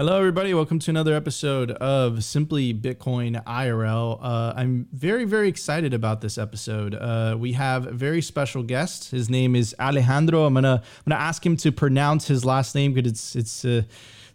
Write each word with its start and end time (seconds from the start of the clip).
Hello, 0.00 0.16
everybody. 0.16 0.54
Welcome 0.54 0.78
to 0.78 0.90
another 0.90 1.12
episode 1.12 1.72
of 1.72 2.24
Simply 2.24 2.72
Bitcoin 2.72 3.44
IRL. 3.44 4.18
Uh, 4.22 4.54
I'm 4.56 4.88
very, 4.94 5.26
very 5.26 5.46
excited 5.46 5.92
about 5.92 6.22
this 6.22 6.38
episode. 6.38 6.94
Uh, 6.94 7.36
we 7.38 7.52
have 7.52 7.86
a 7.86 7.92
very 7.92 8.22
special 8.22 8.62
guest. 8.62 9.10
His 9.10 9.28
name 9.28 9.54
is 9.54 9.76
Alejandro. 9.78 10.46
I'm 10.46 10.54
gonna 10.54 10.82
I'm 10.82 11.10
gonna 11.10 11.20
ask 11.20 11.44
him 11.44 11.54
to 11.58 11.70
pronounce 11.70 12.26
his 12.26 12.46
last 12.46 12.74
name 12.74 12.94
because 12.94 13.12
it's 13.12 13.36
it's. 13.36 13.62
Uh, 13.62 13.82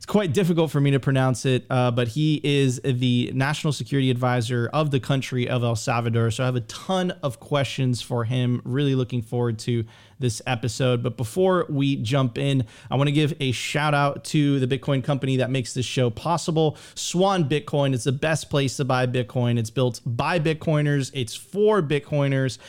it's 0.06 0.12
quite 0.12 0.34
difficult 0.34 0.70
for 0.70 0.80
me 0.80 0.92
to 0.92 1.00
pronounce 1.00 1.48
it, 1.48 1.66
uh, 1.68 1.90
but 1.90 2.10
he 2.10 2.40
is 2.44 2.80
the 2.86 3.32
national 3.34 3.74
security 3.74 4.12
advisor 4.12 4.70
of 4.72 4.92
the 4.92 5.00
country 5.00 5.50
of 5.50 5.64
El 5.64 5.76
Salvador. 5.76 6.30
So 6.30 6.44
I 6.44 6.46
have 6.46 6.55
a 6.55 6.62
ton 6.62 7.10
of 7.24 7.40
questions 7.40 8.04
for 8.04 8.23
him. 8.23 8.62
Really 8.66 8.94
looking 8.94 9.23
forward 9.23 9.58
to 9.60 9.84
this 10.20 10.44
episode. 10.46 11.02
But 11.02 11.18
before 11.18 11.66
we 11.70 11.96
jump 11.96 12.38
in, 12.38 12.68
I 12.91 12.98
want 12.98 13.08
to 13.08 13.13
give 13.13 13.34
a 13.40 13.52
shout 13.52 13.96
out 13.96 14.23
to 14.26 14.60
the 14.60 14.68
Bitcoin 14.68 15.04
company 15.04 15.38
that 15.38 15.49
makes 15.49 15.73
this 15.73 15.88
show 15.88 16.12
possible. 16.12 16.77
Swan 16.94 17.49
Bitcoin 17.49 17.96
is 17.96 18.04
the 18.04 18.12
best 18.12 18.52
place 18.52 18.77
to 18.77 18.85
buy 18.85 19.08
Bitcoin. 19.08 19.58
It's 19.58 19.72
built 19.72 20.02
by 20.05 20.40
Bitcoiners, 20.40 21.10
it's 21.16 21.34
for 21.34 21.82
Bitcoiners 21.82 22.60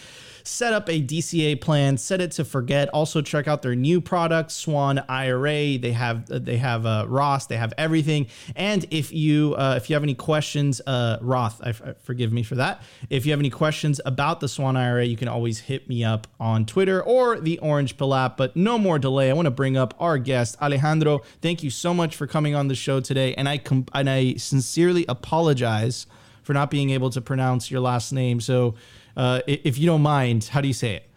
set 0.46 0.72
up 0.72 0.88
a 0.88 1.02
DCA 1.02 1.60
plan, 1.60 1.98
set 1.98 2.20
it 2.20 2.30
to 2.32 2.44
forget. 2.44 2.88
Also 2.90 3.20
check 3.20 3.48
out 3.48 3.62
their 3.62 3.74
new 3.74 4.00
product, 4.00 4.50
Swan 4.52 5.02
IRA. 5.08 5.78
They 5.78 5.92
have 5.92 6.26
they 6.26 6.56
have 6.58 6.86
uh, 6.86 7.06
Roth, 7.08 7.48
they 7.48 7.56
have 7.56 7.72
everything. 7.76 8.28
And 8.54 8.86
if 8.90 9.12
you 9.12 9.54
uh, 9.58 9.74
if 9.76 9.90
you 9.90 9.94
have 9.94 10.02
any 10.02 10.14
questions, 10.14 10.80
uh, 10.86 11.18
Roth, 11.20 11.60
I, 11.62 11.70
I, 11.70 11.94
forgive 12.02 12.32
me 12.32 12.42
for 12.42 12.54
that. 12.56 12.82
If 13.10 13.26
you 13.26 13.32
have 13.32 13.40
any 13.40 13.50
questions 13.50 14.00
about 14.04 14.40
the 14.40 14.48
Swan 14.48 14.76
IRA, 14.76 15.04
you 15.04 15.16
can 15.16 15.28
always 15.28 15.60
hit 15.60 15.88
me 15.88 16.04
up 16.04 16.26
on 16.38 16.64
Twitter 16.64 17.02
or 17.02 17.40
the 17.40 17.58
Orange 17.58 17.96
Pill 17.96 18.14
app. 18.14 18.36
But 18.36 18.56
no 18.56 18.78
more 18.78 18.98
delay. 18.98 19.30
I 19.30 19.32
want 19.32 19.46
to 19.46 19.50
bring 19.50 19.76
up 19.76 19.94
our 19.98 20.18
guest, 20.18 20.56
Alejandro. 20.62 21.22
Thank 21.42 21.62
you 21.62 21.70
so 21.70 21.92
much 21.92 22.16
for 22.16 22.26
coming 22.26 22.54
on 22.54 22.68
the 22.68 22.74
show 22.74 23.00
today, 23.00 23.34
and 23.34 23.48
I 23.48 23.58
com- 23.58 23.86
and 23.92 24.08
I 24.08 24.34
sincerely 24.34 25.04
apologize 25.08 26.06
for 26.42 26.52
not 26.52 26.70
being 26.70 26.90
able 26.90 27.10
to 27.10 27.20
pronounce 27.20 27.72
your 27.72 27.80
last 27.80 28.12
name. 28.12 28.40
So 28.40 28.76
uh, 29.16 29.40
if 29.46 29.78
you 29.78 29.86
don't 29.86 30.02
mind, 30.02 30.44
how 30.44 30.60
do 30.60 30.68
you 30.68 30.74
say 30.74 30.94
it? 30.96 31.08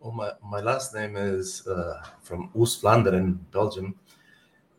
Well, 0.00 0.12
my, 0.12 0.32
my 0.42 0.60
last 0.60 0.94
name 0.94 1.16
is 1.16 1.66
uh, 1.66 2.02
from 2.22 2.50
Oost-Vlaanderen, 2.54 3.38
Belgium, 3.50 3.94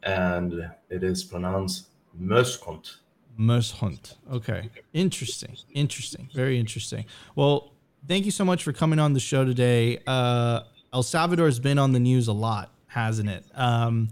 and 0.04 0.70
it 0.90 1.04
is 1.04 1.24
pronounced 1.24 1.88
Mushont. 2.20 2.98
Mushont. 3.38 4.16
Okay. 4.32 4.70
Interesting. 4.94 5.58
Interesting. 5.74 6.30
Very 6.34 6.60
interesting. 6.60 7.06
Well, 7.36 7.74
thank 8.08 8.26
you 8.26 8.32
so 8.32 8.46
much 8.46 8.64
for 8.64 8.72
coming 8.72 9.00
on 9.00 9.14
the 9.14 9.20
show 9.20 9.44
today. 9.44 10.00
Uh, 10.08 10.62
El 10.94 11.04
Salvador 11.04 11.48
has 11.48 11.60
been 11.60 11.78
on 11.78 11.92
the 11.92 12.00
news 12.00 12.28
a 12.28 12.34
lot, 12.34 12.72
hasn't 12.88 13.30
it? 13.30 13.44
Um, 13.54 14.10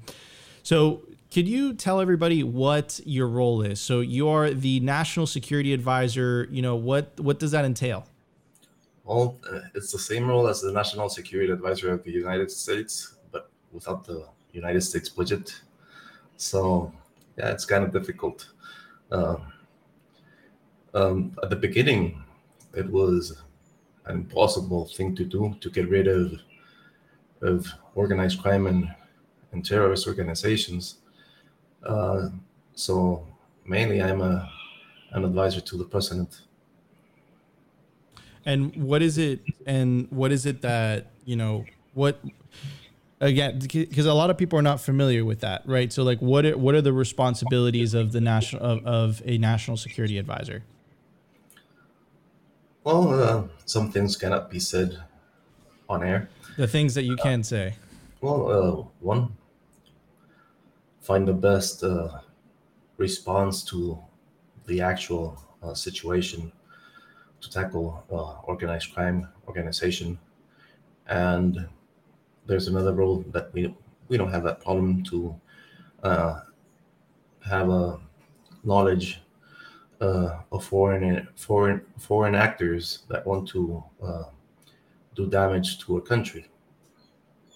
so, 0.63 1.03
could 1.31 1.47
you 1.47 1.73
tell 1.73 1.99
everybody 1.99 2.43
what 2.43 2.99
your 3.05 3.27
role 3.27 3.61
is? 3.61 3.79
So, 3.79 4.01
you're 4.01 4.49
the 4.51 4.79
national 4.81 5.27
security 5.27 5.73
advisor. 5.73 6.47
You 6.51 6.61
know 6.61 6.75
what? 6.75 7.19
What 7.19 7.39
does 7.39 7.51
that 7.51 7.65
entail? 7.65 8.05
Well, 9.03 9.37
uh, 9.51 9.59
it's 9.75 9.91
the 9.91 9.99
same 9.99 10.27
role 10.27 10.47
as 10.47 10.61
the 10.61 10.71
National 10.71 11.09
Security 11.09 11.51
Advisor 11.51 11.91
of 11.91 12.03
the 12.03 12.11
United 12.11 12.49
States, 12.49 13.17
but 13.31 13.49
without 13.71 14.05
the 14.05 14.27
United 14.53 14.81
States 14.81 15.09
budget. 15.09 15.61
So, 16.37 16.93
yeah, 17.37 17.51
it's 17.51 17.65
kind 17.65 17.83
of 17.83 17.91
difficult. 17.91 18.47
Uh, 19.11 19.37
um, 20.93 21.37
at 21.43 21.49
the 21.49 21.55
beginning, 21.55 22.23
it 22.73 22.89
was 22.89 23.41
an 24.05 24.15
impossible 24.15 24.85
thing 24.85 25.15
to 25.15 25.25
do 25.25 25.55
to 25.59 25.69
get 25.69 25.89
rid 25.89 26.07
of 26.07 26.33
of 27.41 27.67
organized 27.95 28.41
crime 28.41 28.67
and, 28.67 28.89
and 29.51 29.65
terrorist 29.65 30.07
organizations. 30.07 30.99
Uh, 31.85 32.29
so 32.73 33.27
mainly, 33.65 34.01
I'm 34.01 34.21
a 34.21 34.49
an 35.11 35.25
advisor 35.25 35.61
to 35.61 35.77
the 35.77 35.83
president 35.83 36.41
and 38.45 38.75
what 38.75 39.01
is 39.01 39.17
it? 39.17 39.41
And 39.65 40.07
what 40.11 40.31
is 40.31 40.45
it 40.45 40.61
that 40.61 41.07
you 41.25 41.35
know? 41.35 41.65
What 41.93 42.19
again? 43.21 43.59
Because 43.59 44.05
a 44.05 44.13
lot 44.13 44.29
of 44.29 44.37
people 44.37 44.59
are 44.59 44.63
not 44.63 44.81
familiar 44.81 45.23
with 45.25 45.41
that, 45.41 45.63
right? 45.65 45.91
So, 45.91 46.03
like, 46.03 46.19
what 46.19 46.45
are, 46.45 46.57
what 46.57 46.75
are 46.75 46.81
the 46.81 46.93
responsibilities 46.93 47.93
of 47.93 48.11
the 48.11 48.21
national 48.21 48.61
of, 48.63 48.85
of 48.85 49.21
a 49.25 49.37
national 49.37 49.77
security 49.77 50.17
advisor? 50.17 50.63
Well, 52.83 53.13
uh, 53.13 53.43
some 53.65 53.91
things 53.91 54.17
cannot 54.17 54.49
be 54.49 54.59
said 54.59 55.01
on 55.87 56.03
air. 56.03 56.29
The 56.57 56.67
things 56.67 56.95
that 56.95 57.03
you 57.03 57.15
can 57.15 57.39
uh, 57.39 57.43
say. 57.43 57.75
Well, 58.19 58.51
uh, 58.51 58.83
one, 58.99 59.35
find 60.99 61.27
the 61.27 61.33
best 61.33 61.83
uh, 61.83 62.19
response 62.97 63.63
to 63.65 63.99
the 64.65 64.81
actual 64.81 65.41
uh, 65.61 65.73
situation 65.73 66.51
to 67.43 67.49
tackle 67.49 68.03
uh, 68.11 68.41
organized 68.47 68.93
crime 68.93 69.27
organization. 69.47 70.17
And 71.07 71.67
there's 72.45 72.67
another 72.67 72.93
role 72.93 73.23
that 73.31 73.53
we 73.53 73.75
we 74.07 74.17
don't 74.17 74.31
have 74.31 74.43
that 74.43 74.61
problem 74.61 75.03
to 75.03 75.35
uh, 76.03 76.41
have 77.45 77.69
a 77.69 77.99
knowledge 78.63 79.21
uh, 80.01 80.39
of 80.51 80.63
foreign 80.63 81.27
foreign 81.35 81.81
foreign 81.97 82.35
actors 82.35 83.03
that 83.09 83.25
want 83.25 83.47
to 83.49 83.83
uh, 84.01 84.23
do 85.15 85.27
damage 85.27 85.79
to 85.79 85.97
a 85.97 86.01
country. 86.01 86.45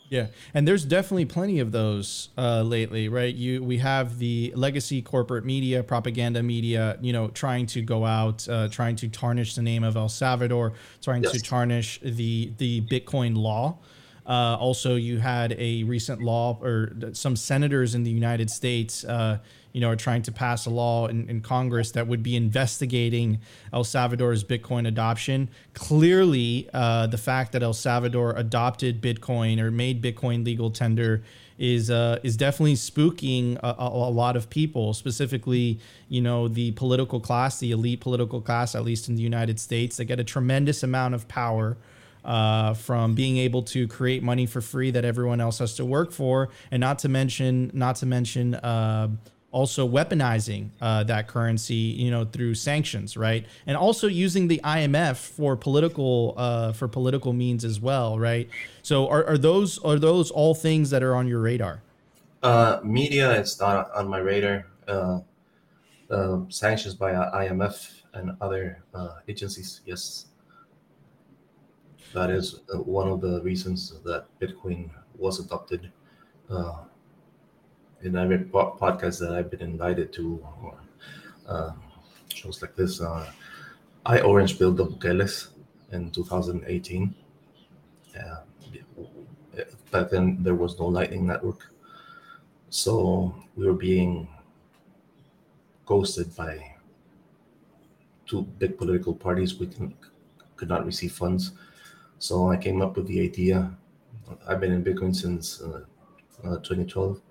Yeah, 0.09 0.27
and 0.53 0.65
there's 0.65 0.85
definitely 0.85 1.25
plenty 1.25 1.59
of 1.59 1.71
those 1.73 2.29
uh, 2.37 2.61
lately, 2.61 3.09
right? 3.09 3.33
You 3.33 3.61
we 3.61 3.77
have 3.79 4.19
the 4.19 4.53
legacy 4.55 5.01
corporate 5.01 5.43
media, 5.43 5.83
propaganda 5.83 6.41
media, 6.41 6.97
you 7.01 7.11
know, 7.11 7.27
trying 7.27 7.65
to 7.67 7.81
go 7.81 8.05
out, 8.05 8.47
uh, 8.47 8.69
trying 8.69 8.95
to 8.97 9.09
tarnish 9.09 9.55
the 9.55 9.61
name 9.61 9.83
of 9.83 9.97
El 9.97 10.07
Salvador, 10.07 10.73
trying 11.01 11.23
yes. 11.23 11.33
to 11.33 11.41
tarnish 11.41 11.99
the 12.01 12.53
the 12.57 12.81
Bitcoin 12.81 13.35
law. 13.35 13.79
Uh, 14.25 14.57
also, 14.59 14.95
you 14.95 15.19
had 15.19 15.55
a 15.57 15.83
recent 15.83 16.21
law, 16.21 16.57
or 16.61 16.93
some 17.13 17.35
senators 17.35 17.95
in 17.95 18.03
the 18.03 18.11
United 18.11 18.49
States 18.49 19.03
uh, 19.05 19.39
you 19.77 19.81
know, 19.81 19.89
are 19.89 19.95
trying 19.95 20.23
to 20.23 20.31
pass 20.31 20.65
a 20.65 20.71
law 20.71 21.05
in, 21.05 21.29
in 21.29 21.39
Congress 21.39 21.91
that 21.91 22.07
would 22.07 22.23
be 22.23 22.35
investigating 22.35 23.37
El 23.71 23.83
Salvador's 23.83 24.43
Bitcoin 24.43 24.87
adoption. 24.87 25.51
Clearly, 25.75 26.67
uh, 26.73 27.05
the 27.05 27.19
fact 27.19 27.51
that 27.51 27.61
El 27.61 27.73
Salvador 27.73 28.33
adopted 28.35 29.03
Bitcoin 29.03 29.59
or 29.59 29.69
made 29.69 30.01
Bitcoin 30.01 30.43
legal 30.43 30.71
tender 30.71 31.21
is 31.59 31.91
uh, 31.91 32.17
is 32.23 32.35
definitely 32.35 32.73
spooking 32.73 33.55
a, 33.61 33.75
a, 33.77 34.09
lot 34.09 34.35
of 34.35 34.49
people, 34.49 34.95
specifically, 34.95 35.79
you 36.09 36.21
know, 36.21 36.47
the 36.47 36.71
political 36.71 37.19
class, 37.19 37.59
the 37.59 37.69
elite 37.69 37.99
political 37.99 38.41
class, 38.41 38.73
at 38.73 38.83
least 38.83 39.07
in 39.09 39.13
the 39.13 39.21
United 39.21 39.59
States, 39.59 39.97
that 39.97 40.05
get 40.05 40.19
a 40.19 40.23
tremendous 40.23 40.81
amount 40.81 41.13
of 41.13 41.27
power. 41.27 41.77
Uh, 42.25 42.73
from 42.73 43.15
being 43.15 43.37
able 43.37 43.61
to 43.61 43.87
create 43.87 44.21
money 44.21 44.45
for 44.45 44.59
free 44.59 44.91
that 44.91 45.05
everyone 45.05 45.39
else 45.39 45.59
has 45.59 45.75
to 45.75 45.85
work 45.85 46.11
for, 46.11 46.49
and 46.71 46.81
not 46.81 46.99
to 46.99 47.07
mention, 47.07 47.71
not 47.73 47.95
to 47.95 48.05
mention, 48.05 48.53
uh, 48.55 49.07
also 49.51 49.87
weaponizing 49.87 50.69
uh, 50.81 51.03
that 51.03 51.27
currency, 51.27 51.75
you 51.75 52.11
know, 52.11 52.25
through 52.25 52.53
sanctions, 52.53 53.15
right? 53.15 53.45
And 53.65 53.77
also 53.77 54.07
using 54.07 54.47
the 54.47 54.59
IMF 54.63 55.15
for 55.17 55.55
political 55.55 56.33
uh, 56.37 56.73
for 56.73 56.87
political 56.87 57.33
means 57.33 57.63
as 57.63 57.79
well, 57.79 58.19
right? 58.19 58.49
So 58.81 59.07
are, 59.07 59.25
are 59.25 59.37
those 59.37 59.79
are 59.79 59.97
those 59.97 60.31
all 60.31 60.53
things 60.53 60.89
that 60.89 61.03
are 61.03 61.15
on 61.15 61.27
your 61.27 61.39
radar? 61.39 61.81
Uh, 62.43 62.79
media 62.83 63.39
is 63.39 63.59
not 63.59 63.91
on 63.91 64.07
my 64.07 64.19
radar. 64.19 64.67
Uh, 64.87 65.19
uh, 66.09 66.39
sanctions 66.47 66.95
by 66.95 67.11
IMF 67.11 68.01
and 68.13 68.31
other 68.39 68.81
uh, 68.93 69.15
agencies, 69.27 69.81
yes. 69.85 70.27
That 72.13 72.29
is 72.29 72.61
one 72.71 73.09
of 73.09 73.19
the 73.19 73.41
reasons 73.41 73.93
that 74.05 74.27
Bitcoin 74.39 74.89
was 75.17 75.39
adopted 75.39 75.91
in 78.01 78.15
every 78.15 78.39
podcast 78.39 79.19
that 79.19 79.31
I've 79.31 79.49
been 79.49 79.61
invited 79.61 80.13
to, 80.13 80.45
or 80.61 80.77
uh, 81.47 81.71
shows 82.33 82.61
like 82.61 82.75
this. 82.75 83.01
Uh, 83.01 83.31
I 84.05 84.21
orange 84.21 84.57
pilled 84.57 84.77
the 84.77 84.85
Bukeles 84.85 85.49
in 85.91 86.11
2018. 86.11 87.13
Uh, 88.17 88.35
back 89.91 90.09
then, 90.09 90.37
there 90.41 90.55
was 90.55 90.79
no 90.79 90.85
Lightning 90.87 91.25
Network. 91.27 91.71
So 92.69 93.33
we 93.55 93.65
were 93.65 93.73
being 93.73 94.27
ghosted 95.85 96.35
by 96.35 96.75
two 98.25 98.43
big 98.59 98.77
political 98.77 99.13
parties. 99.13 99.57
We 99.57 99.67
can, 99.67 99.95
could 100.55 100.69
not 100.69 100.85
receive 100.85 101.13
funds. 101.13 101.51
So 102.19 102.49
I 102.49 102.57
came 102.57 102.81
up 102.81 102.97
with 102.97 103.07
the 103.07 103.21
idea. 103.21 103.71
I've 104.47 104.59
been 104.59 104.73
in 104.73 104.83
Bitcoin 104.83 105.15
since 105.15 105.61
uh, 105.61 105.85
uh, 106.43 106.57
2012 106.57 107.21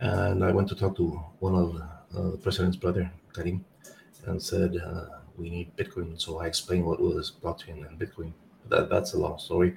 and 0.00 0.44
I 0.44 0.50
went 0.52 0.68
to 0.68 0.74
talk 0.74 0.96
to 0.96 1.10
one 1.38 1.54
of 1.54 1.76
uh, 2.16 2.30
the 2.30 2.38
president's 2.38 2.76
brother, 2.76 3.10
Karim, 3.32 3.64
and 4.26 4.42
said, 4.42 4.76
uh, 4.76 5.06
we 5.36 5.50
need 5.50 5.76
Bitcoin. 5.76 6.20
So 6.20 6.40
I 6.40 6.46
explained 6.46 6.84
what 6.84 7.00
was 7.00 7.32
blockchain 7.42 7.86
and 7.86 7.98
Bitcoin. 7.98 8.32
That, 8.68 8.88
that's 8.88 9.14
a 9.14 9.18
long 9.18 9.38
story. 9.38 9.76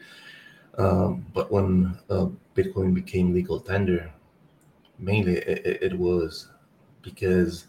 Um, 0.78 1.26
but 1.34 1.52
when 1.52 1.98
uh, 2.10 2.28
Bitcoin 2.56 2.94
became 2.94 3.34
legal 3.34 3.60
tender, 3.60 4.12
mainly 5.00 5.38
it, 5.38 5.82
it, 5.82 5.98
was 5.98 6.50
because 7.02 7.66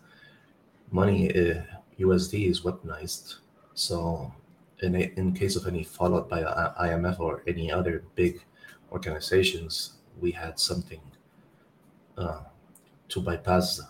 money 0.91 1.31
uh, 1.31 1.63
USD 1.99 2.49
is 2.49 2.61
weaponized. 2.61 3.37
So 3.75 4.33
in 4.83 4.95
a, 4.95 5.13
in 5.17 5.33
case 5.33 5.57
of 5.57 5.67
any 5.67 5.85
fallout 5.85 6.29
by 6.29 6.43
IMF 6.43 7.19
or 7.19 7.43
any 7.47 7.73
other 7.73 8.05
big 8.15 8.43
organizations, 8.93 9.95
we 10.21 10.31
had 10.31 10.59
something 10.59 11.01
uh, 11.01 11.18
to 13.09 13.21
bypass 13.21 13.81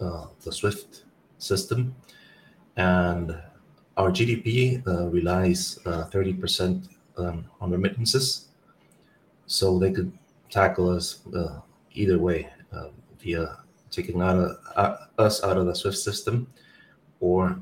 uh, 0.00 0.26
the 0.42 0.52
SWIFT 0.52 1.04
system, 1.38 1.94
and 2.76 3.36
our 3.96 4.10
GDP 4.10 4.86
uh, 4.86 5.08
relies 5.08 5.78
30% 5.84 6.88
uh, 7.16 7.22
um, 7.22 7.44
on 7.60 7.70
remittances, 7.70 8.48
so 9.46 9.78
they 9.78 9.92
could 9.92 10.12
tackle 10.50 10.88
us 10.88 11.20
uh, 11.34 11.60
either 11.92 12.18
way 12.18 12.48
uh, 12.72 12.88
via 13.20 13.58
taking 13.90 14.20
out 14.20 14.36
of, 14.36 14.98
us 15.18 15.44
out 15.44 15.56
of 15.56 15.66
the 15.66 15.74
SWIFT 15.74 15.98
system 15.98 16.46
or 17.20 17.60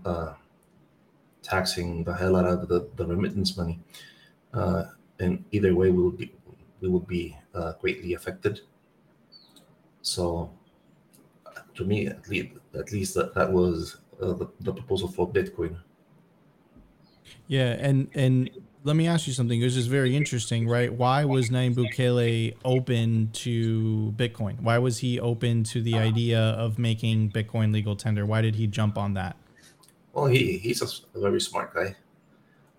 taxing 1.42 2.04
the 2.04 2.14
hell 2.14 2.36
out 2.36 2.46
of 2.46 2.68
the, 2.68 2.88
the 2.96 3.04
remittance 3.04 3.56
money. 3.56 3.78
Uh, 4.54 4.84
and 5.18 5.44
either 5.52 5.74
way, 5.74 5.90
we 5.90 6.02
would 6.02 6.16
be 6.16 6.32
we 6.80 6.88
would 6.88 7.06
be 7.06 7.36
uh, 7.54 7.72
greatly 7.80 8.14
affected. 8.14 8.60
So, 10.02 10.50
to 11.74 11.84
me, 11.84 12.06
at 12.06 12.28
least, 12.28 12.48
at 12.74 12.92
least 12.92 13.14
that, 13.14 13.34
that 13.34 13.50
was 13.50 13.98
uh, 14.20 14.32
the, 14.34 14.48
the 14.60 14.72
proposal 14.72 15.08
for 15.08 15.28
Bitcoin. 15.28 15.76
Yeah, 17.46 17.76
and 17.78 18.08
and 18.14 18.50
let 18.84 18.96
me 18.96 19.06
ask 19.06 19.26
you 19.26 19.32
something. 19.32 19.60
Was 19.60 19.74
just 19.74 19.88
very 19.88 20.16
interesting, 20.16 20.68
right? 20.68 20.92
Why 20.92 21.24
was 21.24 21.50
Nayib 21.50 21.74
Bukele 21.74 22.56
open 22.64 23.30
to 23.34 24.12
Bitcoin? 24.16 24.60
Why 24.60 24.78
was 24.78 24.98
he 24.98 25.20
open 25.20 25.64
to 25.64 25.82
the 25.82 25.96
idea 25.96 26.40
of 26.40 26.78
making 26.78 27.30
Bitcoin 27.30 27.72
legal 27.72 27.96
tender? 27.96 28.26
Why 28.26 28.42
did 28.42 28.56
he 28.56 28.66
jump 28.66 28.98
on 28.98 29.14
that? 29.14 29.36
Well, 30.12 30.26
he 30.26 30.58
he's 30.58 30.82
a, 30.82 31.18
very 31.18 31.40
smart 31.40 31.74
guy. 31.74 31.96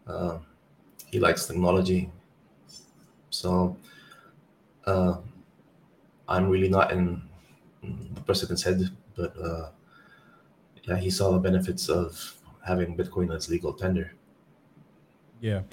Uh, 0.06 0.40
he 1.08 1.20
likes 1.20 1.46
technology, 1.46 2.12
so 3.30 3.78
uh, 4.86 5.18
I'm 6.28 6.50
really 6.50 6.70
not 6.70 6.92
in 6.92 7.22
the 7.82 8.22
president's 8.22 8.64
head, 8.64 8.90
but 9.16 9.34
uh, 9.42 9.70
yeah, 10.84 10.98
he 10.98 11.10
saw 11.10 11.32
the 11.32 11.40
benefits 11.40 11.90
of 11.90 12.36
having 12.66 12.96
Bitcoin 12.96 13.34
as 13.36 13.50
legal 13.50 13.74
tender. 13.74 14.14
Yeah, 15.42 15.64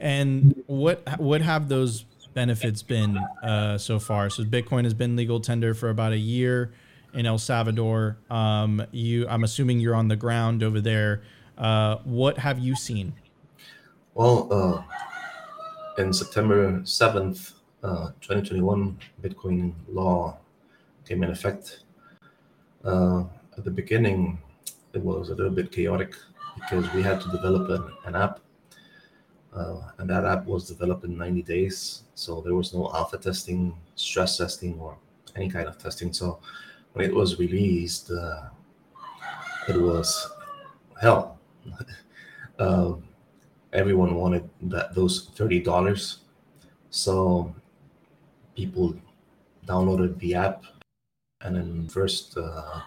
and 0.00 0.62
what 0.66 1.20
what 1.20 1.40
have 1.40 1.68
those 1.68 2.04
benefits 2.34 2.82
been 2.82 3.16
uh, 3.42 3.78
so 3.78 3.98
far? 3.98 4.30
So 4.30 4.44
Bitcoin 4.44 4.84
has 4.84 4.94
been 4.94 5.16
legal 5.16 5.40
tender 5.40 5.74
for 5.74 5.88
about 5.88 6.12
a 6.12 6.18
year 6.18 6.72
in 7.14 7.26
El 7.26 7.38
Salvador. 7.38 8.18
Um, 8.28 8.84
you, 8.90 9.28
I'm 9.28 9.44
assuming 9.44 9.80
you're 9.80 9.94
on 9.94 10.08
the 10.08 10.16
ground 10.16 10.62
over 10.62 10.80
there. 10.80 11.22
Uh, 11.56 11.96
what 12.04 12.38
have 12.38 12.58
you 12.58 12.74
seen? 12.74 13.12
Well, 14.14 14.48
uh, 14.50 16.02
in 16.02 16.12
September 16.12 16.80
7th, 16.80 17.52
uh, 17.52 17.54
2021, 17.82 18.98
Bitcoin 19.22 19.72
law 19.88 20.38
came 21.06 21.22
in 21.22 21.30
effect. 21.30 21.84
Uh, 22.84 23.24
at 23.56 23.64
the 23.64 23.70
beginning, 23.70 24.38
it 24.92 25.02
was 25.02 25.30
a 25.30 25.34
little 25.34 25.52
bit 25.52 25.72
chaotic 25.72 26.14
because 26.54 26.92
we 26.92 27.02
had 27.02 27.20
to 27.20 27.30
develop 27.30 27.68
an, 27.70 27.92
an 28.04 28.16
app. 28.16 28.40
Uh, 29.54 29.82
and 29.98 30.08
that 30.08 30.24
app 30.24 30.46
was 30.46 30.68
developed 30.68 31.04
in 31.04 31.16
90 31.16 31.42
days. 31.42 32.02
So 32.14 32.40
there 32.40 32.54
was 32.54 32.72
no 32.72 32.90
alpha 32.94 33.18
testing, 33.18 33.74
stress 33.96 34.36
testing, 34.36 34.78
or 34.78 34.96
any 35.36 35.48
kind 35.48 35.66
of 35.66 35.78
testing. 35.78 36.12
So 36.12 36.38
when 36.92 37.04
it 37.04 37.14
was 37.14 37.38
released, 37.38 38.10
uh, 38.10 38.42
it 39.68 39.80
was 39.80 40.30
hell. 41.00 41.38
Um, 42.58 43.04
everyone 43.72 44.14
wanted 44.14 44.48
that 44.62 44.94
those 44.94 45.30
thirty 45.34 45.60
dollars, 45.60 46.20
so 46.90 47.54
people 48.60 48.94
downloaded 49.66 50.18
the 50.18 50.34
app, 50.34 50.64
and 51.40 51.56
in 51.56 51.88
first 51.88 52.36
uh, 52.36 52.80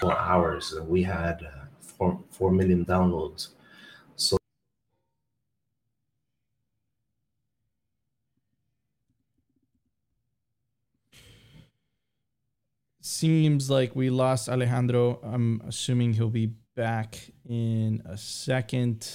four 0.00 0.16
hours 0.18 0.64
we 0.88 1.04
had 1.04 1.36
four 1.78 2.18
four 2.36 2.50
million 2.50 2.84
downloads. 2.84 3.42
So 4.16 4.36
seems 13.00 13.70
like 13.70 13.94
we 13.94 14.10
lost 14.10 14.48
Alejandro. 14.48 15.20
I'm 15.22 15.62
assuming 15.70 16.14
he'll 16.14 16.38
be 16.44 16.50
back 16.74 17.10
in 17.48 18.02
a 18.04 18.16
second. 18.16 19.08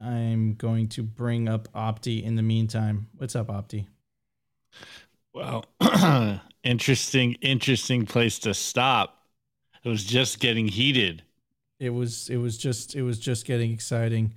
I'm 0.00 0.54
going 0.54 0.86
to 0.90 1.02
bring 1.02 1.48
up 1.48 1.66
Opti 1.74 2.22
in 2.22 2.36
the 2.36 2.46
meantime. 2.54 3.08
What's 3.18 3.34
up, 3.34 3.48
Opti? 3.48 3.86
Well, 5.32 5.64
interesting, 6.62 7.34
interesting 7.40 8.06
place 8.06 8.38
to 8.40 8.54
stop. 8.54 9.24
It 9.84 9.88
was 9.88 10.04
just 10.04 10.40
getting 10.40 10.68
heated. 10.68 11.22
It 11.78 11.90
was 11.90 12.28
it 12.28 12.36
was 12.36 12.58
just 12.58 12.94
it 12.94 13.02
was 13.02 13.18
just 13.18 13.46
getting 13.46 13.72
exciting. 13.72 14.34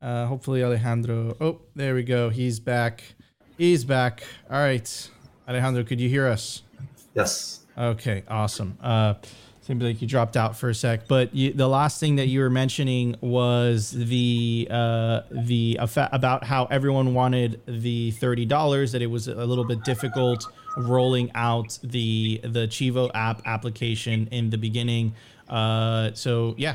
Uh 0.00 0.26
hopefully 0.26 0.64
Alejandro. 0.64 1.36
Oh, 1.40 1.60
there 1.74 1.94
we 1.94 2.02
go. 2.02 2.30
He's 2.30 2.58
back. 2.58 3.02
He's 3.58 3.84
back. 3.84 4.22
All 4.50 4.58
right. 4.58 5.10
Alejandro, 5.46 5.84
could 5.84 6.00
you 6.00 6.08
hear 6.08 6.26
us? 6.26 6.62
Yes. 7.14 7.60
Okay, 7.76 8.22
awesome. 8.28 8.78
Uh, 8.80 9.14
like 9.78 10.02
you 10.02 10.08
dropped 10.08 10.36
out 10.36 10.56
for 10.56 10.70
a 10.70 10.74
sec, 10.74 11.06
but 11.06 11.34
you, 11.34 11.52
the 11.52 11.68
last 11.68 12.00
thing 12.00 12.16
that 12.16 12.26
you 12.26 12.40
were 12.40 12.50
mentioning 12.50 13.16
was 13.20 13.92
the 13.92 14.66
uh, 14.70 15.20
the 15.30 15.78
about 15.80 16.44
how 16.44 16.64
everyone 16.66 17.14
wanted 17.14 17.60
the 17.66 18.10
thirty 18.12 18.44
dollars. 18.44 18.92
That 18.92 19.02
it 19.02 19.06
was 19.06 19.28
a 19.28 19.46
little 19.46 19.64
bit 19.64 19.84
difficult 19.84 20.46
rolling 20.76 21.30
out 21.34 21.78
the 21.82 22.40
the 22.42 22.66
Chivo 22.66 23.10
app 23.14 23.42
application 23.46 24.28
in 24.30 24.50
the 24.50 24.58
beginning. 24.58 25.14
Uh, 25.48 26.10
so 26.14 26.54
yeah. 26.58 26.74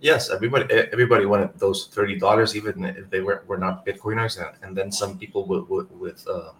Yes, 0.00 0.30
everybody 0.30 0.72
everybody 0.92 1.26
wanted 1.26 1.58
those 1.58 1.86
thirty 1.86 2.18
dollars, 2.18 2.54
even 2.54 2.84
if 2.84 3.10
they 3.10 3.20
were, 3.20 3.42
were 3.46 3.56
not 3.56 3.84
Bitcoiners, 3.84 4.38
and, 4.38 4.56
and 4.62 4.76
then 4.76 4.92
some 4.92 5.18
people 5.18 5.46
with 5.46 5.90
with, 5.90 6.28
uh, 6.28 6.52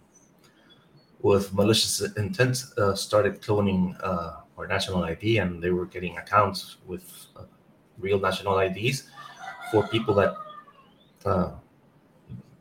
with 1.21 1.53
malicious 1.53 2.01
intent 2.17 2.65
uh, 2.79 2.95
started 2.95 3.43
cloning 3.43 3.95
uh, 4.57 4.61
our 4.61 4.67
national 4.67 5.05
ID, 5.05 5.39
and 5.39 5.63
they 5.63 5.71
were 5.71 5.87
getting 5.87 6.17
accounts 6.17 6.77
with 6.87 7.27
uh, 7.37 7.45
real 7.99 8.19
national 8.21 8.59
IDs 8.59 9.11
for 9.71 9.87
people 9.89 10.15
that 10.15 10.35
uh, 11.25 11.51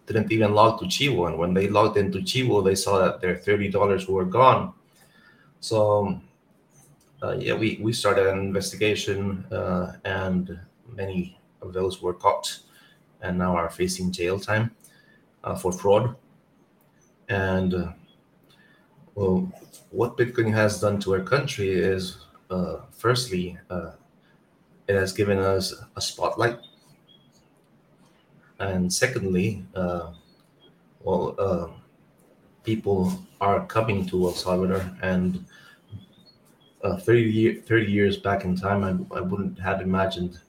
didn't 0.05 0.31
even 0.31 0.53
log 0.53 0.79
to 0.79 0.85
Chivo. 0.85 1.27
And 1.27 1.37
when 1.37 1.53
they 1.53 1.67
logged 1.67 1.97
into 1.97 2.19
Chivo, 2.19 2.63
they 2.63 2.75
saw 2.75 2.99
that 2.99 3.21
their 3.21 3.37
thirty 3.37 3.69
dollars 3.69 4.07
were 4.07 4.25
gone. 4.25 4.73
So 5.59 6.21
uh, 7.23 7.35
yeah, 7.39 7.53
we 7.53 7.79
we 7.81 7.93
started 7.93 8.27
an 8.27 8.39
investigation, 8.39 9.45
uh, 9.51 9.93
and 10.05 10.59
many 10.91 11.39
of 11.61 11.73
those 11.73 12.01
were 12.01 12.13
caught, 12.13 12.59
and 13.21 13.37
now 13.37 13.55
are 13.55 13.69
facing 13.69 14.11
jail 14.11 14.39
time 14.39 14.71
for 15.61 15.71
fraud. 15.71 16.15
And 17.29 17.93
well, 19.15 19.51
what 19.95 20.17
Bitcoin 20.17 20.53
has 20.53 20.81
done 20.81 20.99
to 20.99 21.13
our 21.13 21.21
country 21.21 21.69
is, 21.69 22.17
uh, 22.49 22.79
firstly, 22.91 23.57
uh, 23.69 23.91
it 24.89 24.95
has 24.95 25.13
given 25.13 25.39
us 25.39 25.73
a 25.95 26.01
spotlight, 26.01 26.59
and 28.59 28.91
secondly, 28.91 29.65
uh, 29.73 30.11
well, 31.01 31.35
uh, 31.39 31.67
people 32.63 33.17
are 33.39 33.65
coming 33.67 34.05
to 34.07 34.25
El 34.25 34.33
Salvador, 34.33 34.83
and 35.01 35.45
uh, 36.83 36.97
30, 36.97 37.21
year, 37.21 37.61
30 37.65 37.85
years 37.85 38.17
back 38.17 38.43
in 38.43 38.53
time, 38.53 38.83
I, 38.83 39.17
I 39.17 39.21
wouldn't 39.21 39.57
have 39.59 39.79
imagined 39.79 40.39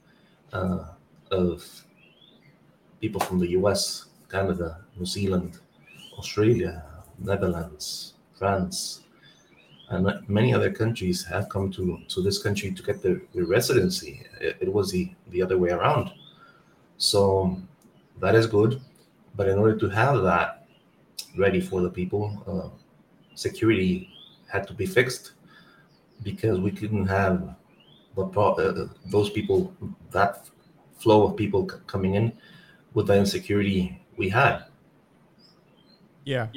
uh, 0.51 0.89
of 1.31 1.65
people 2.99 3.21
from 3.21 3.39
the 3.39 3.51
U.S., 3.51 4.07
Canada, 4.29 4.83
New 4.97 5.05
Zealand, 5.05 5.59
Australia, 6.17 6.83
Netherlands, 7.17 8.13
France, 8.35 9.06
and 9.89 10.11
many 10.27 10.53
other 10.53 10.71
countries 10.71 11.23
have 11.23 11.47
come 11.49 11.71
to, 11.71 11.99
to 12.09 12.21
this 12.21 12.41
country 12.41 12.71
to 12.71 12.83
get 12.83 13.01
their, 13.01 13.21
their 13.33 13.45
residency. 13.45 14.25
It, 14.41 14.57
it, 14.59 14.73
was 14.73 14.91
the, 14.91 15.11
the 15.29 15.41
other 15.41 15.57
way 15.57 15.69
around. 15.69 16.11
So 16.97 17.57
that 18.19 18.35
is 18.35 18.47
good. 18.47 18.81
But 19.35 19.47
in 19.47 19.57
order 19.57 19.77
to 19.77 19.89
have 19.89 20.23
that 20.23 20.67
ready 21.37 21.61
for 21.61 21.81
the 21.81 21.89
people, 21.89 22.43
uh, 22.47 22.77
security 23.35 24.09
had 24.51 24.67
to 24.67 24.73
be 24.73 24.85
fixed 24.85 25.33
because 26.23 26.59
we 26.59 26.71
couldn't 26.71 27.07
have 27.07 27.55
the 28.15 28.25
pro- 28.25 28.55
uh, 28.55 28.87
those 29.05 29.29
people, 29.29 29.73
that 30.11 30.49
flow 30.99 31.27
of 31.27 31.37
people 31.37 31.69
c- 31.69 31.77
coming 31.85 32.15
in 32.15 32.33
with 32.93 33.07
the 33.07 33.15
insecurity 33.15 34.01
we 34.17 34.27
had. 34.27 34.65
Yeah. 36.25 36.47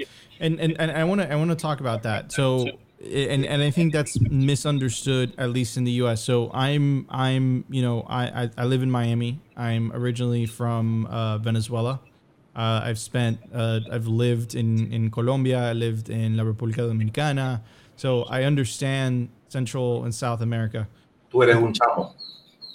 And 0.41 0.59
and, 0.59 0.81
and 0.81 0.91
I 0.91 1.05
want 1.05 1.21
to 1.21 1.31
I 1.31 1.37
want 1.37 1.51
to 1.51 1.57
talk 1.57 1.81
about 1.81 2.03
that. 2.03 2.33
So 2.33 2.67
and 3.01 3.47
and 3.47 3.63
I 3.63 3.71
think 3.71 3.93
that's 3.93 4.21
misunderstood 4.21 5.33
at 5.39 5.51
least 5.51 5.77
in 5.77 5.85
the 5.85 5.93
U.S. 6.03 6.23
So 6.23 6.51
I'm 6.53 7.07
I'm 7.09 7.65
you 7.71 7.83
know 7.83 8.05
I 8.09 8.45
I, 8.45 8.51
I 8.59 8.65
live 8.65 8.83
in 8.83 8.91
Miami. 8.91 9.41
I'm 9.57 9.93
originally 9.93 10.47
from 10.47 11.07
uh, 11.07 11.39
Venezuela. 11.39 12.01
Uh, 12.55 12.83
I've 12.85 12.99
spent 12.99 13.39
uh, 13.55 13.81
I've 13.91 14.07
lived 14.07 14.55
in 14.55 14.93
in 14.93 15.11
Colombia. 15.11 15.71
I 15.71 15.73
lived 15.73 16.11
in 16.11 16.37
La 16.37 16.45
República 16.45 16.89
Dominicana. 16.89 17.63
So 17.97 18.25
I 18.25 18.45
understand 18.45 19.29
Central 19.49 20.05
and 20.05 20.15
South 20.15 20.41
America. 20.41 20.89
Tú 21.33 21.43
eres 21.43 21.57
un 21.57 21.73
chamo. 21.73 22.15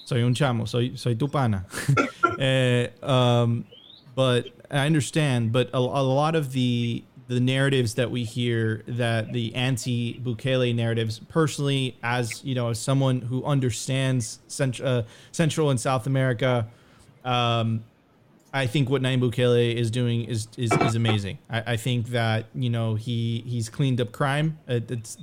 Soy 0.06 0.24
un 0.24 0.34
chamo. 0.34 0.68
Soy 0.68 0.96
soy 0.96 1.16
tu 1.16 1.28
pana. 1.28 1.66
Eh, 2.38 2.90
um, 3.02 3.66
but 4.14 4.48
I 4.70 4.86
understand. 4.86 5.54
But 5.54 5.70
a, 5.74 5.78
a 5.78 6.04
lot 6.04 6.36
of 6.36 6.52
the 6.52 7.02
the 7.28 7.40
narratives 7.40 7.96
that 7.96 8.12
we 8.12 8.24
hear 8.24 8.84
that 8.88 9.34
the 9.34 9.56
anti 9.56 10.20
Bukele 10.20 10.76
narratives 10.76 11.20
personally 11.28 11.98
as 12.04 12.44
you 12.44 12.56
know 12.56 12.70
as 12.70 12.80
someone 12.80 13.22
who 13.22 13.44
understands 13.44 14.40
cent- 14.48 14.82
uh, 14.82 15.04
Central 15.32 15.70
and 15.70 15.80
South 15.80 16.06
America 16.08 16.68
um, 17.24 17.84
I 18.54 18.68
think 18.68 18.90
what 18.90 19.02
Nayib 19.02 19.20
Bukele 19.20 19.76
is 19.76 19.92
doing 19.92 20.24
is 20.24 20.48
is, 20.56 20.72
is 20.72 20.96
amazing. 20.96 21.40
I, 21.50 21.74
I 21.74 21.76
think 21.76 22.08
that 22.10 22.46
you 22.56 22.70
know 22.70 22.96
he 22.96 23.44
he's 23.46 23.68
cleaned 23.68 24.00
up 24.00 24.14
crime. 24.14 24.60
It, 24.66 24.90
it's 24.90 25.18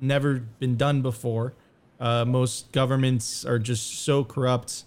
never 0.00 0.36
been 0.58 0.76
done 0.76 1.02
before. 1.02 1.52
Uh, 2.00 2.24
most 2.24 2.72
governments 2.72 3.44
are 3.44 3.58
just 3.58 4.04
so 4.04 4.24
corrupt. 4.24 4.84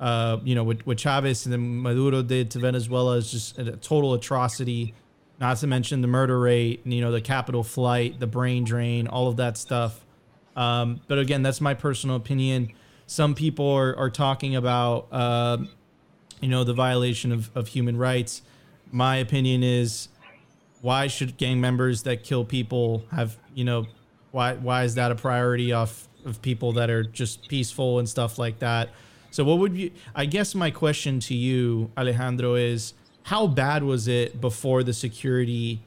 Uh, 0.00 0.38
you 0.42 0.56
know 0.56 0.64
what, 0.64 0.84
what 0.84 0.98
Chavez 0.98 1.46
and 1.46 1.52
then 1.52 1.80
Maduro 1.80 2.22
did 2.22 2.50
to 2.50 2.58
Venezuela 2.58 3.18
is 3.18 3.30
just 3.30 3.56
a 3.56 3.76
total 3.76 4.14
atrocity 4.14 4.92
not 5.40 5.56
to 5.58 5.66
mention 5.66 6.00
the 6.00 6.08
murder 6.08 6.38
rate, 6.38 6.82
you 6.84 7.00
know, 7.00 7.10
the 7.10 7.20
capital 7.20 7.62
flight, 7.62 8.20
the 8.20 8.26
brain 8.26 8.64
drain, 8.64 9.06
all 9.06 9.28
of 9.28 9.36
that 9.36 9.56
stuff. 9.56 10.04
Um, 10.56 11.00
but 11.08 11.18
again, 11.18 11.42
that's 11.42 11.60
my 11.60 11.74
personal 11.74 12.16
opinion. 12.16 12.72
Some 13.06 13.34
people 13.34 13.68
are, 13.68 13.96
are 13.96 14.10
talking 14.10 14.54
about, 14.56 15.08
uh, 15.10 15.58
you 16.40 16.48
know, 16.48 16.64
the 16.64 16.72
violation 16.72 17.32
of, 17.32 17.50
of 17.54 17.68
human 17.68 17.96
rights. 17.96 18.42
My 18.92 19.16
opinion 19.16 19.62
is, 19.62 20.08
why 20.80 21.06
should 21.06 21.36
gang 21.36 21.60
members 21.60 22.02
that 22.02 22.22
kill 22.22 22.44
people 22.44 23.04
have, 23.10 23.36
you 23.54 23.64
know, 23.64 23.86
why 24.32 24.54
why 24.54 24.84
is 24.84 24.96
that 24.96 25.10
a 25.10 25.14
priority 25.14 25.72
off 25.72 26.08
of 26.24 26.42
people 26.42 26.72
that 26.72 26.90
are 26.90 27.02
just 27.04 27.48
peaceful 27.48 27.98
and 27.98 28.08
stuff 28.08 28.38
like 28.38 28.58
that? 28.58 28.90
So 29.30 29.44
what 29.44 29.58
would 29.58 29.76
you? 29.76 29.90
I 30.14 30.26
guess 30.26 30.54
my 30.54 30.70
question 30.70 31.20
to 31.20 31.34
you, 31.34 31.90
Alejandro, 31.96 32.54
is 32.54 32.94
how 33.24 33.46
bad 33.46 33.82
was 33.82 34.06
it 34.06 34.38
before 34.38 34.82
the 34.82 34.92
security? 34.92 35.80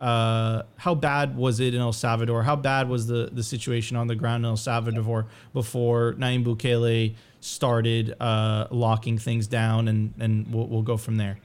Uh, 0.00 0.62
how 0.76 0.92
bad 0.92 1.36
was 1.36 1.60
it 1.60 1.72
in 1.72 1.80
El 1.80 1.92
Salvador? 1.92 2.42
How 2.42 2.56
bad 2.56 2.88
was 2.88 3.06
the, 3.06 3.30
the 3.32 3.44
situation 3.44 3.96
on 3.96 4.08
the 4.08 4.16
ground 4.16 4.44
in 4.44 4.50
El 4.50 4.56
Salvador 4.56 5.26
before 5.52 6.14
Nayib 6.14 6.44
Bukele 6.44 7.14
started 7.38 8.16
uh, 8.20 8.66
locking 8.72 9.18
things 9.18 9.46
down? 9.46 9.86
And, 9.86 10.14
and 10.18 10.52
we'll, 10.52 10.66
we'll 10.66 10.82
go 10.82 10.96
from 10.96 11.16
there. 11.16 11.38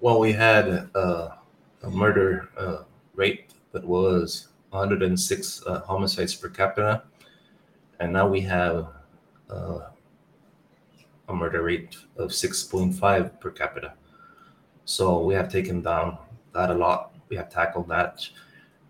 Well, 0.00 0.18
we 0.18 0.32
had 0.32 0.88
uh, 0.96 1.28
a 1.84 1.90
murder 1.90 2.48
uh, 2.58 2.78
rate 3.14 3.52
that 3.70 3.84
was 3.84 4.48
106 4.70 5.62
uh, 5.64 5.80
homicides 5.82 6.34
per 6.34 6.48
capita, 6.48 7.04
and 8.00 8.12
now 8.12 8.26
we 8.26 8.40
have 8.40 8.88
uh, 9.48 9.78
a 11.28 11.34
murder 11.34 11.62
rate 11.62 11.94
of 12.16 12.30
6.5 12.30 13.38
per 13.38 13.50
capita. 13.52 13.92
So 14.92 15.20
we 15.20 15.32
have 15.32 15.50
taken 15.50 15.80
down 15.80 16.18
that 16.52 16.68
a 16.68 16.74
lot. 16.74 17.14
We 17.30 17.36
have 17.36 17.48
tackled 17.48 17.88
that, 17.88 18.28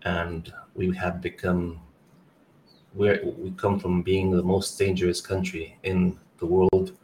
and 0.01 0.51
we 0.75 0.93
have 0.97 1.21
become 1.21 1.79
we 2.93 3.19
we 3.37 3.51
come 3.51 3.79
from 3.79 4.01
being 4.01 4.29
the 4.29 4.43
most 4.43 4.77
dangerous 4.77 5.21
country 5.21 5.77
in 5.83 6.19
the 6.39 6.45
world 6.45 6.97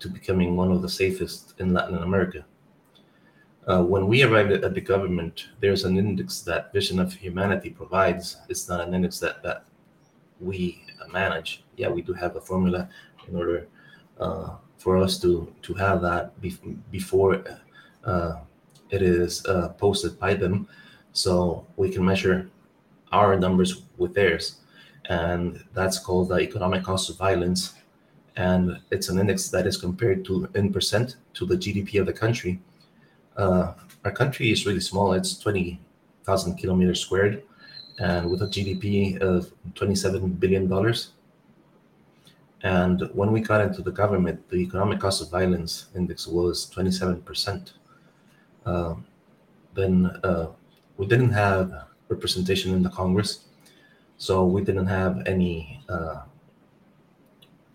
to 0.00 0.08
becoming 0.10 0.56
one 0.56 0.70
of 0.70 0.82
the 0.82 0.90
safest 0.90 1.54
in 1.58 1.72
Latin 1.72 1.96
America. 2.02 2.44
Uh, 3.66 3.82
when 3.82 4.06
we 4.06 4.22
arrived 4.22 4.52
at 4.52 4.74
the 4.74 4.80
government, 4.92 5.48
there's 5.60 5.84
an 5.84 5.96
index 5.96 6.42
that 6.42 6.70
Vision 6.74 7.00
of 7.00 7.14
Humanity 7.14 7.70
provides. 7.70 8.36
It's 8.50 8.68
not 8.68 8.82
an 8.86 8.92
index 8.92 9.18
that, 9.20 9.42
that 9.42 9.64
we 10.38 10.84
manage. 11.10 11.64
Yeah, 11.78 11.88
we 11.88 12.02
do 12.02 12.12
have 12.12 12.36
a 12.36 12.42
formula 12.42 12.90
in 13.26 13.36
order 13.36 13.68
uh, 14.20 14.56
for 14.76 14.98
us 14.98 15.18
to 15.22 15.50
to 15.62 15.72
have 15.72 16.02
that 16.02 16.38
before 16.90 17.42
it 18.90 19.02
is 19.02 19.44
uh, 19.46 19.68
posted 19.70 20.18
by 20.18 20.34
them, 20.34 20.68
so 21.12 21.66
we 21.76 21.90
can 21.90 22.04
measure 22.04 22.50
our 23.12 23.38
numbers 23.38 23.82
with 23.96 24.14
theirs, 24.14 24.60
and 25.06 25.62
that's 25.74 25.98
called 25.98 26.28
the 26.28 26.40
economic 26.40 26.82
cost 26.84 27.10
of 27.10 27.16
violence, 27.16 27.74
and 28.36 28.78
it's 28.90 29.08
an 29.08 29.18
index 29.18 29.48
that 29.48 29.66
is 29.66 29.76
compared 29.76 30.24
to 30.24 30.48
in 30.54 30.72
percent 30.72 31.16
to 31.34 31.46
the 31.46 31.56
GDP 31.56 32.00
of 32.00 32.06
the 32.06 32.12
country. 32.12 32.60
Uh, 33.36 33.74
our 34.04 34.12
country 34.12 34.50
is 34.50 34.66
really 34.66 34.80
small; 34.80 35.12
it's 35.12 35.38
twenty 35.38 35.80
thousand 36.24 36.56
kilometers 36.56 37.00
squared, 37.00 37.42
and 37.98 38.30
with 38.30 38.42
a 38.42 38.46
GDP 38.46 39.18
of 39.18 39.50
twenty-seven 39.74 40.30
billion 40.30 40.68
dollars. 40.68 41.12
And 42.62 43.08
when 43.12 43.30
we 43.30 43.40
got 43.40 43.60
into 43.60 43.82
the 43.82 43.92
government, 43.92 44.48
the 44.50 44.56
economic 44.56 44.98
cost 44.98 45.22
of 45.22 45.30
violence 45.30 45.86
index 45.94 46.26
was 46.26 46.68
27%. 46.74 47.72
Um, 48.68 49.06
then 49.72 50.06
uh, 50.22 50.48
we 50.98 51.06
didn't 51.06 51.32
have 51.32 51.72
representation 52.08 52.74
in 52.74 52.82
the 52.82 52.90
Congress, 52.90 53.46
so 54.18 54.44
we 54.44 54.62
didn't 54.62 54.86
have 54.86 55.26
any 55.26 55.82
uh, 55.88 56.22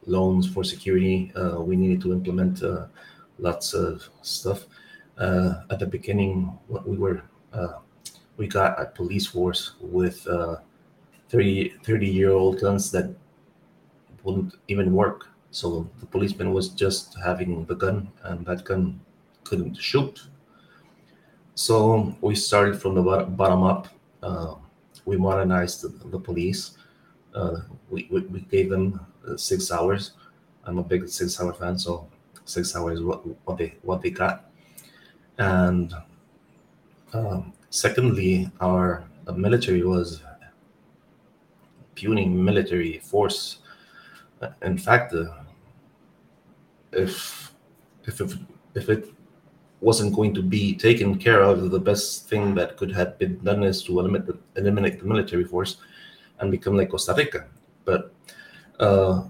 loans 0.05 0.47
for 0.47 0.63
security. 0.63 1.31
Uh, 1.35 1.61
we 1.61 1.75
needed 1.75 2.01
to 2.01 2.13
implement 2.13 2.61
uh, 2.61 2.85
lots 3.39 3.73
of 3.73 4.07
stuff. 4.21 4.65
Uh, 5.17 5.61
at 5.71 5.79
the 5.79 5.87
beginning, 5.87 6.57
we 6.85 6.97
were 6.97 7.23
we 8.37 8.47
got 8.47 8.79
a 8.81 8.85
police 8.85 9.27
force 9.27 9.73
with 9.79 10.27
30, 11.29 11.69
30 11.83 12.07
year 12.07 12.31
old 12.31 12.59
guns 12.59 12.91
that 12.91 13.15
wouldn't 14.23 14.55
even 14.67 14.93
work. 14.93 15.27
So 15.51 15.87
the 15.99 16.05
policeman 16.07 16.51
was 16.51 16.69
just 16.69 17.15
having 17.23 17.65
the 17.65 17.75
gun, 17.75 18.11
and 18.23 18.45
that 18.45 18.63
gun 18.63 18.99
couldn't 19.43 19.75
shoot. 19.75 20.27
So 21.55 22.15
we 22.21 22.35
started 22.35 22.81
from 22.81 22.95
the 22.95 23.01
bottom 23.01 23.63
up. 23.63 23.87
Uh, 24.21 24.55
we 25.05 25.17
modernized 25.17 25.83
the, 26.09 26.19
police. 26.19 26.77
Uh, 27.35 27.61
we, 27.89 28.07
we, 28.09 28.21
we, 28.21 28.39
gave 28.41 28.69
them 28.69 28.99
uh, 29.27 29.37
Sig 29.37 29.61
Sauers. 29.61 30.13
I'm 30.65 30.79
a 30.79 30.83
big 30.83 31.07
Sig 31.07 31.29
Sauer 31.29 31.53
fan, 31.53 31.77
so 31.77 32.07
Sig 32.45 32.65
Sauers 32.65 33.01
what 33.01 33.23
what 33.45 33.57
they 33.57 33.75
what 33.81 34.01
they 34.01 34.09
got. 34.09 34.49
And 35.37 35.93
um, 37.13 37.53
secondly, 37.69 38.49
our 38.61 39.03
military 39.35 39.83
was 39.83 40.21
puny 41.95 42.25
military 42.25 42.99
force. 42.99 43.59
In 44.61 44.77
fact, 44.77 45.13
uh, 45.13 45.25
if 46.91 47.53
if, 48.05 48.21
if 48.75 48.89
it 48.89 49.13
wasn't 49.83 50.15
going 50.15 50.33
to 50.33 50.41
be 50.41 50.75
taken 50.75 51.19
care 51.19 51.41
of, 51.43 51.69
the 51.69 51.79
best 51.79 52.29
thing 52.29 52.55
that 52.55 52.77
could 52.77 52.91
have 52.93 53.19
been 53.19 53.37
done 53.43 53.63
is 53.63 53.83
to 53.83 53.99
eliminate 53.99 54.25
the, 54.25 54.37
eliminate 54.55 54.99
the 54.99 55.05
military 55.05 55.43
force 55.43 55.77
and 56.39 56.49
become 56.49 56.77
like 56.77 56.89
Costa 56.89 57.13
Rica. 57.17 57.47
But 57.83 58.13
uh, 58.79 59.23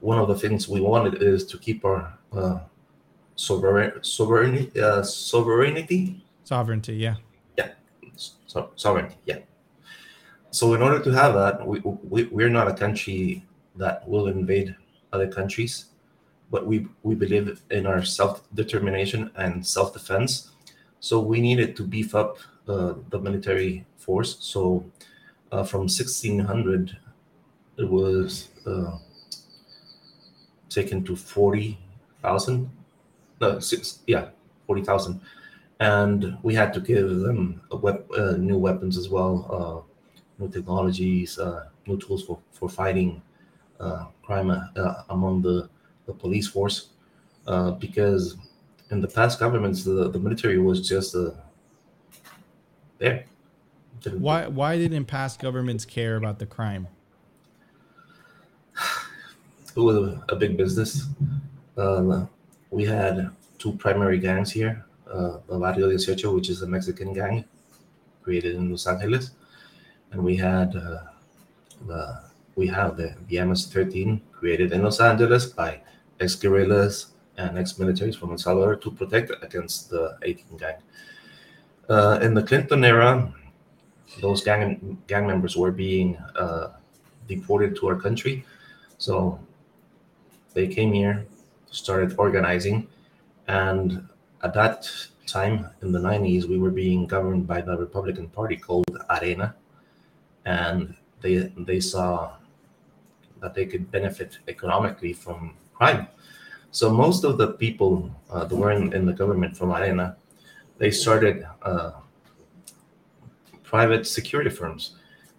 one 0.00 0.18
of 0.18 0.28
the 0.28 0.34
things 0.34 0.68
we 0.68 0.80
wanted 0.80 1.22
is 1.22 1.46
to 1.46 1.58
keep 1.58 1.84
our 1.84 2.18
uh, 2.32 2.60
sovereign, 3.36 3.92
sovereignty, 4.02 4.70
uh, 4.78 5.02
sovereignty, 5.02 6.22
sovereignty, 6.44 6.94
yeah, 6.94 7.16
yeah, 7.56 7.70
so, 8.16 8.70
sovereignty, 8.76 9.16
yeah. 9.24 9.38
So 10.50 10.74
in 10.74 10.82
order 10.82 11.02
to 11.02 11.10
have 11.10 11.34
that, 11.34 11.66
we, 11.66 11.80
we 11.80 12.24
we're 12.24 12.50
not 12.50 12.68
a 12.68 12.74
country 12.74 13.46
that 13.76 14.06
will 14.06 14.26
invade 14.26 14.76
other 15.12 15.28
countries 15.28 15.86
but 16.50 16.66
we 16.66 16.86
we 17.02 17.14
believe 17.14 17.62
in 17.70 17.86
our 17.86 18.04
self 18.04 18.42
determination 18.54 19.30
and 19.36 19.66
self 19.66 19.92
defense. 19.92 20.50
So 21.00 21.20
we 21.20 21.40
needed 21.40 21.76
to 21.76 21.84
beef 21.84 22.14
up 22.14 22.38
uh, 22.68 22.94
the 23.08 23.18
military 23.18 23.86
force. 23.96 24.36
So 24.40 24.84
uh, 25.52 25.64
from 25.64 25.88
1600, 25.88 26.98
it 27.78 27.88
was 27.88 28.48
uh, 28.66 28.98
taken 30.68 31.02
to 31.04 31.16
40,000. 31.16 32.70
No, 33.40 33.58
six, 33.58 34.00
yeah, 34.06 34.28
40,000. 34.66 35.20
And 35.80 36.36
we 36.42 36.54
had 36.54 36.74
to 36.74 36.80
give 36.80 37.08
them 37.08 37.62
uh, 37.72 38.32
new 38.36 38.58
weapons 38.58 38.98
as 38.98 39.08
well, 39.08 39.86
uh, 40.38 40.42
new 40.42 40.50
technologies, 40.50 41.38
uh, 41.38 41.68
new 41.86 41.98
tools 41.98 42.22
for, 42.22 42.38
for 42.52 42.68
fighting 42.68 43.22
crime 44.22 44.50
among 45.08 45.40
the 45.40 45.69
the 46.10 46.18
police 46.18 46.48
force, 46.48 46.88
uh, 47.46 47.70
because 47.72 48.36
in 48.90 49.00
the 49.00 49.08
past 49.08 49.38
governments, 49.38 49.84
the, 49.84 50.10
the 50.10 50.18
military 50.18 50.58
was 50.58 50.86
just 50.86 51.14
uh, 51.14 51.30
there. 52.98 53.24
why 54.28 54.46
why 54.48 54.76
didn't 54.76 55.06
past 55.06 55.40
governments 55.40 55.84
care 55.84 56.16
about 56.16 56.38
the 56.38 56.46
crime? 56.46 56.88
It 59.76 59.80
was 59.80 60.18
a 60.28 60.34
big 60.34 60.56
business. 60.56 61.06
Um, 61.76 62.28
we 62.70 62.84
had 62.84 63.30
two 63.58 63.72
primary 63.84 64.18
gangs 64.18 64.50
here: 64.50 64.84
uh, 65.08 65.38
the 65.48 65.58
Barrio 65.58 65.88
18, 65.90 66.34
which 66.34 66.48
is 66.50 66.62
a 66.62 66.66
Mexican 66.66 67.12
gang 67.12 67.44
created 68.24 68.56
in 68.56 68.68
Los 68.68 68.86
Angeles, 68.88 69.30
and 70.10 70.24
we 70.24 70.34
had 70.36 70.74
uh, 70.74 71.02
the 71.86 72.30
we 72.56 72.66
have 72.66 72.96
the, 72.96 73.14
the 73.28 73.40
MS-13 73.48 74.20
created 74.32 74.72
in 74.72 74.82
Los 74.82 75.00
Angeles 75.00 75.46
by 75.46 75.80
ex-guerrillas 76.20 77.12
and 77.36 77.58
ex-militaries 77.58 78.16
from 78.16 78.30
El 78.30 78.38
Salvador 78.38 78.76
to 78.76 78.90
protect 78.90 79.32
against 79.42 79.90
the 79.90 80.16
18 80.22 80.56
gang. 80.56 80.76
Uh, 81.88 82.18
in 82.22 82.34
the 82.34 82.42
Clinton 82.42 82.84
era, 82.84 83.32
those 84.20 84.42
gang 84.42 84.98
gang 85.06 85.26
members 85.26 85.56
were 85.56 85.70
being 85.70 86.16
uh, 86.36 86.68
deported 87.28 87.76
to 87.76 87.88
our 87.88 87.96
country, 87.96 88.44
so 88.98 89.40
they 90.54 90.66
came 90.68 90.92
here, 90.92 91.26
started 91.70 92.14
organizing, 92.18 92.86
and 93.46 94.06
at 94.42 94.54
that 94.54 94.88
time 95.26 95.68
in 95.82 95.92
the 95.92 95.98
90s, 95.98 96.48
we 96.48 96.58
were 96.58 96.70
being 96.70 97.06
governed 97.06 97.46
by 97.46 97.60
the 97.60 97.76
Republican 97.76 98.28
Party 98.28 98.56
called 98.56 98.90
Arena, 99.10 99.54
and 100.44 100.94
they 101.20 101.52
they 101.56 101.80
saw 101.80 102.32
that 103.40 103.54
they 103.54 103.66
could 103.66 103.90
benefit 103.90 104.38
economically 104.48 105.12
from 105.12 105.54
crime. 105.80 106.06
So 106.72 106.92
most 106.92 107.24
of 107.24 107.38
the 107.38 107.52
people 107.64 108.10
uh, 108.30 108.44
that 108.44 108.54
were 108.54 108.72
in, 108.72 108.92
in 108.92 109.06
the 109.06 109.14
government 109.14 109.56
from 109.56 109.72
Arena, 109.72 110.16
they 110.78 110.90
started 110.90 111.46
uh, 111.62 111.92
private 113.62 114.06
security 114.06 114.50
firms. 114.50 114.96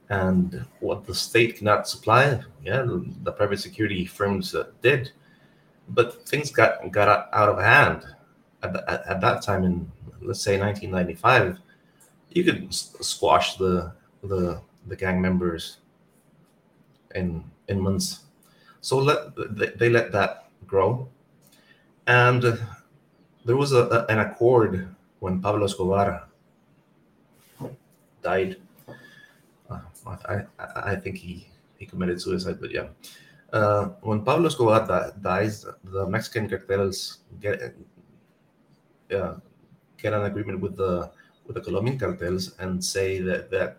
And 0.10 0.66
what 0.80 1.06
the 1.06 1.14
state 1.14 1.58
cannot 1.58 1.88
supply, 1.88 2.42
yeah, 2.64 2.82
the, 2.82 3.06
the 3.24 3.32
private 3.32 3.60
security 3.60 4.06
firms 4.06 4.56
uh, 4.56 4.66
did. 4.82 5.12
But 5.90 6.28
things 6.28 6.52
got 6.52 6.92
got 6.92 7.30
out 7.34 7.50
of 7.50 7.60
hand 7.60 8.04
at, 8.64 8.74
the, 8.74 8.82
at, 8.92 9.08
at 9.08 9.22
that 9.22 9.42
time 9.42 9.64
in 9.64 9.92
let's 10.22 10.42
say 10.42 10.60
1995. 10.60 11.60
You 12.30 12.44
could 12.44 12.74
squash 12.74 13.56
the 13.56 13.94
the 14.24 14.62
the 14.88 14.96
gang 14.96 15.22
members 15.22 15.78
in 17.16 17.44
in 17.68 17.80
months. 17.80 18.31
So 18.82 18.98
let 18.98 19.36
they, 19.78 19.90
let 19.90 20.12
that 20.12 20.50
grow, 20.66 21.08
and 22.08 22.42
there 23.46 23.56
was 23.56 23.74
a, 23.74 24.06
an 24.10 24.20
accord 24.20 24.90
when 25.20 25.40
Pablo 25.40 25.66
Escobar 25.66 26.28
died. 28.24 28.58
Uh, 29.70 29.80
I, 30.06 30.42
I, 30.60 30.92
I 30.92 30.96
think 30.96 31.18
he 31.18 31.48
he 31.78 31.86
committed 31.86 32.20
suicide, 32.20 32.58
but 32.60 32.72
yeah. 32.72 32.88
Uh, 33.54 33.90
when 34.02 34.24
Pablo 34.24 34.48
Escobar 34.48 34.88
di- 34.88 35.12
dies, 35.22 35.66
the 35.84 36.08
Mexican 36.08 36.50
cartels 36.50 37.20
get 37.40 37.76
uh, 39.14 39.36
get 39.98 40.14
an 40.14 40.24
agreement 40.24 40.60
with 40.60 40.76
the 40.76 41.12
with 41.46 41.56
the 41.56 41.62
Colombian 41.62 42.00
cartels 42.00 42.56
and 42.58 42.84
say 42.84 43.20
that 43.22 43.52
that 43.52 43.78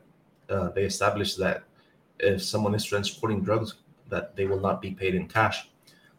uh, 0.49 0.68
they 0.71 0.85
establish 0.85 1.35
that 1.37 1.64
if 2.18 2.42
someone 2.42 2.75
is 2.75 2.85
transporting 2.85 3.42
drugs, 3.42 3.75
that 4.12 4.37
they 4.37 4.47
will 4.47 4.61
not 4.61 4.81
be 4.81 4.92
paid 4.92 5.14
in 5.14 5.26
cash. 5.26 5.71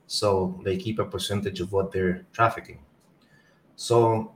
So 0.07 0.59
they 0.65 0.75
keep 0.75 1.00
a 1.00 1.05
percentage 1.05 1.62
of 1.62 1.71
what 1.71 1.91
they're 1.91 2.25
trafficking. 2.33 2.79
So 3.75 4.33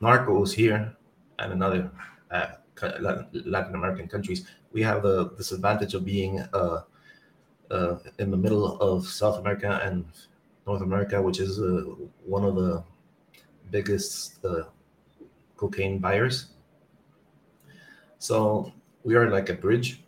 narcos 0.00 0.52
here 0.52 0.94
and 1.38 1.52
another 1.52 1.90
uh, 2.30 2.46
Latin 3.32 3.74
American 3.74 4.08
countries, 4.08 4.46
we 4.72 4.82
have 4.82 5.02
the 5.02 5.30
disadvantage 5.30 5.94
of 5.94 6.04
being 6.04 6.40
uh, 6.52 6.82
uh, 7.70 7.96
in 8.18 8.30
the 8.30 8.36
middle 8.36 8.78
of 8.80 9.06
South 9.06 9.38
America 9.38 9.80
and 9.82 10.04
North 10.66 10.82
America, 10.82 11.20
which 11.20 11.40
is 11.40 11.58
uh, 11.58 11.84
one 12.24 12.44
of 12.44 12.54
the 12.56 12.84
biggest 13.70 14.44
uh, 14.44 14.64
cocaine 15.56 15.98
buyers. 15.98 16.46
So 18.18 18.72
we 19.02 19.14
are 19.14 19.30
like 19.30 19.48
a 19.48 19.54
bridge 19.54 20.02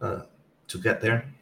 uh, 0.00 0.22
to 0.68 0.78
get 0.78 1.00
there. 1.00 1.33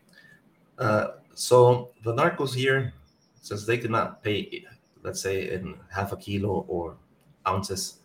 Uh, 0.79 1.09
so 1.35 1.91
the 2.05 2.13
narcos 2.13 2.55
here, 2.55 2.93
since 3.41 3.67
they 3.67 3.79
could 3.79 3.91
not 3.91 4.23
pay, 4.23 4.65
let's 5.03 5.21
say 5.21 5.51
in 5.51 5.77
half 5.91 6.13
a 6.13 6.17
kilo 6.17 6.65
or 6.69 6.97
ounces, 7.47 7.99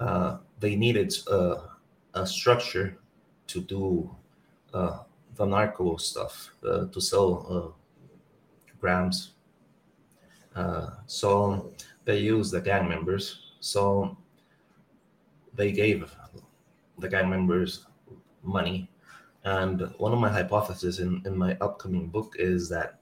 uh, 0.00 0.38
they 0.58 0.76
needed 0.76 1.14
uh, 1.30 1.56
a 2.14 2.26
structure 2.26 2.98
to 3.46 3.60
do 3.60 4.10
uh, 4.72 4.98
the 5.36 5.44
narco 5.44 5.96
stuff, 5.96 6.50
uh, 6.66 6.86
to 6.86 7.00
sell 7.00 7.76
grams. 8.80 9.32
so 11.06 11.72
they 12.04 12.18
used 12.18 12.52
the 12.52 12.60
gang 12.60 12.88
members. 12.88 13.52
So 13.60 14.16
they 15.54 15.72
gave 15.72 16.14
the 16.98 17.08
gang 17.08 17.28
members 17.28 17.86
money 18.42 18.89
and 19.44 19.82
one 19.96 20.12
of 20.12 20.18
my 20.18 20.30
hypotheses 20.30 21.00
in, 21.00 21.22
in 21.24 21.36
my 21.36 21.56
upcoming 21.60 22.08
book 22.08 22.36
is 22.38 22.68
that 22.68 23.00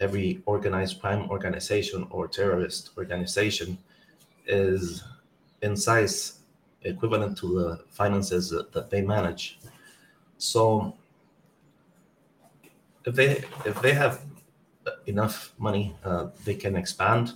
every 0.00 0.42
organized 0.44 1.00
crime 1.00 1.30
organization 1.30 2.06
or 2.10 2.28
terrorist 2.28 2.90
organization 2.98 3.78
is 4.46 5.02
in 5.62 5.76
size 5.76 6.40
equivalent 6.82 7.38
to 7.38 7.46
the 7.58 7.84
finances 7.88 8.50
that, 8.50 8.90
they 8.90 9.00
manage. 9.00 9.58
So 10.36 10.94
if 13.06 13.14
they 13.14 13.44
if 13.64 13.80
they 13.80 13.94
have 13.94 14.20
enough 15.06 15.54
money, 15.58 15.96
uh, 16.04 16.28
they 16.44 16.54
can 16.54 16.76
expand 16.76 17.32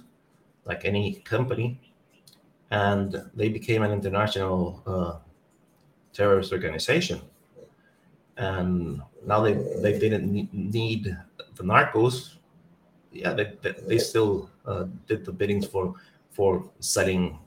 like 0.67 0.85
any 0.85 1.15
company, 1.15 1.81
and 2.71 3.25
they 3.35 3.49
became 3.49 3.83
an 3.83 3.91
international 3.91 4.83
uh, 4.87 5.19
terrorist 6.13 6.53
organization 6.53 7.23
and 8.39 9.03
now 9.27 9.41
they 9.43 9.55
they 9.83 9.99
didn't 9.99 10.49
need 10.55 11.17
the 11.57 11.63
narcos. 11.63 12.37
Yeah, 13.13 13.35
they 13.35 13.53
they, 13.63 13.75
they 13.87 13.99
still 13.99 14.51
uh, 14.65 14.85
did 15.07 15.25
the 15.25 15.33
biddings 15.33 15.67
for 15.67 15.95
for 16.31 16.71
selling 16.79 17.39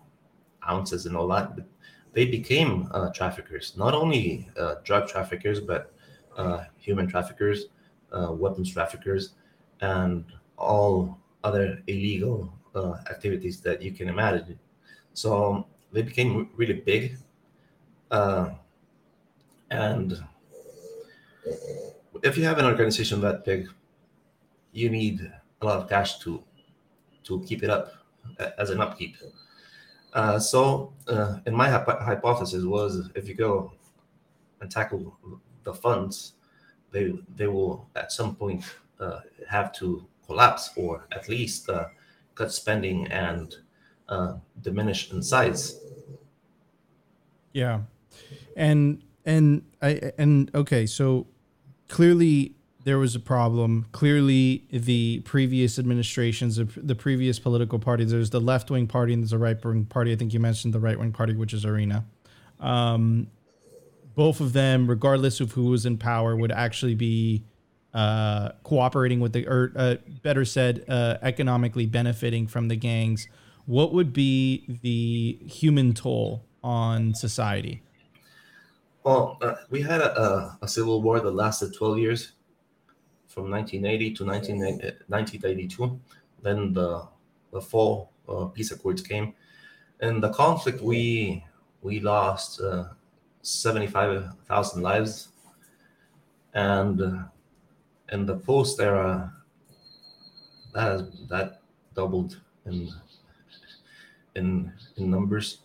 ounces 0.69 1.05
and 1.05 1.15
all 1.15 1.27
that. 1.29 1.55
But 1.55 1.65
they 2.13 2.25
became 2.25 2.89
uh, 2.91 3.09
traffickers, 3.11 3.77
not 3.77 3.93
only 3.93 4.49
uh, 4.57 4.75
drug 4.83 5.07
traffickers, 5.07 5.61
but 5.61 5.93
uh, 6.37 6.65
human 6.77 7.07
traffickers, 7.07 7.67
uh, 8.11 8.33
weapons 8.33 8.71
traffickers, 8.71 9.33
and 9.79 10.25
all 10.57 11.17
other 11.43 11.81
illegal 11.87 12.53
uh, 12.75 12.95
activities 13.09 13.61
that 13.61 13.81
you 13.81 13.91
can 13.91 14.09
imagine. 14.09 14.59
So 15.13 15.65
they 15.93 16.01
became 16.01 16.49
really 16.57 16.73
big, 16.73 17.17
and 19.69 20.21
if 22.23 22.37
you 22.37 22.43
have 22.43 22.57
an 22.57 22.65
organization 22.65 23.21
that 23.21 23.43
big, 23.45 23.67
you 24.71 24.89
need 24.89 25.31
a 25.61 25.65
lot 25.65 25.79
of 25.79 25.89
cash 25.89 26.19
to 26.19 26.43
to 27.23 27.43
keep 27.43 27.63
it 27.63 27.69
up 27.69 27.93
as 28.57 28.69
an 28.69 28.81
upkeep. 28.81 29.15
Uh, 30.13 30.39
so, 30.39 30.93
uh, 31.07 31.37
in 31.45 31.53
my 31.53 31.69
hypothesis 31.69 32.63
was 32.65 33.09
if 33.15 33.27
you 33.27 33.35
go 33.35 33.71
and 34.59 34.69
tackle 34.69 35.17
the 35.63 35.73
funds, 35.73 36.33
they 36.91 37.13
they 37.35 37.47
will 37.47 37.87
at 37.95 38.11
some 38.11 38.35
point 38.35 38.63
uh, 38.99 39.21
have 39.47 39.71
to 39.73 40.05
collapse 40.25 40.71
or 40.75 41.05
at 41.11 41.29
least 41.29 41.69
uh, 41.69 41.85
cut 42.35 42.51
spending 42.51 43.07
and 43.07 43.55
uh, 44.09 44.35
diminish 44.61 45.11
in 45.11 45.21
size. 45.23 45.79
Yeah, 47.53 47.81
and 48.55 49.03
and 49.25 49.63
I 49.81 50.11
and 50.17 50.51
okay, 50.53 50.85
so 50.85 51.27
clearly 51.87 52.55
there 52.83 52.97
was 52.97 53.15
a 53.15 53.19
problem. 53.19 53.85
Clearly, 53.91 54.65
the 54.71 55.19
previous 55.19 55.77
administrations, 55.77 56.59
the 56.75 56.95
previous 56.95 57.39
political 57.39 57.79
parties, 57.79 58.11
there's 58.11 58.31
the 58.31 58.41
left 58.41 58.71
wing 58.71 58.87
party 58.87 59.13
and 59.13 59.21
there's 59.21 59.33
a 59.33 59.37
right 59.37 59.63
wing 59.63 59.85
party. 59.85 60.11
I 60.11 60.15
think 60.15 60.33
you 60.33 60.39
mentioned 60.39 60.73
the 60.73 60.79
right 60.79 60.97
wing 60.99 61.11
party, 61.11 61.35
which 61.35 61.53
is 61.53 61.65
Arena. 61.65 62.05
Um, 62.59 63.27
both 64.15 64.39
of 64.39 64.53
them, 64.53 64.87
regardless 64.87 65.39
of 65.39 65.51
who 65.53 65.65
was 65.65 65.85
in 65.85 65.97
power, 65.97 66.35
would 66.35 66.51
actually 66.51 66.95
be 66.95 67.43
uh, 67.93 68.49
cooperating 68.63 69.19
with 69.19 69.33
the, 69.33 69.47
or 69.47 69.71
uh, 69.75 69.95
better 70.23 70.45
said, 70.45 70.83
uh, 70.87 71.17
economically 71.21 71.85
benefiting 71.85 72.47
from 72.47 72.67
the 72.67 72.75
gangs. 72.75 73.27
What 73.65 73.93
would 73.93 74.11
be 74.11 74.65
the 74.81 75.39
human 75.45 75.93
toll 75.93 76.45
on 76.63 77.13
society? 77.13 77.83
Well, 79.03 79.37
uh, 79.41 79.55
we 79.71 79.81
had 79.81 79.99
a, 79.99 80.57
a, 80.61 80.67
civil 80.67 81.01
war 81.01 81.19
that 81.19 81.31
lasted 81.31 81.73
12 81.73 81.97
years 81.97 82.33
from 83.27 83.49
1980 83.49 84.13
to 84.15 84.25
1982. 84.25 85.83
Uh, 85.83 85.89
then 86.43 86.71
the, 86.73 87.07
the 87.51 87.61
fall 87.61 88.11
uh, 88.29 88.45
peace 88.45 88.69
accords 88.71 89.01
came. 89.01 89.33
And 90.01 90.21
the 90.21 90.29
conflict 90.29 90.81
we 90.81 91.43
we 91.81 91.99
lost 91.99 92.61
uh, 92.61 92.89
75,000 93.41 94.81
lives. 94.83 95.29
And 96.53 97.01
uh, 97.01 97.23
in 98.11 98.27
the 98.27 98.37
post 98.37 98.79
era, 98.79 99.33
that 100.73 101.11
that 101.27 101.61
doubled 101.95 102.39
in 102.65 102.89
in 104.35 104.71
in 104.97 105.09
numbers. 105.09 105.59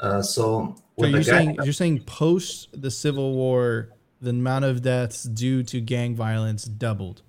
Uh, 0.00 0.22
so, 0.22 0.74
so 0.98 1.06
you're 1.06 1.22
saying 1.22 1.56
you're 1.62 1.72
saying 1.72 2.00
post 2.00 2.68
the 2.72 2.90
Civil 2.90 3.34
War, 3.34 3.90
the 4.20 4.30
amount 4.30 4.64
of 4.64 4.82
deaths 4.82 5.24
due 5.24 5.62
to 5.64 5.80
gang 5.80 6.14
violence 6.14 6.64
doubled. 6.64 7.22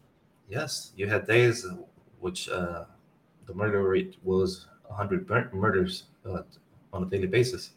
Yes, 0.50 0.94
you 0.96 1.08
had 1.08 1.28
days 1.28 1.66
which 2.20 2.50
uh, 2.50 2.86
the 3.46 3.54
murder 3.54 3.84
rate 3.84 4.16
was 4.24 4.68
100 4.88 5.54
murders 5.54 6.04
uh, 6.26 6.44
on 6.94 7.04
a 7.04 7.06
daily 7.06 7.28
basis. 7.28 7.72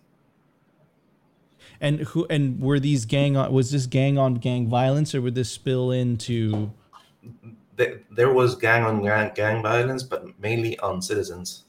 And 1.80 2.00
who 2.00 2.26
and 2.30 2.61
were 2.61 2.78
these 2.78 3.04
gang 3.04 3.37
on 3.37 3.52
was 3.52 3.70
this 3.70 3.87
gang 3.87 4.16
on 4.16 4.35
gang 4.35 4.68
violence 4.68 5.14
or 5.14 5.22
would 5.22 5.35
this 5.35 5.50
spill 5.50 5.90
into 5.90 6.72
there 7.76 8.33
was 8.33 8.54
gang 8.54 8.85
on 8.85 9.02
gang, 9.02 9.33
gang 9.35 9.62
violence 9.62 10.02
but 10.02 10.38
mainly 10.38 10.78
on 10.78 11.02
citizens. 11.02 11.63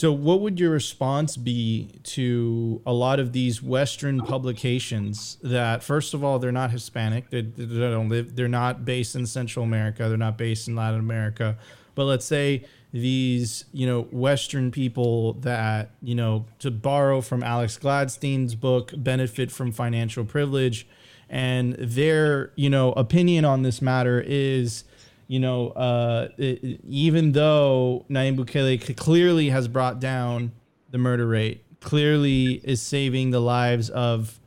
So 0.00 0.12
what 0.12 0.40
would 0.40 0.58
your 0.58 0.70
response 0.70 1.36
be 1.36 1.90
to 2.04 2.80
a 2.86 2.92
lot 2.94 3.20
of 3.20 3.34
these 3.34 3.62
western 3.62 4.22
publications 4.22 5.36
that 5.42 5.82
first 5.82 6.14
of 6.14 6.24
all 6.24 6.38
they're 6.38 6.50
not 6.50 6.70
Hispanic, 6.70 7.28
they, 7.28 7.42
they 7.42 7.66
don't 7.66 8.08
live 8.08 8.34
they're 8.34 8.48
not 8.48 8.86
based 8.86 9.14
in 9.14 9.26
Central 9.26 9.62
America, 9.62 10.08
they're 10.08 10.16
not 10.16 10.38
based 10.38 10.68
in 10.68 10.74
Latin 10.74 11.00
America, 11.00 11.58
but 11.94 12.04
let's 12.04 12.24
say 12.24 12.64
these 12.94 13.66
you 13.72 13.86
know 13.86 14.04
western 14.04 14.70
people 14.70 15.34
that 15.34 15.90
you 16.00 16.14
know 16.14 16.46
to 16.60 16.70
borrow 16.70 17.20
from 17.20 17.42
alex 17.42 17.76
gladstein's 17.76 18.54
book 18.54 18.92
benefit 18.96 19.52
from 19.52 19.70
financial 19.70 20.24
privilege 20.24 20.88
and 21.28 21.74
their 21.74 22.52
you 22.56 22.70
know 22.70 22.92
opinion 22.92 23.44
on 23.44 23.62
this 23.62 23.80
matter 23.80 24.18
is 24.26 24.82
you 25.30 25.38
know 25.38 25.68
uh, 25.70 26.28
it, 26.36 26.80
even 26.88 27.32
though 27.32 28.04
Nayib 28.10 28.36
Bukele 28.36 28.96
clearly 28.96 29.50
has 29.50 29.68
brought 29.68 30.00
down 30.00 30.52
the 30.90 30.98
murder 30.98 31.26
rate 31.26 31.64
clearly 31.80 32.60
is 32.64 32.82
saving 32.82 33.30
the 33.30 33.40
lives 33.40 33.88
of 33.90 34.38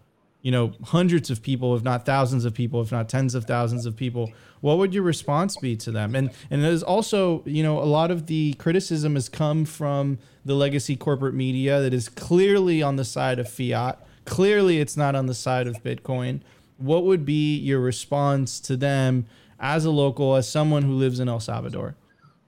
you 0.41 0.52
know 0.52 0.74
hundreds 0.84 1.30
of 1.30 1.41
people 1.41 1.76
if 1.76 1.84
not 1.84 2.06
thousands 2.06 2.46
of 2.46 2.54
people 2.54 2.82
if 2.82 2.91
not 2.91 3.08
tens 3.10 3.34
of 3.34 3.46
thousands 3.46 3.86
of 3.86 3.96
people 3.96 4.32
what 4.63 4.78
would 4.78 4.93
your 4.93 5.04
response 5.04 5.58
be 5.58 5.76
to 5.76 5.91
them? 5.91 6.15
And 6.15 6.32
and 6.50 6.63
there's 6.63 6.84
also 6.84 7.43
you 7.46 7.62
know 7.63 7.80
a 7.80 7.84
lot 7.84 8.12
of 8.12 8.28
the 8.28 8.54
criticism 8.54 9.15
has 9.15 9.28
come 9.28 9.65
from 9.65 10.19
the 10.46 10.54
legacy 10.54 10.96
corporate 10.96 11.34
media 11.34 11.82
that 11.82 11.93
is 11.93 12.08
clearly 12.08 12.82
on 12.82 12.96
the 12.96 13.04
side 13.04 13.39
of 13.39 13.50
fiat. 13.50 14.00
Clearly, 14.24 14.80
it's 14.80 14.96
not 14.96 15.15
on 15.15 15.26
the 15.26 15.34
side 15.34 15.67
of 15.67 15.84
Bitcoin. 15.84 16.39
What 16.78 17.04
would 17.04 17.26
be 17.26 17.58
your 17.58 17.82
response 17.82 18.62
to 18.62 18.78
them 18.78 19.26
as 19.63 19.86
a 19.86 19.89
local, 19.89 20.36
as 20.36 20.47
someone 20.47 20.84
who 20.84 20.91
lives 20.91 21.21
in 21.21 21.30
El 21.30 21.39
Salvador? 21.39 21.95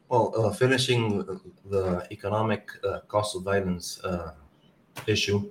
Well, 0.09 0.33
uh, 0.35 0.51
finishing 0.51 1.23
the 1.65 2.05
economic 2.11 2.69
uh, 2.83 2.99
cost 3.07 3.35
of 3.37 3.43
violence 3.43 3.99
uh, 4.03 4.33
issue, 5.07 5.49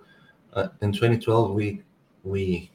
uh, 0.53 0.68
in 0.83 0.92
2012 0.92 1.50
we 1.53 1.83
we 2.22 2.70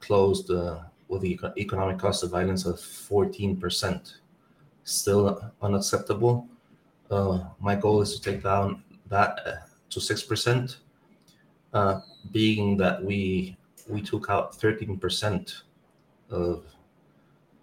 closed 0.00 0.50
uh, 0.50 0.82
with 1.08 1.22
the 1.22 1.40
economic 1.56 1.98
cost 1.98 2.22
of 2.22 2.30
violence 2.30 2.66
of 2.66 2.76
14%. 2.76 4.16
Still 4.84 5.52
unacceptable. 5.62 6.46
Uh, 7.10 7.44
my 7.58 7.74
goal 7.74 8.02
is 8.02 8.18
to 8.18 8.30
take 8.30 8.42
down 8.42 8.84
that 9.08 9.66
to 9.90 9.98
6%, 9.98 10.76
uh, 11.72 12.00
being 12.32 12.76
that 12.76 13.02
we 13.02 13.56
we 13.88 14.02
took 14.02 14.28
out 14.28 14.52
13% 14.52 15.62
of, 16.30 16.64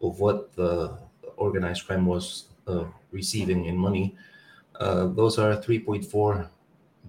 of 0.03 0.19
what 0.19 0.53
the 0.53 0.97
organized 1.37 1.87
crime 1.87 2.05
was 2.05 2.49
uh, 2.67 2.85
receiving 3.11 3.65
in 3.65 3.77
money. 3.77 4.15
Uh, 4.79 5.07
those 5.07 5.39
are 5.39 5.55
3.4 5.55 6.49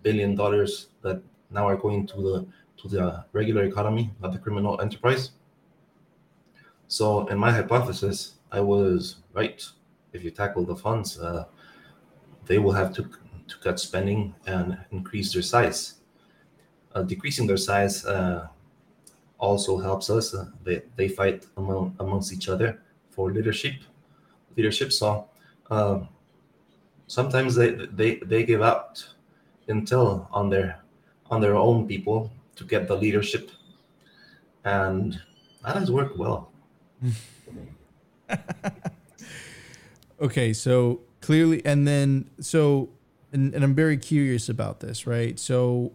billion 0.03 0.35
dollars 0.35 0.89
that 1.03 1.23
now 1.51 1.67
are 1.67 1.77
going 1.77 2.07
to 2.07 2.17
the 2.17 2.47
to 2.77 2.89
the 2.89 3.25
regular 3.33 3.65
economy, 3.65 4.13
not 4.21 4.33
the 4.33 4.39
criminal 4.39 4.81
enterprise. 4.81 5.31
So, 6.89 7.27
in 7.29 7.39
my 7.39 7.51
hypothesis, 7.51 8.35
I 8.53 8.61
was 8.61 9.17
right. 9.33 9.65
If 10.13 10.23
you 10.23 10.31
tackle 10.31 10.65
the 10.65 10.77
funds, 10.77 11.19
uh, 11.19 11.47
they 12.47 12.59
will 12.59 12.73
have 12.73 12.93
to, 12.95 13.03
to 13.03 13.59
cut 13.63 13.81
spending 13.81 14.35
and 14.47 14.79
increase 14.91 15.33
their 15.33 15.43
size. 15.43 15.95
Uh, 16.95 17.03
decreasing 17.03 17.47
their 17.47 17.57
size 17.57 18.05
uh, 18.05 18.49
also 19.45 19.79
helps 19.79 20.09
us. 20.11 20.35
Uh, 20.35 20.47
they, 20.65 20.83
they 20.97 21.09
fight 21.09 21.47
among, 21.57 21.95
amongst 22.01 22.33
each 22.33 22.49
other 22.49 22.81
for 23.11 23.31
leadership. 23.31 23.75
Leadership. 24.57 24.93
So 24.93 25.29
um, 25.71 26.09
sometimes 27.07 27.55
they, 27.55 27.71
they 27.71 28.17
they 28.17 28.45
give 28.45 28.63
out 28.63 29.07
intel 29.69 30.27
on 30.33 30.49
their 30.51 30.81
on 31.31 31.41
their 31.41 31.57
own 31.57 31.87
people 31.87 32.31
to 32.57 32.65
get 32.65 32.89
the 32.89 32.97
leadership, 32.97 33.51
and 34.65 35.21
that 35.65 35.77
has 35.77 35.91
worked 35.91 36.17
well. 36.17 36.53
okay, 40.21 40.53
so 40.53 41.01
clearly, 41.21 41.65
and 41.65 41.87
then 41.87 42.31
so, 42.41 42.91
and, 43.33 43.55
and 43.55 43.65
I'm 43.65 43.75
very 43.75 43.97
curious 43.97 44.49
about 44.49 44.81
this, 44.81 45.07
right? 45.07 45.39
So, 45.39 45.93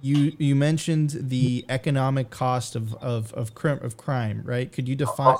you 0.00 0.32
you 0.38 0.54
mentioned 0.54 1.10
the 1.18 1.64
economic 1.68 2.30
cost 2.30 2.76
of 2.76 2.94
of 2.94 3.32
of, 3.34 3.54
crime, 3.54 3.78
of 3.82 3.96
crime, 3.96 4.42
right? 4.44 4.70
Could 4.70 4.88
you 4.88 4.94
define 4.94 5.36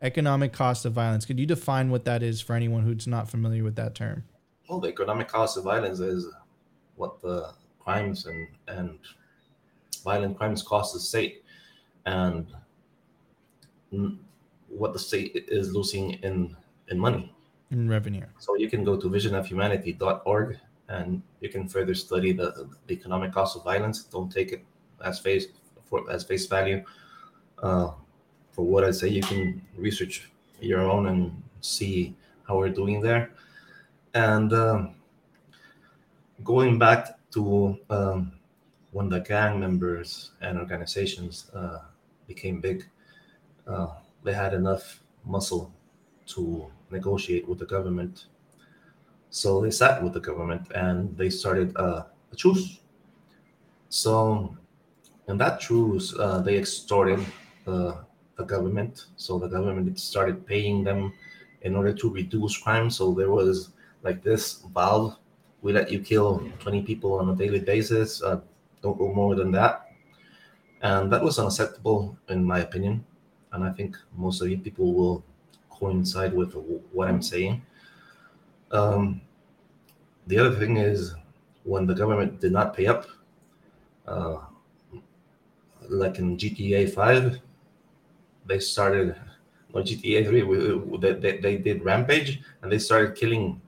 economic 0.00 0.52
cost 0.52 0.84
of 0.84 0.92
violence? 0.92 1.24
Could 1.24 1.38
you 1.38 1.46
define 1.46 1.90
what 1.90 2.04
that 2.04 2.22
is 2.22 2.40
for 2.40 2.54
anyone 2.54 2.82
who's 2.82 3.06
not 3.06 3.28
familiar 3.28 3.64
with 3.64 3.76
that 3.76 3.94
term? 3.94 4.24
Well, 4.68 4.80
the 4.80 4.88
economic 4.88 5.28
cost 5.28 5.56
of 5.56 5.64
violence 5.64 6.00
is 6.00 6.26
what 6.96 7.20
the 7.20 7.52
crimes 7.78 8.26
and 8.26 8.48
and 8.68 8.98
violent 10.04 10.36
crimes 10.36 10.62
cost 10.62 10.94
the 10.94 11.00
state, 11.00 11.44
and 12.06 12.46
what 14.68 14.92
the 14.92 14.98
state 14.98 15.44
is 15.48 15.72
losing 15.72 16.12
in 16.24 16.56
in 16.88 16.98
money 16.98 17.34
in 17.70 17.88
revenue. 17.88 18.26
So 18.38 18.56
you 18.56 18.68
can 18.68 18.84
go 18.84 18.96
to 18.96 19.08
visionofhumanity.org 19.08 20.58
and 20.88 21.22
you 21.40 21.48
can 21.48 21.68
further 21.68 21.94
study 21.94 22.32
the, 22.32 22.68
the 22.86 22.94
economic 22.94 23.32
cost 23.32 23.56
of 23.56 23.64
violence. 23.64 24.04
Don't 24.04 24.30
take 24.30 24.52
it 24.52 24.64
as 25.04 25.18
face 25.18 25.46
for 25.84 26.10
as 26.10 26.24
face 26.24 26.46
value. 26.46 26.84
Uh, 27.62 27.92
for 28.50 28.64
what 28.64 28.84
I 28.84 28.90
say, 28.90 29.08
you 29.08 29.22
can 29.22 29.62
research 29.76 30.30
your 30.60 30.80
own 30.80 31.06
and 31.06 31.42
see 31.60 32.14
how 32.46 32.58
we're 32.58 32.68
doing 32.68 33.00
there. 33.00 33.30
And 34.14 34.52
um, 34.52 34.94
going 36.44 36.78
back 36.78 37.18
to 37.32 37.78
um, 37.88 38.32
when 38.90 39.08
the 39.08 39.20
gang 39.20 39.58
members 39.58 40.32
and 40.40 40.58
organizations 40.58 41.50
uh, 41.54 41.78
became 42.26 42.60
big, 42.60 42.86
uh, 43.66 43.88
they 44.22 44.34
had 44.34 44.54
enough 44.54 45.02
muscle 45.24 45.72
to 46.26 46.70
negotiate 46.90 47.48
with 47.48 47.58
the 47.58 47.66
government. 47.66 48.26
So 49.32 49.60
they 49.60 49.72
sat 49.72 50.00
with 50.00 50.12
the 50.12 50.20
government 50.20 50.70
and 50.76 51.16
they 51.16 51.28
started 51.28 51.76
uh, 51.76 52.04
a 52.30 52.36
truce. 52.36 52.78
So 53.88 54.56
in 55.26 55.36
that 55.38 55.60
truce, 55.60 56.14
uh, 56.16 56.38
they 56.42 56.56
extorted 56.56 57.18
the, 57.64 58.04
the 58.36 58.44
government. 58.44 59.06
So 59.16 59.40
the 59.40 59.48
government 59.48 59.98
started 59.98 60.46
paying 60.46 60.84
them 60.84 61.12
in 61.62 61.74
order 61.74 61.92
to 61.92 62.08
reduce 62.08 62.56
crime. 62.56 62.88
So 62.88 63.12
there 63.12 63.30
was 63.30 63.70
like 64.04 64.22
this 64.22 64.62
valve 64.72 65.16
we 65.62 65.72
let 65.72 65.90
you 65.92 66.00
kill 66.00 66.42
20 66.58 66.82
people 66.82 67.14
on 67.14 67.28
a 67.30 67.36
daily 67.36 67.60
basis, 67.60 68.20
uh, 68.22 68.40
don't 68.82 68.98
go 68.98 69.12
more 69.12 69.36
than 69.36 69.52
that. 69.52 69.92
And 70.80 71.12
that 71.12 71.22
was 71.22 71.38
unacceptable, 71.38 72.16
in 72.28 72.44
my 72.44 72.60
opinion 72.60 73.04
and 73.52 73.64
I 73.64 73.70
think 73.70 73.96
most 74.16 74.40
of 74.40 74.48
you 74.48 74.58
people 74.58 74.92
will 74.94 75.24
coincide 75.70 76.32
with 76.34 76.54
what 76.92 77.08
I'm 77.08 77.22
saying. 77.22 77.62
Um, 78.72 79.20
the 80.26 80.38
other 80.38 80.54
thing 80.54 80.78
is 80.78 81.14
when 81.64 81.86
the 81.86 81.94
government 81.94 82.40
did 82.40 82.52
not 82.52 82.74
pay 82.74 82.86
up, 82.86 83.06
uh, 84.06 84.38
like 85.88 86.18
in 86.18 86.36
GTA 86.36 86.92
5, 86.92 87.38
they 88.46 88.58
started, 88.58 89.14
no, 89.74 89.82
GTA 89.82 90.26
3, 90.26 90.98
they, 90.98 91.12
they, 91.12 91.38
they 91.38 91.56
did 91.58 91.84
Rampage 91.84 92.40
and 92.62 92.72
they 92.72 92.78
started 92.78 93.14
killing 93.14 93.60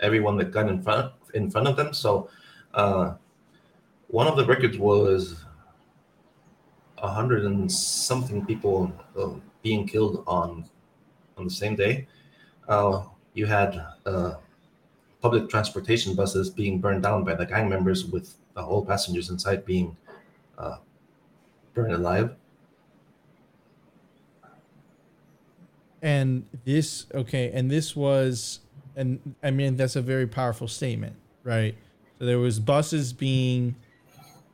everyone 0.00 0.36
that 0.38 0.50
got 0.52 0.68
in 0.68 0.82
front 0.82 1.12
in 1.34 1.50
front 1.50 1.66
of 1.66 1.76
them. 1.76 1.92
So 1.92 2.28
uh, 2.74 3.14
one 4.08 4.26
of 4.26 4.36
the 4.36 4.46
records 4.46 4.78
was 4.78 5.44
a 6.98 7.08
hundred 7.08 7.44
and 7.44 7.70
something 7.70 8.44
people 8.46 8.92
uh, 9.18 9.30
being 9.62 9.86
killed 9.86 10.22
on 10.26 10.68
on 11.36 11.44
the 11.44 11.50
same 11.50 11.74
day. 11.74 12.06
Uh, 12.68 13.04
you 13.34 13.46
had 13.46 13.84
uh, 14.06 14.34
public 15.24 15.48
transportation 15.48 16.14
buses 16.14 16.50
being 16.50 16.78
burned 16.78 17.02
down 17.02 17.24
by 17.24 17.34
the 17.34 17.46
gang 17.46 17.66
members 17.66 18.04
with 18.04 18.34
all 18.58 18.84
passengers 18.84 19.30
inside 19.30 19.64
being 19.64 19.96
uh, 20.58 20.76
burned 21.72 21.94
alive. 21.94 22.36
And 26.02 26.44
this, 26.66 27.06
okay, 27.14 27.50
and 27.54 27.70
this 27.70 27.96
was, 27.96 28.60
and 28.96 29.34
I 29.42 29.50
mean, 29.50 29.78
that's 29.78 29.96
a 29.96 30.02
very 30.02 30.26
powerful 30.26 30.68
statement, 30.68 31.16
right? 31.42 31.74
So 32.18 32.26
there 32.26 32.38
was 32.38 32.60
buses 32.60 33.14
being 33.14 33.76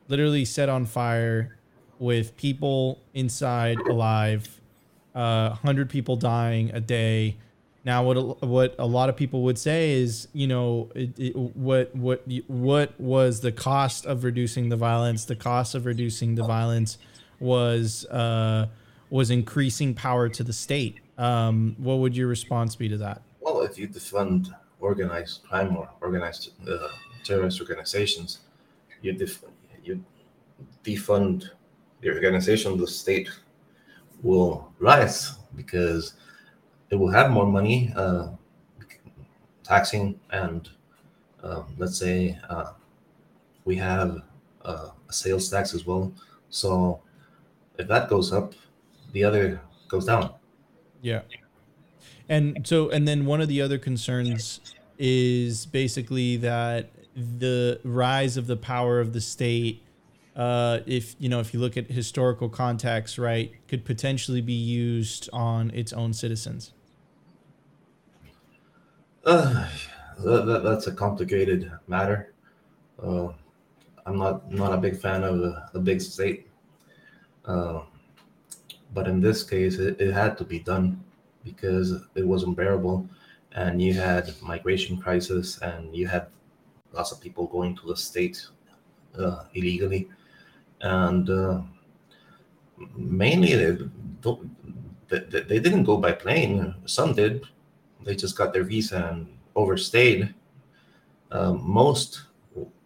literally 0.07 0.45
set 0.45 0.69
on 0.69 0.85
fire 0.85 1.57
with 1.99 2.37
people 2.37 2.97
inside 3.13 3.77
alive, 3.89 4.61
uh, 5.15 5.49
100 5.49 5.89
people 5.89 6.15
dying 6.15 6.71
a 6.73 6.79
day. 6.79 7.35
Now, 7.83 8.03
what 8.03 8.17
a, 8.17 8.21
what 8.45 8.75
a 8.77 8.85
lot 8.85 9.09
of 9.09 9.15
people 9.15 9.41
would 9.43 9.57
say 9.57 9.93
is, 9.93 10.27
you 10.33 10.45
know, 10.45 10.91
it, 10.93 11.17
it, 11.17 11.35
what 11.35 11.95
what 11.95 12.23
what 12.47 12.99
was 12.99 13.41
the 13.41 13.51
cost 13.51 14.05
of 14.05 14.23
reducing 14.23 14.69
the 14.69 14.77
violence? 14.77 15.25
The 15.25 15.35
cost 15.35 15.73
of 15.73 15.85
reducing 15.85 16.35
the 16.35 16.43
violence 16.43 16.99
was 17.39 18.05
uh, 18.05 18.67
was 19.09 19.31
increasing 19.31 19.95
power 19.95 20.29
to 20.29 20.43
the 20.43 20.53
state. 20.53 20.99
Um, 21.17 21.75
what 21.79 21.95
would 21.95 22.15
your 22.15 22.27
response 22.27 22.75
be 22.75 22.87
to 22.89 22.97
that? 22.97 23.23
Well, 23.39 23.61
if 23.61 23.77
you 23.79 23.87
defund 23.87 24.53
organized 24.79 25.43
crime 25.43 25.75
or 25.75 25.89
organized 26.01 26.51
uh, 26.69 26.87
terrorist 27.23 27.59
organizations, 27.59 28.39
you 29.01 29.13
def- 29.13 29.43
you 29.83 30.03
defund 30.83 31.49
the 32.01 32.09
organization, 32.09 32.77
the 32.77 32.87
state 32.87 33.29
will 34.21 34.71
rise 34.79 35.33
because 35.55 36.13
it 36.91 36.95
will 36.99 37.09
have 37.09 37.31
more 37.31 37.47
money 37.47 37.91
uh, 37.95 38.27
taxing 39.63 40.19
and 40.29 40.69
uh, 41.41 41.63
let's 41.77 41.97
say 41.97 42.37
uh, 42.49 42.73
we 43.65 43.77
have 43.77 44.21
uh, 44.63 44.89
a 45.09 45.13
sales 45.13 45.49
tax 45.49 45.73
as 45.73 45.87
well. 45.87 46.11
So 46.49 47.01
if 47.77 47.87
that 47.87 48.09
goes 48.09 48.31
up, 48.31 48.53
the 49.13 49.23
other 49.23 49.61
goes 49.87 50.05
down. 50.05 50.33
Yeah. 51.01 51.21
And 52.29 52.65
so, 52.67 52.89
and 52.89 53.07
then 53.07 53.25
one 53.25 53.41
of 53.41 53.47
the 53.47 53.61
other 53.61 53.77
concerns 53.77 54.59
is 54.99 55.65
basically 55.65 56.37
that 56.37 56.91
the 57.15 57.79
rise 57.83 58.37
of 58.37 58.47
the 58.47 58.55
power 58.55 58.99
of 58.99 59.13
the 59.13 59.21
state 59.21 59.83
uh, 60.35 60.79
if 60.85 61.15
you 61.19 61.27
know 61.27 61.39
if 61.39 61.53
you 61.53 61.59
look 61.59 61.75
at 61.75 61.87
historical 61.91 62.47
context, 62.47 63.17
right, 63.17 63.53
could 63.67 63.83
potentially 63.83 64.41
be 64.41 64.53
used 64.53 65.29
on 65.33 65.71
its 65.71 65.91
own 65.91 66.13
citizens. 66.13 66.71
Uh, 69.25 69.67
that, 70.19 70.45
that, 70.45 70.63
that's 70.63 70.87
a 70.87 70.91
complicated 70.91 71.71
matter. 71.87 72.33
Uh, 73.01 73.29
I'm 74.05 74.17
not 74.17 74.51
not 74.51 74.73
a 74.73 74.77
big 74.77 74.97
fan 74.97 75.23
of 75.23 75.39
the, 75.39 75.63
the 75.73 75.79
big 75.79 76.01
state, 76.01 76.47
uh, 77.45 77.81
but 78.93 79.07
in 79.07 79.21
this 79.21 79.43
case, 79.43 79.77
it, 79.77 80.01
it 80.01 80.11
had 80.11 80.37
to 80.39 80.43
be 80.43 80.59
done 80.59 81.03
because 81.43 81.93
it 82.15 82.27
was 82.27 82.43
unbearable, 82.43 83.07
and 83.53 83.81
you 83.81 83.93
had 83.93 84.33
migration 84.41 84.97
crisis, 84.97 85.59
and 85.59 85.95
you 85.95 86.07
had 86.07 86.27
lots 86.93 87.11
of 87.11 87.21
people 87.21 87.47
going 87.47 87.75
to 87.77 87.87
the 87.87 87.95
state 87.95 88.45
uh, 89.17 89.43
illegally 89.53 90.09
and 90.81 91.29
uh, 91.29 91.61
mainly 92.95 93.55
they, 93.55 93.77
they, 95.09 95.41
they 95.41 95.59
didn't 95.59 95.83
go 95.83 95.97
by 95.97 96.11
plane. 96.11 96.73
Some 96.85 97.13
did. 97.13 97.45
They 98.03 98.15
just 98.15 98.37
got 98.37 98.53
their 98.53 98.63
visa 98.63 99.09
and 99.11 99.27
overstayed. 99.55 100.33
Uh, 101.31 101.53
most 101.53 102.23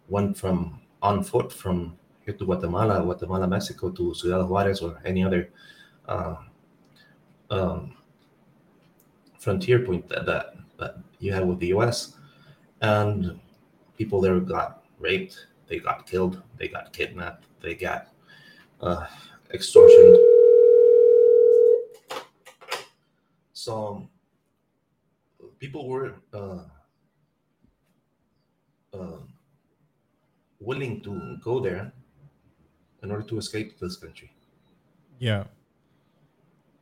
went 0.08 0.36
from 0.36 0.80
on 1.02 1.22
foot 1.22 1.52
from 1.52 1.96
here 2.24 2.34
to 2.34 2.44
Guatemala, 2.44 3.02
Guatemala, 3.02 3.46
Mexico 3.46 3.90
to 3.90 4.14
Ciudad 4.14 4.46
Juarez 4.48 4.80
or 4.80 5.00
any 5.04 5.24
other 5.24 5.50
uh, 6.08 6.36
um, 7.50 7.94
frontier 9.38 9.80
point 9.80 10.08
that, 10.08 10.26
that, 10.26 10.56
that 10.78 10.96
you 11.18 11.32
had 11.32 11.46
with 11.46 11.60
the 11.60 11.68
U.S. 11.68 12.16
And 12.80 13.38
people 13.96 14.20
there 14.20 14.38
got 14.40 14.84
raped, 14.98 15.46
they 15.68 15.78
got 15.78 16.06
killed, 16.06 16.42
they 16.58 16.68
got 16.68 16.92
kidnapped, 16.92 17.44
they 17.60 17.74
got 17.74 18.08
uh, 18.80 19.06
extortion. 19.52 20.16
So 23.52 24.08
people 25.58 25.88
were 25.88 26.14
uh, 26.32 26.64
uh, 28.92 29.18
willing 30.60 31.00
to 31.02 31.36
go 31.42 31.60
there 31.60 31.92
in 33.02 33.10
order 33.10 33.24
to 33.24 33.38
escape 33.38 33.78
this 33.78 33.96
country. 33.96 34.32
Yeah. 35.18 35.44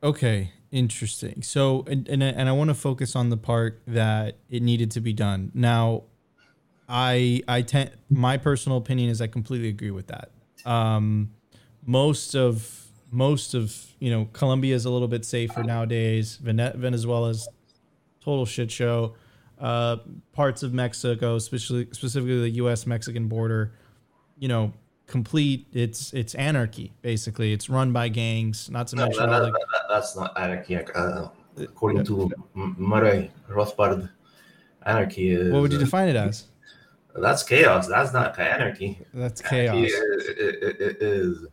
Okay, 0.03 0.51
interesting. 0.71 1.41
So, 1.41 1.83
and 1.87 2.07
and, 2.07 2.21
and 2.21 2.49
I 2.49 2.51
want 2.51 2.69
to 2.69 2.75
focus 2.75 3.15
on 3.15 3.29
the 3.29 3.37
part 3.37 3.81
that 3.87 4.37
it 4.49 4.61
needed 4.61 4.91
to 4.91 5.01
be 5.01 5.13
done. 5.13 5.51
Now, 5.53 6.03
I 6.87 7.41
I 7.47 7.61
tend 7.61 7.91
my 8.09 8.37
personal 8.37 8.77
opinion 8.77 9.09
is 9.09 9.21
I 9.21 9.27
completely 9.27 9.69
agree 9.69 9.91
with 9.91 10.07
that. 10.07 10.31
Um, 10.65 11.31
most 11.85 12.35
of 12.35 12.85
most 13.11 13.53
of 13.53 13.75
you 13.99 14.11
know 14.11 14.25
Colombia 14.33 14.75
is 14.75 14.85
a 14.85 14.89
little 14.89 15.07
bit 15.07 15.25
safer 15.25 15.63
nowadays. 15.63 16.37
Venezuela's 16.37 17.47
total 18.25 18.45
shit 18.45 18.71
show. 18.71 19.13
Uh, 19.59 19.97
parts 20.33 20.63
of 20.63 20.73
Mexico, 20.73 21.35
especially 21.35 21.87
specifically 21.91 22.41
the 22.41 22.49
U.S. 22.61 22.85
Mexican 22.85 23.27
border, 23.27 23.71
you 24.37 24.49
know, 24.49 24.73
complete. 25.07 25.67
It's 25.71 26.11
it's 26.13 26.35
anarchy 26.35 26.91
basically. 27.01 27.53
It's 27.53 27.69
run 27.69 27.93
by 27.93 28.09
gangs. 28.09 28.69
Not 28.69 28.87
to 28.87 28.97
no, 28.97 29.03
mention 29.03 29.29
that, 29.29 29.43
that, 29.43 29.85
that's 29.87 30.17
not 30.17 30.37
anarchy. 30.37 30.75
Uh, 30.75 31.29
according 31.57 31.99
yeah. 31.99 32.03
to 32.03 32.31
Murray 32.53 33.31
Rothbard, 33.49 34.09
anarchy 34.85 35.29
is. 35.29 35.53
What 35.53 35.61
would 35.61 35.71
you 35.71 35.79
define 35.79 36.09
it 36.09 36.17
as? 36.17 36.47
That's 37.15 37.43
chaos. 37.43 37.87
That's 37.87 38.11
not 38.11 38.37
anarchy. 38.37 38.99
That's 39.13 39.41
chaos. 39.41 39.77
Is, 39.77 39.93
is 40.99 41.47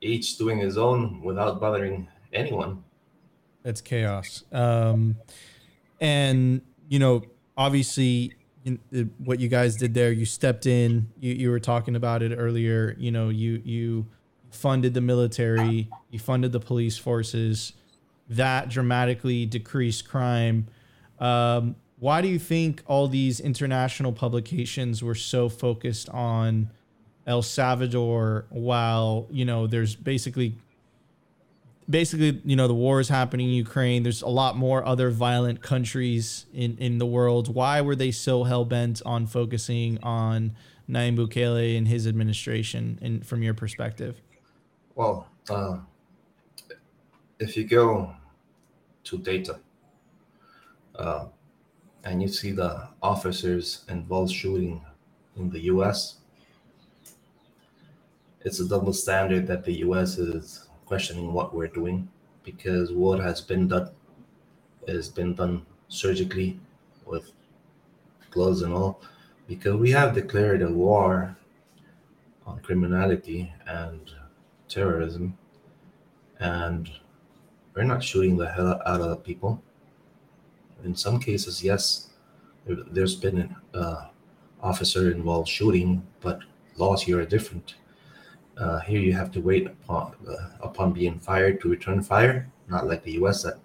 each 0.00 0.38
doing 0.38 0.58
his 0.58 0.78
own 0.78 1.20
without 1.22 1.60
bothering 1.60 2.08
anyone. 2.32 2.82
That's 3.66 3.80
chaos. 3.80 4.44
Um, 4.52 5.16
and 6.00 6.62
you 6.88 7.00
know, 7.00 7.24
obviously, 7.56 8.34
what 9.18 9.40
you 9.40 9.48
guys 9.48 9.74
did 9.74 9.92
there, 9.92 10.12
you 10.12 10.24
stepped 10.24 10.66
in. 10.66 11.10
You 11.18 11.34
you 11.34 11.50
were 11.50 11.58
talking 11.58 11.96
about 11.96 12.22
it 12.22 12.32
earlier. 12.36 12.94
You 12.96 13.10
know, 13.10 13.28
you 13.28 13.60
you 13.64 14.06
funded 14.50 14.94
the 14.94 15.00
military. 15.00 15.90
You 16.10 16.18
funded 16.20 16.52
the 16.52 16.60
police 16.60 16.96
forces. 16.96 17.72
That 18.28 18.68
dramatically 18.68 19.46
decreased 19.46 20.08
crime. 20.08 20.68
Um, 21.18 21.74
why 21.98 22.22
do 22.22 22.28
you 22.28 22.38
think 22.38 22.84
all 22.86 23.08
these 23.08 23.40
international 23.40 24.12
publications 24.12 25.02
were 25.02 25.16
so 25.16 25.48
focused 25.48 26.08
on 26.10 26.70
El 27.26 27.42
Salvador 27.42 28.46
while, 28.50 29.26
you 29.28 29.44
know, 29.44 29.66
there's 29.66 29.96
basically 29.96 30.56
basically, 31.88 32.40
you 32.44 32.56
know, 32.56 32.68
the 32.68 32.74
war 32.74 33.00
is 33.00 33.08
happening 33.08 33.48
in 33.48 33.54
Ukraine. 33.54 34.02
There's 34.02 34.22
a 34.22 34.28
lot 34.28 34.56
more 34.56 34.84
other 34.84 35.10
violent 35.10 35.62
countries 35.62 36.46
in, 36.52 36.76
in 36.78 36.98
the 36.98 37.06
world. 37.06 37.54
Why 37.54 37.80
were 37.80 37.96
they 37.96 38.10
so 38.10 38.44
hell 38.44 38.64
bent 38.64 39.02
on 39.06 39.26
focusing 39.26 39.98
on 40.02 40.56
Nayib 40.88 41.16
Bukele 41.16 41.76
and 41.76 41.88
his 41.88 42.06
administration 42.06 42.98
and 43.02 43.26
from 43.26 43.42
your 43.42 43.54
perspective? 43.54 44.20
Well, 44.94 45.28
uh, 45.48 45.78
if 47.38 47.56
you 47.56 47.64
go 47.64 48.12
to 49.04 49.18
data, 49.18 49.60
uh, 50.94 51.26
and 52.04 52.22
you 52.22 52.28
see 52.28 52.52
the 52.52 52.88
officers 53.02 53.84
involved 53.88 54.32
shooting 54.32 54.80
in 55.36 55.50
the 55.50 55.60
US, 55.72 56.16
it's 58.42 58.60
a 58.60 58.68
double 58.68 58.92
standard 58.92 59.46
that 59.48 59.64
the 59.64 59.80
US 59.80 60.18
is 60.18 60.65
questioning 60.86 61.32
what 61.32 61.54
we're 61.54 61.66
doing 61.66 62.08
because 62.42 62.92
what 62.92 63.20
has 63.20 63.40
been 63.40 63.68
done 63.68 63.90
has 64.88 65.08
been 65.08 65.34
done 65.34 65.66
surgically 65.88 66.58
with 67.04 67.32
gloves 68.30 68.62
and 68.62 68.72
all 68.72 69.00
because 69.46 69.74
we 69.74 69.90
have 69.90 70.14
declared 70.14 70.62
a 70.62 70.70
war 70.70 71.36
on 72.46 72.58
criminality 72.60 73.52
and 73.66 74.12
terrorism 74.68 75.36
and 76.38 76.90
we're 77.74 77.82
not 77.82 78.02
shooting 78.02 78.36
the 78.36 78.48
hell 78.48 78.80
out 78.86 79.00
of 79.00 79.24
people 79.24 79.60
in 80.84 80.94
some 80.94 81.18
cases, 81.18 81.62
yes, 81.62 82.10
there's 82.66 83.16
been 83.16 83.38
an 83.38 83.56
uh, 83.74 84.06
officer 84.62 85.10
involved 85.10 85.48
shooting, 85.48 86.06
but 86.20 86.40
laws 86.76 87.02
here 87.02 87.20
are 87.20 87.26
different. 87.26 87.74
Uh, 88.56 88.80
here 88.80 89.00
you 89.00 89.12
have 89.12 89.30
to 89.30 89.40
wait 89.40 89.66
upon 89.66 90.14
uh, 90.28 90.48
upon 90.60 90.92
being 90.92 91.18
fired 91.18 91.60
to 91.60 91.68
return 91.68 92.02
fire, 92.02 92.48
not 92.68 92.86
like 92.86 93.02
the 93.04 93.12
U.S. 93.12 93.42
that 93.42 93.58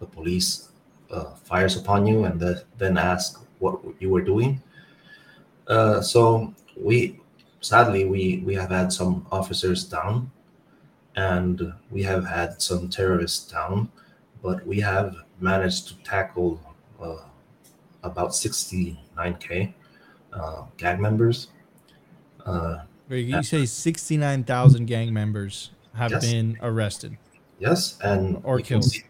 the 0.00 0.06
police 0.06 0.70
uh, 1.10 1.34
fires 1.44 1.76
upon 1.76 2.06
you 2.06 2.24
and 2.24 2.40
the, 2.40 2.64
then 2.78 2.96
ask 2.96 3.44
what 3.58 3.78
you 4.00 4.08
were 4.08 4.22
doing. 4.22 4.62
Uh, 5.68 6.00
so 6.00 6.54
we 6.76 7.20
sadly, 7.60 8.04
we 8.04 8.42
we 8.44 8.54
have 8.54 8.70
had 8.70 8.92
some 8.92 9.26
officers 9.30 9.84
down, 9.84 10.30
and 11.16 11.72
we 11.90 12.02
have 12.02 12.24
had 12.24 12.60
some 12.60 12.88
terrorists 12.88 13.50
down, 13.50 13.90
but 14.42 14.66
we 14.66 14.80
have 14.80 15.14
managed 15.40 15.88
to 15.88 15.94
tackle 16.02 16.60
uh, 17.00 17.16
about 18.02 18.30
69k 18.30 19.74
uh, 20.32 20.62
gang 20.76 21.00
members. 21.00 21.48
Uh, 23.12 23.16
you 23.16 23.42
say 23.42 23.66
69,000 23.66 24.86
gang 24.86 25.12
members 25.12 25.70
have 25.94 26.10
Yes. 26.12 26.24
been 26.30 26.58
arrested. 26.62 27.18
yes, 27.58 27.98
and 28.02 28.40
Or 28.42 28.58
killed. 28.60 28.84
see- 28.84 29.04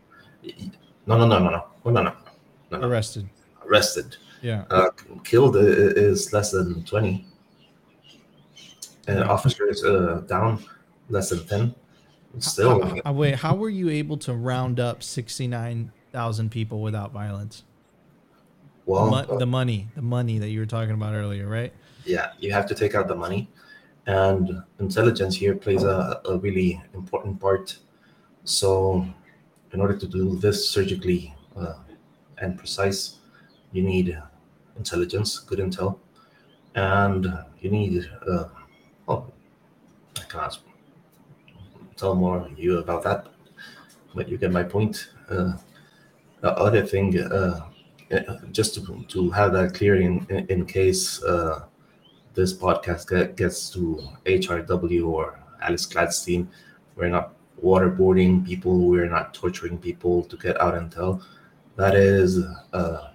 no, 1.07 1.17
no, 1.17 1.27
no, 1.27 1.39
no, 1.39 1.51
no, 1.51 1.65
no, 1.85 1.91
no, 1.93 2.03
no, 2.03 2.13
no. 2.73 2.79
Arrested. 2.87 3.29
Arrested. 3.65 4.17
Yeah. 4.43 4.65
Uh, 4.71 4.91
killed 5.25 5.57
is 5.57 6.33
less 6.33 6.51
than 6.51 6.83
20. 6.85 7.25
And 9.07 9.23
officers 9.25 9.85
uh, 9.85 10.23
down 10.27 10.65
less 11.09 11.31
than 11.31 11.47
10. 11.47 11.75
Still, 12.41 12.83
Uh, 12.83 13.09
uh, 13.09 13.13
wait, 13.13 13.37
how 13.37 13.55
were 13.55 13.69
you 13.71 13.89
able 13.89 14.17
to 14.19 14.35
round 14.35 14.81
up 14.81 15.03
69,000 15.03 16.51
people 16.51 16.83
without 16.83 17.13
violence? 17.13 17.63
well, 18.85 19.09
Mo- 19.11 19.39
the 19.39 19.47
money, 19.47 19.89
the 19.95 20.03
money 20.03 20.39
that 20.41 20.49
you 20.51 20.59
were 20.59 20.67
talking 20.67 20.95
about 20.95 21.15
earlier, 21.15 21.47
right? 21.49 21.73
yeah, 22.05 22.33
you 22.41 22.53
have 22.53 22.67
to 22.67 22.75
take 22.75 22.97
out 22.97 23.07
the 23.07 23.15
money. 23.15 23.49
And 24.07 24.63
intelligence 24.81 25.37
here 25.37 25.55
plays 25.55 25.85
a, 25.85 26.21
a 26.25 26.39
really 26.39 26.83
important 26.95 27.41
part. 27.41 27.79
So, 28.45 29.07
in 29.73 29.81
order 29.81 29.97
to 29.97 30.07
do 30.07 30.37
this 30.37 30.69
surgically 30.69 31.35
uh, 31.57 31.75
and 32.39 32.59
precise, 32.59 33.19
you 33.73 33.83
need 33.83 34.19
intelligence, 34.77 35.39
good 35.39 35.61
intel, 35.61 35.99
and 36.75 37.27
you 37.61 37.71
need, 37.71 38.11
uh, 38.29 38.45
oh, 39.09 39.27
I 40.17 40.25
can't 40.29 40.59
tell 41.97 42.15
more 42.15 42.49
you 42.57 42.79
about 42.79 43.05
that, 43.05 43.29
but 44.15 44.29
you 44.29 44.37
get 44.37 44.51
my 44.51 44.65
point. 44.65 45.09
Uh, 45.31 45.53
the 46.41 46.51
other 46.59 46.85
thing, 46.85 47.19
uh, 47.19 47.69
just 48.51 48.75
to, 48.75 49.05
to 49.09 49.31
have 49.31 49.53
that 49.53 49.75
clear 49.75 50.01
in, 50.01 50.27
in, 50.29 50.47
in 50.49 50.67
case 50.67 51.23
uh, 51.23 51.65
this 52.35 52.53
podcast 52.53 53.09
get, 53.09 53.37
gets 53.37 53.71
to 53.71 54.01
HRW 54.25 55.07
or 55.09 55.39
Alice 55.61 55.87
Gladstein, 55.87 56.47
we're 56.97 57.09
not 57.09 57.35
waterboarding 57.63 58.45
people, 58.47 58.89
we're 58.89 59.09
not 59.09 59.35
torturing 59.35 59.79
people 59.79 60.23
to 60.25 60.37
get 60.37 60.61
out 60.61 60.75
intel. 60.75 61.23
That 61.77 61.95
is, 61.95 62.39
uh, 62.73 63.11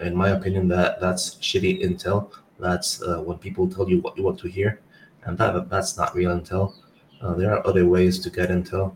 in 0.00 0.14
my 0.14 0.30
opinion, 0.30 0.68
that 0.68 1.00
that's 1.00 1.36
shitty 1.36 1.82
intel. 1.82 2.30
That's 2.58 3.02
uh, 3.02 3.20
when 3.20 3.38
people 3.38 3.68
tell 3.68 3.88
you 3.88 4.00
what 4.00 4.16
you 4.16 4.24
want 4.24 4.38
to 4.40 4.48
hear, 4.48 4.80
and 5.24 5.36
that 5.38 5.68
that's 5.68 5.96
not 5.96 6.14
real 6.14 6.38
intel. 6.38 6.74
Uh, 7.20 7.34
there 7.34 7.52
are 7.52 7.66
other 7.66 7.86
ways 7.86 8.18
to 8.20 8.30
get 8.30 8.50
intel, 8.50 8.94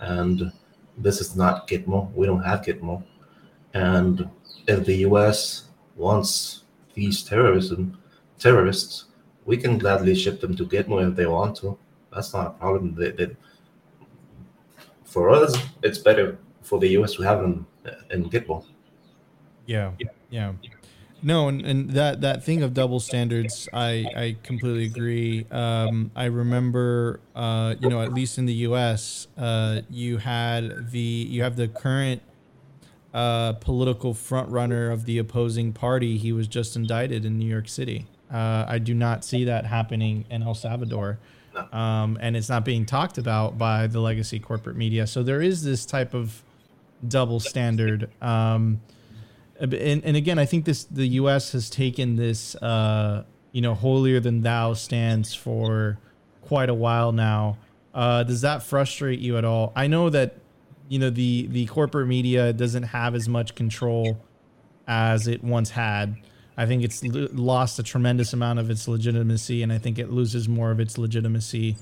and 0.00 0.52
this 0.98 1.20
is 1.20 1.36
not 1.36 1.68
Gitmo. 1.68 2.12
We 2.14 2.26
don't 2.26 2.42
have 2.42 2.62
Gitmo, 2.62 3.02
and 3.74 4.28
if 4.66 4.84
the 4.86 4.96
U.S. 5.08 5.66
wants 5.96 6.64
these 6.94 7.22
terrorism 7.22 7.98
terrorists, 8.38 9.06
we 9.44 9.56
can 9.56 9.78
gladly 9.78 10.14
ship 10.14 10.40
them 10.40 10.56
to 10.56 10.66
Gitmo 10.66 11.08
if 11.08 11.16
they 11.16 11.26
want 11.26 11.56
to. 11.58 11.78
That's 12.12 12.32
not 12.32 12.46
a 12.46 12.50
problem. 12.50 12.94
They, 12.94 13.10
they, 13.10 13.36
for 15.04 15.30
us, 15.30 15.56
it's 15.82 15.98
better 15.98 16.38
for 16.62 16.78
the 16.78 16.88
U.S. 16.88 17.14
to 17.14 17.22
have 17.22 17.40
them 17.40 17.66
in 18.10 18.30
Gitmo. 18.30 18.64
Yeah. 19.66 19.92
Yeah. 20.30 20.52
No, 21.22 21.48
and, 21.48 21.64
and 21.64 21.90
that, 21.92 22.20
that 22.20 22.44
thing 22.44 22.62
of 22.62 22.74
double 22.74 23.00
standards, 23.00 23.66
I, 23.72 24.06
I 24.14 24.36
completely 24.42 24.84
agree. 24.84 25.46
Um, 25.50 26.10
I 26.14 26.26
remember, 26.26 27.20
uh, 27.34 27.76
you 27.80 27.88
know, 27.88 28.02
at 28.02 28.12
least 28.12 28.36
in 28.36 28.44
the 28.44 28.52
U.S., 28.68 29.26
uh, 29.38 29.80
you 29.88 30.18
had 30.18 30.90
the 30.90 30.98
you 30.98 31.42
have 31.42 31.56
the 31.56 31.68
current 31.68 32.20
uh, 33.14 33.54
political 33.54 34.12
front 34.12 34.50
runner 34.50 34.90
of 34.90 35.06
the 35.06 35.16
opposing 35.16 35.72
party. 35.72 36.18
He 36.18 36.30
was 36.30 36.46
just 36.46 36.76
indicted 36.76 37.24
in 37.24 37.38
New 37.38 37.48
York 37.48 37.68
City. 37.68 38.06
Uh, 38.34 38.64
I 38.68 38.78
do 38.78 38.94
not 38.94 39.24
see 39.24 39.44
that 39.44 39.64
happening 39.64 40.24
in 40.28 40.42
El 40.42 40.54
Salvador, 40.54 41.20
No. 41.54 41.78
um, 41.78 42.18
and 42.20 42.36
it's 42.36 42.48
not 42.48 42.64
being 42.64 42.84
talked 42.84 43.16
about 43.16 43.56
by 43.56 43.86
the 43.86 44.00
legacy 44.00 44.40
corporate 44.40 44.76
media. 44.76 45.06
So 45.06 45.22
there 45.22 45.40
is 45.40 45.62
this 45.62 45.86
type 45.86 46.14
of 46.14 46.42
double 47.06 47.38
standard. 47.38 48.10
Um, 48.20 48.80
and, 49.60 49.72
and 50.04 50.16
again, 50.16 50.40
I 50.40 50.46
think 50.46 50.64
this 50.64 50.82
the 50.84 51.06
U.S. 51.22 51.52
has 51.52 51.70
taken 51.70 52.16
this 52.16 52.56
uh, 52.56 53.22
you 53.52 53.60
know 53.60 53.74
holier 53.74 54.18
than 54.18 54.42
thou 54.42 54.74
stance 54.74 55.32
for 55.32 55.98
quite 56.42 56.68
a 56.68 56.74
while 56.74 57.12
now. 57.12 57.56
Uh, 57.94 58.24
does 58.24 58.40
that 58.40 58.64
frustrate 58.64 59.20
you 59.20 59.38
at 59.38 59.44
all? 59.44 59.72
I 59.76 59.86
know 59.86 60.10
that 60.10 60.38
you 60.88 60.98
know 60.98 61.08
the 61.10 61.46
the 61.46 61.66
corporate 61.66 62.08
media 62.08 62.52
doesn't 62.52 62.82
have 62.82 63.14
as 63.14 63.28
much 63.28 63.54
control 63.54 64.18
as 64.88 65.28
it 65.28 65.44
once 65.44 65.70
had. 65.70 66.16
I 66.56 66.66
think 66.66 66.84
it's 66.84 67.02
lo- 67.02 67.28
lost 67.32 67.78
a 67.78 67.82
tremendous 67.82 68.32
amount 68.32 68.58
of 68.58 68.70
its 68.70 68.86
legitimacy, 68.86 69.62
and 69.62 69.72
I 69.72 69.78
think 69.78 69.98
it 69.98 70.10
loses 70.10 70.48
more 70.48 70.70
of 70.70 70.80
its 70.80 70.98
legitimacy 70.98 71.76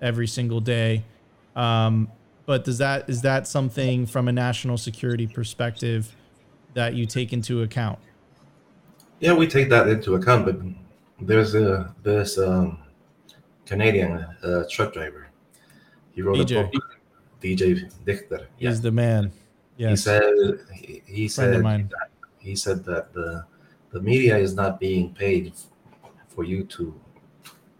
every 0.00 0.26
single 0.26 0.60
day. 0.60 1.04
Um, 1.56 2.08
but 2.46 2.64
does 2.64 2.78
that 2.78 3.08
is 3.08 3.22
that 3.22 3.46
something 3.46 4.06
from 4.06 4.28
a 4.28 4.32
national 4.32 4.78
security 4.78 5.26
perspective 5.26 6.14
that 6.74 6.94
you 6.94 7.06
take 7.06 7.32
into 7.32 7.62
account? 7.62 7.98
Yeah, 9.20 9.34
we 9.34 9.46
take 9.46 9.68
that 9.70 9.88
into 9.88 10.14
account, 10.14 10.46
but 10.46 10.56
there's 11.26 11.54
a 11.54 11.94
there's 12.02 12.38
a 12.38 12.76
Canadian 13.66 14.26
uh, 14.42 14.64
truck 14.70 14.92
driver. 14.92 15.28
He 16.12 16.22
wrote 16.22 16.38
BJ. 16.38 16.60
a 16.60 16.64
book. 16.64 16.98
BJ 17.40 17.90
Dichter. 18.04 18.46
Yeah. 18.58 18.70
He's 18.70 18.80
the 18.80 18.92
man. 18.92 19.32
Yes. 19.76 19.90
He 19.90 19.96
said 19.96 20.32
he, 20.74 21.02
he 21.06 21.28
said 21.28 21.62
that, 21.62 21.88
he 22.38 22.56
said 22.56 22.84
that 22.84 23.12
the 23.12 23.44
the 23.92 24.00
media 24.00 24.36
is 24.36 24.54
not 24.54 24.80
being 24.80 25.14
paid 25.14 25.52
for 26.28 26.44
you 26.44 26.64
to 26.64 27.00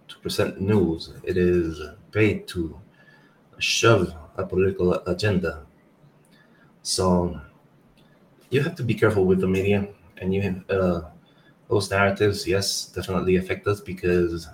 to 0.09 0.19
present 0.19 0.61
news. 0.61 1.13
It 1.25 1.37
is 1.37 1.81
paid 2.13 2.49
to 2.49 2.79
shove 3.59 4.15
a 4.37 4.47
political 4.47 4.95
agenda. 5.07 5.67
So 6.83 7.41
you 8.51 8.63
have 8.63 8.75
to 8.77 8.83
be 8.83 8.95
careful 8.95 9.25
with 9.25 9.41
the 9.41 9.49
media, 9.49 9.89
and 10.19 10.35
you 10.35 10.65
uh, 10.69 11.03
those 11.69 11.91
narratives, 11.91 12.47
yes, 12.47 12.87
definitely 12.87 13.37
affect 13.37 13.67
us 13.67 13.81
because 13.81 14.49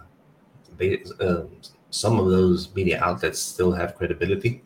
they 0.79 1.03
uh, 1.21 1.44
some 1.90 2.18
of 2.21 2.31
those 2.31 2.75
media 2.75 3.01
outlets 3.03 3.38
still 3.40 3.73
have 3.73 3.97
credibility. 3.97 4.62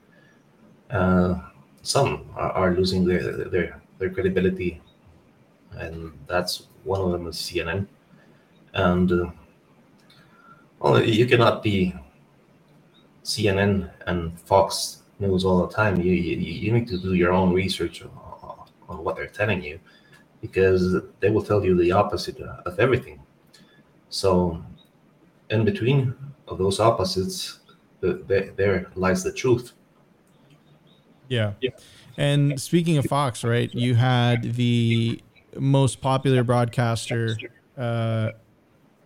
Uh, 0.91 1.37
some 1.83 2.27
are, 2.37 2.53
are 2.53 2.75
losing 2.75 3.05
their, 3.07 3.23
their 3.49 3.83
their 3.99 4.11
credibility, 4.11 4.81
and 5.73 6.13
that's 6.27 6.69
one 6.85 7.01
of 7.01 7.12
them 7.12 7.27
is 7.27 7.37
CNN. 7.37 7.87
And 8.75 9.12
uh, 9.12 9.31
well, 10.79 11.03
you 11.03 11.27
cannot 11.27 11.62
be 11.62 11.95
CNN 13.25 13.90
and 14.07 14.38
Fox 14.40 15.03
News 15.18 15.45
all 15.45 15.66
the 15.66 15.73
time. 15.73 16.01
You 16.01 16.12
you, 16.12 16.37
you 16.37 16.73
need 16.73 16.88
to 16.88 16.99
do 16.99 17.14
your 17.14 17.33
own 17.33 17.53
research 17.53 18.03
on, 18.03 18.11
on 18.88 19.05
what 19.05 19.16
they're 19.16 19.27
telling 19.27 19.62
you, 19.62 19.79
because 20.40 20.97
they 21.21 21.31
will 21.31 21.42
tell 21.42 21.64
you 21.64 21.77
the 21.77 21.92
opposite 21.92 22.40
of 22.40 22.79
everything. 22.81 23.21
So, 24.09 24.62
in 25.51 25.64
between 25.64 26.14
of 26.49 26.59
those 26.59 26.81
opposites, 26.81 27.61
the, 28.01 28.25
the, 28.27 28.53
there 28.57 28.90
lies 28.95 29.23
the 29.23 29.33
truth. 29.33 29.73
Yeah. 31.29 31.53
And 32.18 32.61
speaking 32.61 32.98
of 32.98 33.07
Fox, 33.07 33.42
right? 33.42 33.73
You 33.75 33.94
had 33.94 34.54
the 34.54 35.23
most 35.59 36.00
popular 36.00 36.42
broadcaster 36.42 37.37
uh, 37.77 38.31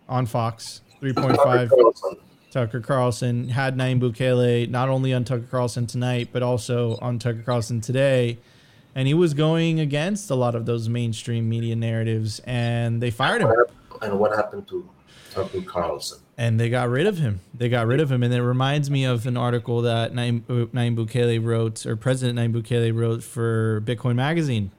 on 0.07 0.25
Fox, 0.25 0.81
3.5 1.01 1.69
Carlson. 1.69 2.17
Tucker 2.51 2.79
Carlson 2.79 3.49
had 3.49 3.75
Nayib 3.75 3.99
Bukele 3.99 4.69
not 4.69 4.89
only 4.89 5.13
on 5.13 5.23
Tucker 5.23 5.47
Carlson 5.49 5.85
tonight, 5.85 6.29
but 6.31 6.41
also 6.41 6.97
on 7.01 7.19
Tucker 7.19 7.43
Carlson 7.43 7.81
today. 7.81 8.37
And 8.95 9.07
he 9.07 9.13
was 9.13 9.33
going 9.33 9.79
against 9.79 10.31
a 10.31 10.35
lot 10.35 10.55
of 10.55 10.65
those 10.65 10.89
mainstream 10.89 11.47
media 11.47 11.75
narratives, 11.75 12.39
and 12.45 13.01
they 13.01 13.11
fired 13.11 13.41
him. 13.41 13.53
And 14.01 14.17
what 14.17 14.35
happened 14.35 14.67
to 14.69 14.89
Tucker 15.33 15.61
Carlson? 15.61 16.19
and 16.37 16.59
they 16.59 16.69
got 16.69 16.87
rid 16.89 17.07
of 17.07 17.17
him. 17.17 17.39
They 17.53 17.67
got 17.67 17.87
rid 17.87 17.99
of 17.99 18.11
him, 18.11 18.21
and 18.21 18.33
it 18.33 18.43
reminds 18.43 18.91
me 18.91 19.05
of 19.05 19.25
an 19.25 19.35
article 19.35 19.81
that 19.81 20.13
Nayib, 20.13 20.43
uh, 20.47 20.65
Nayib 20.67 20.95
Bukele 20.95 21.43
wrote, 21.43 21.85
or 21.85 21.95
President 21.95 22.37
Nayib 22.37 22.61
Bukele 22.61 22.95
wrote 22.95 23.23
for 23.23 23.81
Bitcoin 23.81 24.15
Magazine. 24.15 24.71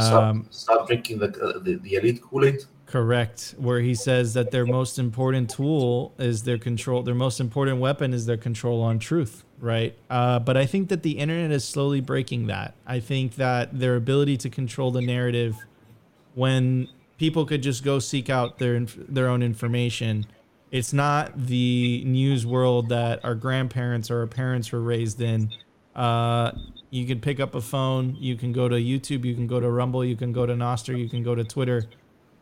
Stop, 0.00 0.22
Um, 0.22 0.46
stop 0.50 0.86
drinking 0.86 1.18
the, 1.18 1.26
uh, 1.42 1.58
the 1.58 1.74
the 1.76 1.94
elite 1.94 2.22
Kool 2.22 2.44
Aid. 2.44 2.60
correct, 2.86 3.54
where 3.58 3.80
he 3.80 3.94
says 3.94 4.34
that 4.34 4.50
their 4.50 4.66
most 4.66 4.98
important 4.98 5.50
tool 5.50 6.12
is 6.18 6.42
their 6.44 6.58
control. 6.58 7.02
Their 7.02 7.14
most 7.14 7.40
important 7.40 7.80
weapon 7.80 8.12
is 8.14 8.26
their 8.26 8.36
control 8.36 8.82
on 8.82 8.98
truth. 8.98 9.44
Right, 9.58 9.96
uh, 10.10 10.38
but 10.40 10.56
I 10.56 10.66
think 10.66 10.88
that 10.88 11.02
the 11.02 11.12
internet 11.18 11.50
is 11.52 11.64
slowly 11.64 12.00
breaking 12.00 12.48
that. 12.48 12.74
I 12.86 12.98
think 13.00 13.36
that 13.36 13.78
their 13.78 13.94
ability 13.96 14.36
to 14.38 14.50
control 14.50 14.90
the 14.90 15.00
narrative, 15.02 15.54
when 16.34 16.88
people 17.18 17.44
could 17.46 17.62
just 17.62 17.84
go 17.84 17.98
seek 17.98 18.28
out 18.30 18.58
their 18.58 18.80
their 19.08 19.28
own 19.28 19.42
information, 19.42 20.26
It's 20.72 20.92
not 20.94 21.36
the 21.36 22.02
news 22.06 22.46
world 22.46 22.88
that 22.88 23.22
our 23.24 23.34
grandparents 23.34 24.10
or 24.10 24.20
our 24.20 24.26
parents 24.26 24.72
were 24.72 24.80
raised 24.80 25.20
in. 25.20 25.50
Uh, 25.94 26.52
you 26.92 27.06
can 27.06 27.20
pick 27.20 27.40
up 27.40 27.54
a 27.54 27.60
phone. 27.62 28.14
You 28.20 28.36
can 28.36 28.52
go 28.52 28.68
to 28.68 28.76
YouTube. 28.76 29.24
You 29.24 29.34
can 29.34 29.46
go 29.46 29.58
to 29.58 29.70
Rumble. 29.70 30.04
You 30.04 30.14
can 30.14 30.30
go 30.30 30.44
to 30.44 30.52
Nostr. 30.52 30.96
You 30.96 31.08
can 31.08 31.22
go 31.22 31.34
to 31.34 31.42
Twitter. 31.42 31.86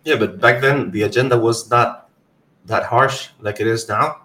Yeah, 0.03 0.17
but 0.17 0.41
back 0.41 0.61
then 0.61 0.91
the 0.91 1.05
agenda 1.05 1.39
was 1.39 1.71
not 1.71 2.11
that 2.67 2.83
harsh 2.83 3.29
like 3.39 3.61
it 3.61 3.69
is 3.69 3.89
now. 3.89 4.23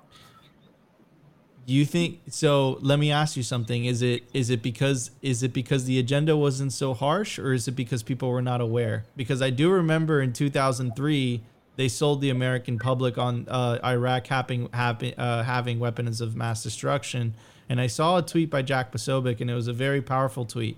Do 1.67 1.73
you 1.73 1.85
think 1.85 2.21
so 2.29 2.79
let 2.81 2.97
me 2.97 3.11
ask 3.11 3.37
you 3.37 3.43
something 3.43 3.85
is 3.85 4.01
it 4.01 4.23
is 4.33 4.49
it 4.49 4.63
because 4.63 5.11
is 5.21 5.43
it 5.43 5.53
because 5.53 5.85
the 5.85 5.99
agenda 5.99 6.35
wasn't 6.35 6.73
so 6.73 6.95
harsh 6.95 7.37
or 7.37 7.53
is 7.53 7.67
it 7.67 7.75
because 7.75 8.01
people 8.01 8.29
were 8.29 8.41
not 8.41 8.61
aware 8.61 9.05
because 9.15 9.41
i 9.41 9.49
do 9.49 9.71
remember 9.71 10.21
in 10.21 10.31
2003 10.31 11.43
they 11.75 11.87
sold 11.87 12.21
the 12.21 12.29
american 12.29 12.77
public 12.77 13.17
on 13.17 13.47
uh, 13.49 13.79
iraq 13.83 14.27
having 14.27 14.69
having, 14.73 15.15
uh, 15.15 15.41
having 15.41 15.79
weapons 15.79 16.21
of 16.21 16.35
mass 16.35 16.61
destruction 16.61 17.33
and 17.69 17.81
i 17.81 17.87
saw 17.87 18.17
a 18.17 18.21
tweet 18.21 18.49
by 18.49 18.61
jack 18.61 18.91
posobiec 18.91 19.41
and 19.41 19.49
it 19.49 19.55
was 19.55 19.67
a 19.67 19.73
very 19.73 20.01
powerful 20.01 20.45
tweet. 20.45 20.77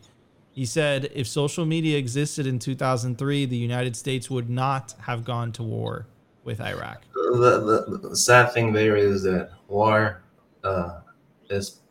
He 0.51 0.65
said 0.65 1.11
if 1.13 1.27
social 1.27 1.67
media 1.67 1.99
existed 1.99 2.47
in 2.47 2.59
2003 2.59 3.45
the 3.45 3.57
united 3.57 3.95
states 3.95 4.29
would 4.29 4.49
not 4.49 4.95
have 5.01 5.23
gone 5.23 5.51
to 5.53 5.63
war 5.63 6.07
with 6.43 6.61
iraq. 6.61 7.03
The, 7.13 7.85
the, 7.89 8.09
the 8.09 8.15
sad 8.15 8.53
thing 8.53 8.73
there 8.73 8.95
is 8.95 9.23
that 9.23 9.51
war 9.67 10.23
uh, 10.63 11.01
is 11.49 11.81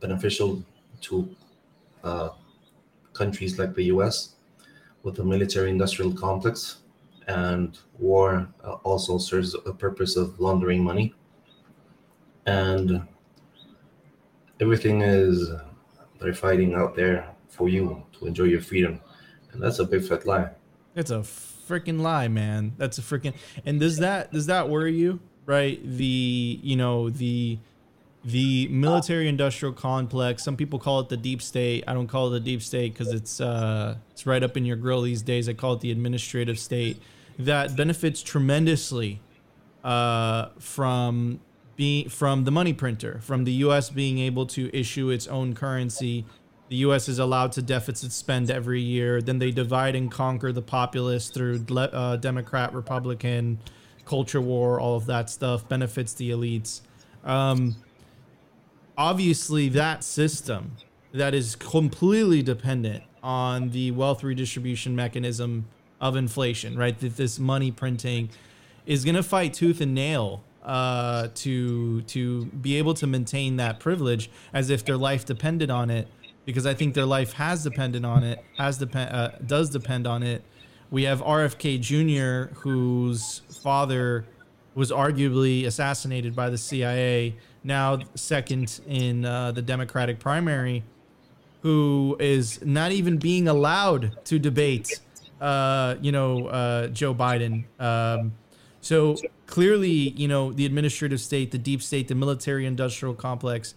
beneficial 0.00 0.62
to 1.02 1.28
uh, 2.04 2.30
countries 3.12 3.58
like 3.58 3.74
the 3.74 3.84
US 3.84 4.34
with 5.02 5.16
the 5.16 5.24
military 5.24 5.70
industrial 5.70 6.12
complex, 6.12 6.78
and 7.28 7.78
war 7.98 8.48
uh, 8.64 8.72
also 8.84 9.18
serves 9.18 9.54
a 9.54 9.72
purpose 9.72 10.16
of 10.16 10.38
laundering 10.38 10.82
money. 10.82 11.14
And 12.46 13.06
everything 14.62 15.02
is 15.02 15.50
they're 16.20 16.32
fighting 16.32 16.74
out 16.74 16.94
there 16.94 17.28
for 17.48 17.68
you 17.68 18.02
to 18.18 18.26
enjoy 18.26 18.44
your 18.44 18.60
freedom, 18.60 19.00
and 19.52 19.62
that's 19.62 19.80
a 19.80 19.84
big 19.84 20.04
fat 20.04 20.24
lie. 20.24 20.50
It's 20.94 21.10
a 21.10 21.18
freaking 21.18 22.00
lie, 22.00 22.28
man. 22.28 22.72
That's 22.78 22.98
a 22.98 23.02
freaking. 23.02 23.34
And 23.66 23.80
does 23.80 23.98
that 23.98 24.32
does 24.32 24.46
that 24.46 24.68
worry 24.68 24.94
you? 24.94 25.20
Right? 25.44 25.80
The 25.84 26.60
you 26.62 26.76
know 26.76 27.10
the 27.10 27.58
the 28.24 28.68
military 28.68 29.28
industrial 29.28 29.74
complex. 29.74 30.44
Some 30.44 30.56
people 30.56 30.78
call 30.78 31.00
it 31.00 31.08
the 31.08 31.16
deep 31.16 31.42
state. 31.42 31.82
I 31.88 31.92
don't 31.92 32.06
call 32.06 32.28
it 32.28 32.30
the 32.30 32.40
deep 32.40 32.62
state 32.62 32.94
because 32.94 33.12
it's 33.12 33.40
uh 33.40 33.96
it's 34.12 34.24
right 34.26 34.42
up 34.42 34.56
in 34.56 34.64
your 34.64 34.76
grill 34.76 35.02
these 35.02 35.22
days. 35.22 35.48
I 35.48 35.54
call 35.54 35.74
it 35.74 35.80
the 35.80 35.90
administrative 35.90 36.58
state 36.58 37.02
that 37.38 37.76
benefits 37.76 38.22
tremendously 38.22 39.20
uh, 39.84 40.48
from 40.58 41.40
from 42.08 42.44
the 42.44 42.50
money 42.50 42.72
printer, 42.72 43.20
from 43.22 43.44
the 43.44 43.52
U.S. 43.66 43.90
being 43.90 44.18
able 44.18 44.46
to 44.46 44.74
issue 44.76 45.10
its 45.10 45.26
own 45.26 45.54
currency. 45.54 46.24
The 46.68 46.76
U.S. 46.76 47.08
is 47.08 47.18
allowed 47.18 47.52
to 47.52 47.62
deficit 47.62 48.12
spend 48.12 48.50
every 48.50 48.80
year. 48.80 49.20
Then 49.20 49.38
they 49.38 49.50
divide 49.50 49.94
and 49.94 50.10
conquer 50.10 50.52
the 50.52 50.62
populace 50.62 51.28
through 51.28 51.64
uh, 51.76 52.16
Democrat, 52.16 52.72
Republican, 52.72 53.58
culture 54.04 54.40
war, 54.40 54.80
all 54.80 54.96
of 54.96 55.06
that 55.06 55.30
stuff 55.30 55.68
benefits 55.68 56.14
the 56.14 56.30
elites. 56.30 56.80
Um, 57.24 57.76
obviously, 58.96 59.68
that 59.70 60.02
system 60.04 60.76
that 61.12 61.34
is 61.34 61.56
completely 61.56 62.42
dependent 62.42 63.04
on 63.22 63.70
the 63.70 63.90
wealth 63.90 64.22
redistribution 64.24 64.96
mechanism 64.96 65.66
of 66.00 66.16
inflation, 66.16 66.76
right? 66.76 66.98
That 66.98 67.16
this 67.16 67.38
money 67.38 67.70
printing 67.70 68.30
is 68.86 69.04
going 69.04 69.14
to 69.14 69.22
fight 69.22 69.54
tooth 69.54 69.80
and 69.80 69.94
nail 69.94 70.42
uh, 70.64 71.28
to 71.34 72.02
to 72.02 72.44
be 72.46 72.76
able 72.76 72.94
to 72.94 73.06
maintain 73.06 73.56
that 73.56 73.80
privilege 73.80 74.30
as 74.52 74.70
if 74.70 74.84
their 74.84 74.96
life 74.96 75.24
depended 75.24 75.70
on 75.70 75.90
it. 75.90 76.08
Because 76.44 76.66
I 76.66 76.74
think 76.74 76.94
their 76.94 77.06
life 77.06 77.34
has 77.34 77.62
depended 77.62 78.04
on 78.04 78.24
it, 78.24 78.44
has 78.58 78.78
depend 78.78 79.14
uh, 79.14 79.30
does 79.46 79.70
depend 79.70 80.06
on 80.06 80.22
it. 80.22 80.42
We 80.90 81.04
have 81.04 81.22
RFK 81.22 81.80
Jr., 81.80 82.54
whose 82.54 83.42
father 83.62 84.26
was 84.74 84.90
arguably 84.90 85.66
assassinated 85.66 86.34
by 86.34 86.50
the 86.50 86.58
CIA, 86.58 87.36
now 87.62 88.00
second 88.14 88.80
in 88.86 89.24
uh, 89.24 89.52
the 89.52 89.62
Democratic 89.62 90.18
primary, 90.18 90.82
who 91.62 92.16
is 92.18 92.64
not 92.64 92.92
even 92.92 93.18
being 93.18 93.48
allowed 93.48 94.24
to 94.26 94.38
debate, 94.38 95.00
uh, 95.40 95.96
you 96.00 96.12
know, 96.12 96.46
uh, 96.46 96.88
Joe 96.88 97.14
Biden. 97.14 97.64
Um, 97.78 98.32
so 98.82 99.16
clearly, 99.46 99.88
you 99.90 100.26
know, 100.26 100.52
the 100.52 100.66
administrative 100.66 101.20
state, 101.20 101.52
the 101.52 101.58
deep 101.58 101.82
state, 101.82 102.08
the 102.08 102.16
military 102.16 102.66
industrial 102.66 103.14
complex, 103.14 103.74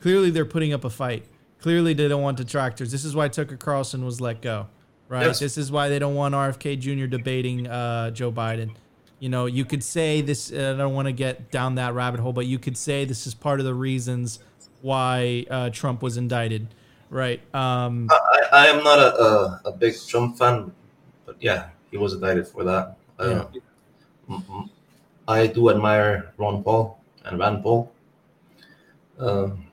clearly 0.00 0.30
they're 0.30 0.44
putting 0.44 0.72
up 0.72 0.84
a 0.84 0.90
fight. 0.90 1.26
Clearly 1.60 1.92
they 1.92 2.06
don't 2.06 2.22
want 2.22 2.36
detractors. 2.36 2.92
This 2.92 3.04
is 3.04 3.16
why 3.16 3.26
Tucker 3.28 3.56
Carlson 3.56 4.04
was 4.04 4.20
let 4.20 4.40
go, 4.40 4.68
right? 5.08 5.26
Yes. 5.26 5.40
This 5.40 5.58
is 5.58 5.72
why 5.72 5.88
they 5.88 5.98
don't 5.98 6.14
want 6.14 6.36
RFK 6.36 6.78
Jr. 6.78 7.06
debating 7.06 7.66
uh, 7.66 8.12
Joe 8.12 8.30
Biden. 8.30 8.70
You 9.18 9.28
know, 9.28 9.46
you 9.46 9.64
could 9.64 9.82
say 9.82 10.20
this. 10.20 10.52
I 10.52 10.74
don't 10.74 10.94
want 10.94 11.06
to 11.06 11.12
get 11.12 11.50
down 11.50 11.74
that 11.74 11.94
rabbit 11.94 12.20
hole, 12.20 12.32
but 12.32 12.46
you 12.46 12.60
could 12.60 12.76
say 12.76 13.04
this 13.04 13.26
is 13.26 13.34
part 13.34 13.58
of 13.58 13.66
the 13.66 13.74
reasons 13.74 14.38
why 14.82 15.46
uh, 15.50 15.70
Trump 15.70 16.00
was 16.00 16.16
indicted, 16.16 16.68
right? 17.10 17.40
Um, 17.52 18.08
I, 18.08 18.42
I 18.52 18.66
am 18.68 18.84
not 18.84 19.00
a, 19.00 19.20
a, 19.20 19.60
a 19.64 19.72
big 19.72 19.96
Trump 20.06 20.38
fan, 20.38 20.70
but 21.26 21.34
yeah, 21.40 21.70
he 21.90 21.96
was 21.96 22.12
indicted 22.12 22.46
for 22.46 22.62
that. 22.62 22.96
Uh, 23.18 23.46
m- 24.28 24.44
m- 24.48 24.70
I 25.28 25.46
do 25.48 25.70
admire 25.70 26.32
Ron 26.38 26.62
Paul 26.64 26.98
and 27.24 27.38
Rand 27.38 27.62
Paul. 27.62 27.92
Um, 29.18 29.66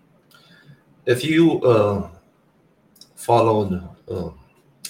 if 1.05 1.23
you 1.23 1.61
uh, 1.63 2.09
followed 3.15 3.87
uh, 4.09 4.29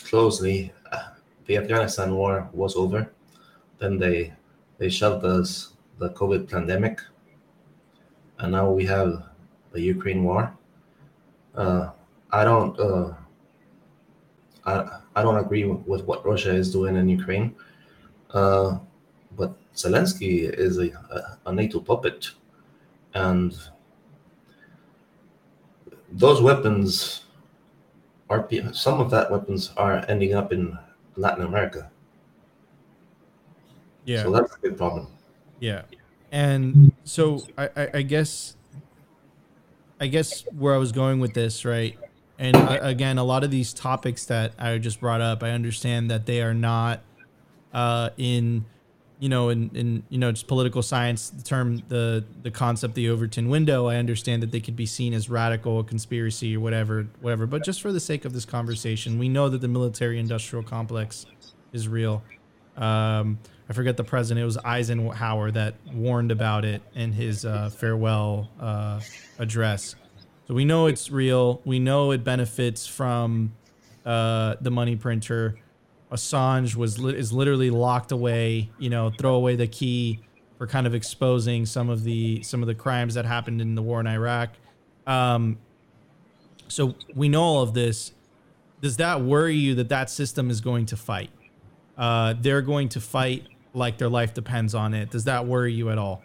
closely, 0.03 0.72
uh, 0.91 1.09
the 1.45 1.57
Afghanistan 1.57 2.13
war 2.16 2.49
was 2.53 2.76
over. 2.76 3.11
Then 3.80 3.99
they 3.99 4.34
they 4.78 4.89
shoved 4.89 5.26
us 5.26 5.74
the 5.99 6.09
COVID 6.11 6.49
pandemic, 6.49 7.01
and 8.39 8.51
now 8.51 8.72
we 8.72 8.86
have 8.86 9.24
the 9.72 9.82
Ukraine 9.82 10.24
war. 10.24 10.55
Uh, 11.55 11.91
I 12.32 12.43
don't. 12.43 12.78
Uh, 12.80 13.13
I, 14.66 14.99
I 15.16 15.22
don't 15.22 15.38
agree 15.38 15.66
with 15.66 16.03
what 16.05 16.26
Russia 16.26 16.53
is 16.53 16.72
doing 16.72 16.95
in 16.95 17.07
Ukraine. 17.07 17.55
Uh, 18.32 18.80
Zelensky 19.76 20.49
is 20.49 20.78
a, 20.78 21.38
a, 21.45 21.51
NATO 21.51 21.80
puppet. 21.80 22.32
And 23.13 23.55
those 26.11 26.41
weapons 26.41 27.26
are, 28.30 28.47
some 28.73 28.99
of 28.99 29.11
that 29.11 29.32
weapons 29.32 29.71
are 29.78 30.05
ending 30.07 30.34
up 30.34 30.53
in 30.53 30.78
Latin 31.15 31.45
America. 31.45 31.89
yeah. 34.05 34.23
So 34.23 34.32
that's 34.32 34.55
a 34.55 34.59
big 34.59 34.78
problem. 34.78 35.07
Yeah, 35.59 35.84
and 36.32 36.91
so 37.05 37.41
I, 37.57 37.69
I, 37.76 37.89
I 37.95 38.01
guess, 38.01 38.55
I 39.99 40.07
guess 40.07 40.43
where 40.57 40.76
I 40.76 40.78
was 40.78 40.91
going 40.91 41.19
with 41.19 41.34
this, 41.34 41.63
right? 41.63 41.97
And 42.38 42.55
uh, 42.57 42.80
again, 42.82 43.17
a 43.17 43.23
lot 43.23 43.43
of 43.43 43.51
these 43.51 43.73
topics 43.73 44.26
that 44.26 44.53
I 44.59 44.78
just 44.78 44.99
brought 44.99 45.21
up, 45.21 45.43
I 45.43 45.51
understand 45.51 46.11
that 46.11 46.26
they 46.26 46.41
are 46.41 46.53
not 46.53 46.99
uh, 47.73 48.09
in, 48.17 48.65
you 49.26 49.30
know, 49.30 49.49
in, 49.49 49.71
in 49.73 50.03
you 50.09 50.19
know, 50.19 50.32
just 50.32 50.45
political 50.45 50.84
science. 50.84 51.32
The 51.32 51.41
term, 51.41 51.82
the 51.88 52.23
the 52.43 52.51
concept, 52.51 52.93
the 52.93 53.09
Overton 53.09 53.49
window. 53.49 53.88
I 53.88 53.95
understand 53.95 54.43
that 54.43 54.51
they 54.51 54.59
could 54.59 54.76
be 54.76 54.86
seen 54.86 55.15
as 55.15 55.32
radical, 55.32 55.80
a 55.80 55.84
conspiracy, 55.84 56.55
or 56.55 56.59
whatever, 56.59 57.07
whatever. 57.21 57.47
But 57.47 57.65
just 57.65 57.82
for 57.82 57.91
the 57.91 57.99
sake 57.99 58.23
of 58.23 58.34
this 58.34 58.45
conversation, 58.45 59.17
we 59.17 59.28
know 59.28 59.49
that 59.49 59.61
the 59.61 59.67
military-industrial 59.67 60.65
complex 60.65 61.26
is 61.73 61.88
real. 61.88 62.21
Um, 62.78 63.39
I 63.67 63.73
forget 63.73 63.97
the 63.97 64.03
president. 64.03 64.43
It 64.43 64.45
was 64.45 64.59
Eisenhower 64.59 65.49
that 65.49 65.73
warned 65.91 66.32
about 66.32 66.63
it 66.63 66.84
in 66.93 67.11
his 67.11 67.45
uh, 67.45 67.71
farewell 67.71 68.51
uh, 68.59 68.99
address. 69.39 69.95
So 70.47 70.53
we 70.53 70.65
know 70.65 70.86
it's 70.86 71.09
real. 71.09 71.63
We 71.65 71.80
know 71.80 72.11
it 72.11 72.23
benefits 72.23 72.86
from 72.86 73.53
uh, 74.05 74.57
the 74.61 74.69
money 74.69 74.95
printer. 74.95 75.57
Assange 76.12 76.76
was 76.76 76.99
is 76.99 77.34
literally 77.34 77.70
locked 77.70 78.12
away. 78.12 78.70
You 78.80 78.89
know, 78.89 79.12
throw 79.12 79.36
away 79.36 79.56
the 79.56 79.68
key 79.68 80.22
for 80.58 80.68
kind 80.68 80.88
of 80.88 80.95
exposing 80.95 81.66
some 81.66 81.89
of 81.89 82.03
the 82.03 82.41
some 82.43 82.62
of 82.62 82.68
the 82.68 82.76
crimes 82.76 83.14
that 83.16 83.26
happened 83.26 83.62
in 83.62 83.76
the 83.76 83.82
war 83.82 83.99
in 83.99 84.08
Iraq. 84.08 84.51
Um, 85.08 85.58
so 86.68 86.95
we 87.14 87.30
know 87.30 87.43
all 87.43 87.62
of 87.62 87.74
this. 87.74 88.12
Does 88.82 88.97
that 88.97 89.22
worry 89.22 89.56
you 89.56 89.76
that 89.76 89.89
that 89.89 90.10
system 90.10 90.49
is 90.49 90.62
going 90.62 90.86
to 90.88 90.97
fight? 90.97 91.30
Uh, 91.97 92.34
they're 92.39 92.62
going 92.62 92.89
to 92.89 93.01
fight 93.01 93.47
like 93.74 93.97
their 93.97 94.10
life 94.10 94.34
depends 94.34 94.74
on 94.76 94.93
it. 94.93 95.12
Does 95.12 95.26
that 95.26 95.45
worry 95.45 95.74
you 95.74 95.89
at 95.89 95.97
all? 95.97 96.24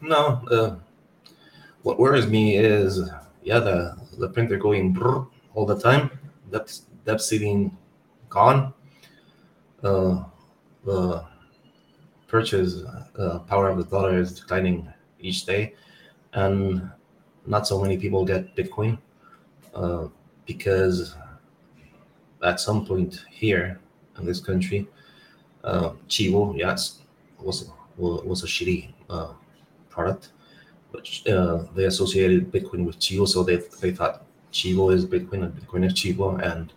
No, 0.00 0.42
uh, 0.50 0.76
what 1.82 1.98
worries 1.98 2.26
me 2.26 2.56
is, 2.56 3.10
yeah, 3.42 3.58
the, 3.58 3.96
the 4.18 4.28
printer 4.28 4.56
going 4.56 4.96
all 5.54 5.66
the 5.66 5.78
time. 5.78 6.10
That's 6.50 6.80
debt 7.04 7.20
ceiling 7.20 7.76
gone. 8.28 8.72
The 9.84 11.24
purchase 12.26 12.82
power 13.46 13.68
of 13.68 13.76
the 13.76 13.84
dollar 13.84 14.18
is 14.18 14.40
declining 14.40 14.88
each 15.20 15.44
day, 15.44 15.74
and 16.32 16.90
not 17.46 17.66
so 17.66 17.80
many 17.80 17.98
people 17.98 18.24
get 18.24 18.56
Bitcoin 18.56 18.98
uh, 19.74 20.08
because 20.46 21.14
at 22.42 22.60
some 22.60 22.86
point 22.86 23.24
here 23.30 23.78
in 24.18 24.24
this 24.24 24.40
country, 24.40 24.88
uh, 25.64 25.90
Chivo, 26.08 26.56
yes, 26.56 27.02
was 27.38 27.70
was 27.98 28.42
a 28.42 28.46
shitty 28.46 28.92
uh, 29.10 29.32
product, 29.90 30.32
but 30.92 31.06
uh, 31.28 31.64
they 31.74 31.84
associated 31.84 32.50
Bitcoin 32.50 32.86
with 32.86 32.98
Chivo, 32.98 33.28
so 33.28 33.42
they 33.42 33.56
they 33.82 33.92
thought 33.92 34.24
Chivo 34.50 34.94
is 34.94 35.04
Bitcoin 35.04 35.44
and 35.44 35.54
Bitcoin 35.54 35.84
is 35.84 35.92
Chivo, 35.92 36.40
and 36.40 36.72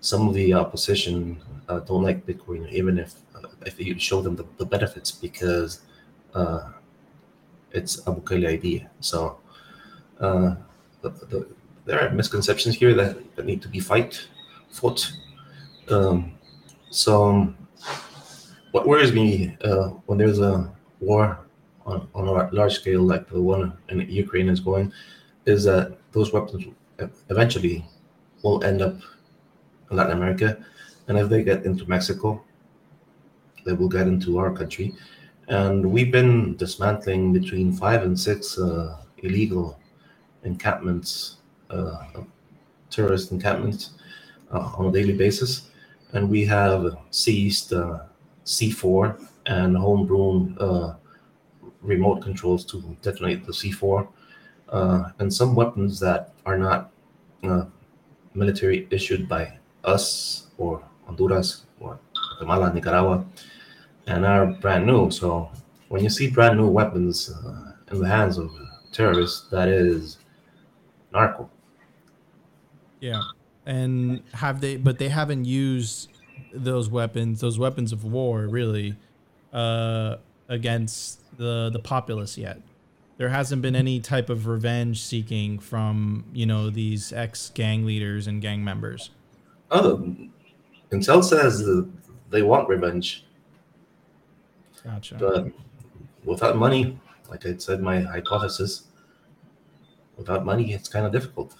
some 0.00 0.28
of 0.28 0.34
the 0.34 0.54
opposition 0.54 1.40
uh, 1.68 1.80
don't 1.80 2.02
like 2.02 2.26
Bitcoin, 2.26 2.70
even 2.72 2.98
if 2.98 3.14
uh, 3.34 3.48
if 3.66 3.78
you 3.78 3.98
show 3.98 4.20
them 4.22 4.36
the, 4.36 4.46
the 4.56 4.64
benefits, 4.64 5.10
because 5.12 5.82
uh, 6.34 6.70
it's 7.72 7.98
a 8.06 8.12
Bukele 8.12 8.48
idea. 8.48 8.90
So 9.00 9.38
uh, 10.20 10.54
the, 11.02 11.10
the, 11.10 11.48
there 11.84 12.00
are 12.00 12.10
misconceptions 12.10 12.76
here 12.76 12.94
that, 12.94 13.36
that 13.36 13.46
need 13.46 13.62
to 13.62 13.68
be 13.68 13.80
fight 13.80 14.28
fought. 14.70 15.12
Um, 15.88 16.32
so 16.90 17.52
what 18.72 18.86
worries 18.86 19.12
me 19.12 19.56
uh, 19.64 19.88
when 20.06 20.18
there's 20.18 20.38
a 20.38 20.72
war 21.00 21.38
on, 21.86 22.08
on 22.14 22.28
a 22.28 22.50
large 22.52 22.74
scale 22.74 23.02
like 23.02 23.28
the 23.28 23.40
one 23.40 23.72
in 23.88 24.00
Ukraine 24.08 24.48
is 24.48 24.60
going 24.60 24.92
is 25.46 25.64
that 25.64 25.98
those 26.12 26.32
weapons 26.32 26.66
eventually 27.30 27.84
will 28.42 28.62
end 28.62 28.82
up 28.82 28.94
Latin 29.90 30.16
America. 30.16 30.58
And 31.08 31.18
if 31.18 31.28
they 31.28 31.42
get 31.42 31.64
into 31.64 31.86
Mexico, 31.88 32.42
they 33.64 33.72
will 33.72 33.88
get 33.88 34.06
into 34.06 34.38
our 34.38 34.52
country. 34.52 34.94
And 35.48 35.90
we've 35.90 36.12
been 36.12 36.56
dismantling 36.56 37.32
between 37.32 37.72
five 37.72 38.02
and 38.02 38.18
six 38.18 38.58
uh, 38.58 38.98
illegal 39.18 39.80
encampments, 40.44 41.38
uh, 41.70 42.22
terrorist 42.88 43.32
encampments 43.32 43.90
uh, 44.52 44.72
on 44.76 44.86
a 44.86 44.92
daily 44.92 45.14
basis. 45.14 45.70
And 46.12 46.30
we 46.30 46.44
have 46.46 46.96
seized 47.10 47.72
uh, 47.72 48.00
C4 48.44 49.26
and 49.46 49.76
homegrown 49.76 50.56
uh, 50.58 50.94
remote 51.82 52.22
controls 52.22 52.64
to 52.66 52.96
detonate 53.02 53.44
the 53.44 53.52
C4 53.52 54.06
uh, 54.68 55.10
and 55.18 55.32
some 55.32 55.54
weapons 55.54 55.98
that 56.00 56.32
are 56.46 56.58
not 56.58 56.92
military 58.34 58.86
issued 58.90 59.28
by 59.28 59.59
us 59.84 60.46
or 60.58 60.82
Honduras 61.06 61.64
or 61.80 61.98
Guatemala, 62.38 62.72
Nicaragua, 62.72 63.24
and 64.06 64.24
are 64.24 64.46
brand 64.46 64.86
new. 64.86 65.10
So 65.10 65.50
when 65.88 66.02
you 66.02 66.10
see 66.10 66.30
brand 66.30 66.58
new 66.58 66.68
weapons 66.68 67.30
uh, 67.30 67.72
in 67.90 68.00
the 68.00 68.08
hands 68.08 68.38
of 68.38 68.50
terrorists, 68.92 69.48
that 69.50 69.68
is 69.68 70.18
narco. 71.12 71.50
Yeah, 73.00 73.22
and 73.66 74.22
have 74.34 74.60
they? 74.60 74.76
But 74.76 74.98
they 74.98 75.08
haven't 75.08 75.46
used 75.46 76.10
those 76.52 76.88
weapons, 76.88 77.40
those 77.40 77.58
weapons 77.58 77.92
of 77.92 78.04
war, 78.04 78.46
really, 78.46 78.96
uh, 79.52 80.16
against 80.48 81.20
the 81.38 81.70
the 81.72 81.78
populace 81.78 82.36
yet. 82.36 82.60
There 83.16 83.28
hasn't 83.28 83.60
been 83.60 83.76
any 83.76 84.00
type 84.00 84.30
of 84.30 84.46
revenge 84.46 85.02
seeking 85.02 85.58
from 85.58 86.24
you 86.32 86.46
know 86.46 86.70
these 86.70 87.12
ex 87.12 87.50
gang 87.50 87.84
leaders 87.84 88.26
and 88.26 88.40
gang 88.40 88.64
members. 88.64 89.10
Oh, 89.70 90.16
Intel 90.90 91.22
says 91.22 91.64
they 92.30 92.42
want 92.42 92.68
revenge. 92.68 93.24
Gotcha. 94.82 95.14
But 95.16 95.52
without 96.24 96.56
money, 96.56 96.98
like 97.28 97.46
I 97.46 97.56
said, 97.56 97.80
my 97.80 98.00
hypothesis, 98.00 98.84
without 100.16 100.44
money, 100.44 100.72
it's 100.72 100.88
kind 100.88 101.06
of 101.06 101.12
difficult. 101.12 101.54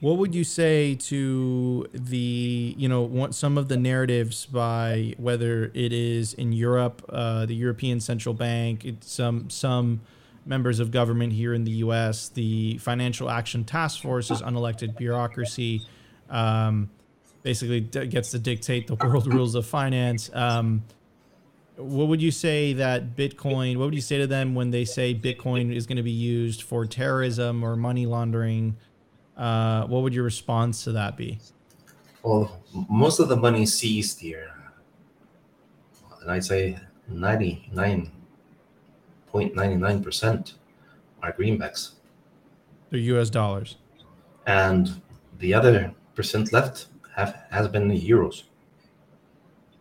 What 0.00 0.18
would 0.18 0.34
you 0.34 0.44
say 0.44 0.94
to 0.94 1.86
the, 1.92 2.74
you 2.76 2.88
know, 2.88 3.30
some 3.30 3.56
of 3.56 3.68
the 3.68 3.76
narratives 3.76 4.46
by 4.46 5.14
whether 5.18 5.70
it 5.74 5.92
is 5.92 6.34
in 6.34 6.52
Europe, 6.52 7.04
uh, 7.08 7.46
the 7.46 7.54
European 7.54 8.00
Central 8.00 8.34
Bank, 8.34 8.86
some 9.00 9.48
some 9.50 10.00
members 10.44 10.80
of 10.80 10.90
government 10.90 11.32
here 11.34 11.52
in 11.52 11.64
the 11.64 11.72
U.S., 11.72 12.28
the 12.30 12.78
Financial 12.78 13.28
Action 13.28 13.64
Task 13.64 14.00
Force 14.00 14.30
is 14.30 14.40
unelected 14.40 14.96
bureaucracy, 14.96 15.86
um, 16.30 16.90
basically 17.42 17.80
gets 17.80 18.30
to 18.32 18.38
dictate 18.38 18.86
the 18.86 18.94
world 18.94 19.26
rules 19.32 19.54
of 19.54 19.66
finance. 19.66 20.30
Um, 20.34 20.82
what 21.76 22.08
would 22.08 22.20
you 22.20 22.30
say 22.30 22.72
that 22.74 23.16
Bitcoin? 23.16 23.76
What 23.76 23.86
would 23.86 23.94
you 23.94 24.00
say 24.00 24.18
to 24.18 24.26
them 24.26 24.54
when 24.54 24.70
they 24.70 24.84
say 24.84 25.14
Bitcoin 25.14 25.74
is 25.74 25.86
going 25.86 25.96
to 25.96 26.02
be 26.02 26.10
used 26.10 26.62
for 26.62 26.84
terrorism 26.86 27.62
or 27.62 27.76
money 27.76 28.04
laundering? 28.04 28.76
Uh, 29.36 29.86
what 29.86 30.02
would 30.02 30.12
your 30.12 30.24
response 30.24 30.82
to 30.84 30.92
that 30.92 31.16
be? 31.16 31.38
Well, 32.22 32.60
most 32.90 33.20
of 33.20 33.28
the 33.28 33.36
money 33.36 33.64
seized 33.64 34.18
here, 34.20 34.52
and 36.20 36.30
I'd 36.30 36.44
say 36.44 36.78
ninety-nine 37.06 38.10
point 39.28 39.54
ninety-nine 39.54 40.02
percent 40.02 40.54
are 41.22 41.32
greenbacks. 41.32 41.92
They're 42.90 42.98
U.S. 43.00 43.30
dollars. 43.30 43.76
And 44.46 45.00
the 45.38 45.54
other 45.54 45.94
percent 46.18 46.52
left 46.52 46.86
have 47.14 47.30
has 47.50 47.68
been 47.68 47.88
euros. 47.90 48.42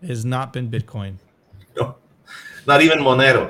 It 0.03 0.09
has 0.09 0.23
not 0.23 0.53
been 0.53 0.69
Bitcoin. 0.69 1.13
No, 1.75 1.95
not 2.67 2.79
even 2.83 2.99
Monero. 2.99 3.45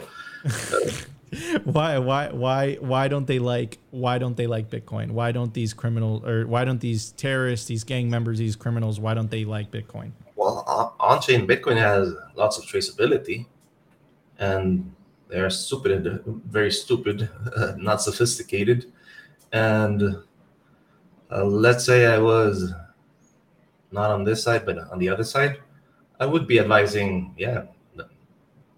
why 1.66 1.98
why 1.98 2.30
why 2.30 2.76
why 2.76 3.10
don't 3.10 3.28
they 3.28 3.40
like 3.40 3.78
why 3.92 4.18
don't 4.18 4.38
they 4.38 4.48
like 4.48 4.70
bitcoin 4.70 5.12
why 5.12 5.30
don't 5.34 5.54
these 5.54 5.74
criminal 5.74 6.26
or 6.26 6.48
why 6.48 6.64
don't 6.64 6.80
these 6.80 7.12
terrorists 7.24 7.68
these 7.68 7.84
gang 7.84 8.10
members 8.10 8.38
these 8.40 8.56
criminals 8.56 8.98
why 8.98 9.14
don't 9.14 9.30
they 9.30 9.44
like 9.44 9.70
bitcoin 9.70 10.12
well 10.38 10.96
on-chain 11.02 11.46
bitcoin 11.46 11.76
has 11.76 12.14
lots 12.36 12.58
of 12.58 12.64
traceability 12.64 13.46
and 14.40 14.90
they're 15.28 15.50
stupid 15.50 16.24
very 16.48 16.72
stupid 16.72 17.30
uh, 17.58 17.74
not 17.78 18.02
sophisticated 18.02 18.86
and 19.52 20.02
uh, 21.32 21.44
let's 21.44 21.86
say 21.86 22.06
i 22.08 22.18
was 22.18 22.74
not 23.92 24.12
on 24.12 24.24
this 24.24 24.44
side 24.44 24.66
but 24.66 24.78
on 24.92 25.00
the 25.00 25.10
other 25.10 25.24
side 25.24 25.58
i 26.20 26.26
would 26.26 26.48
be 26.48 26.60
advising 26.60 27.34
yeah 27.38 27.64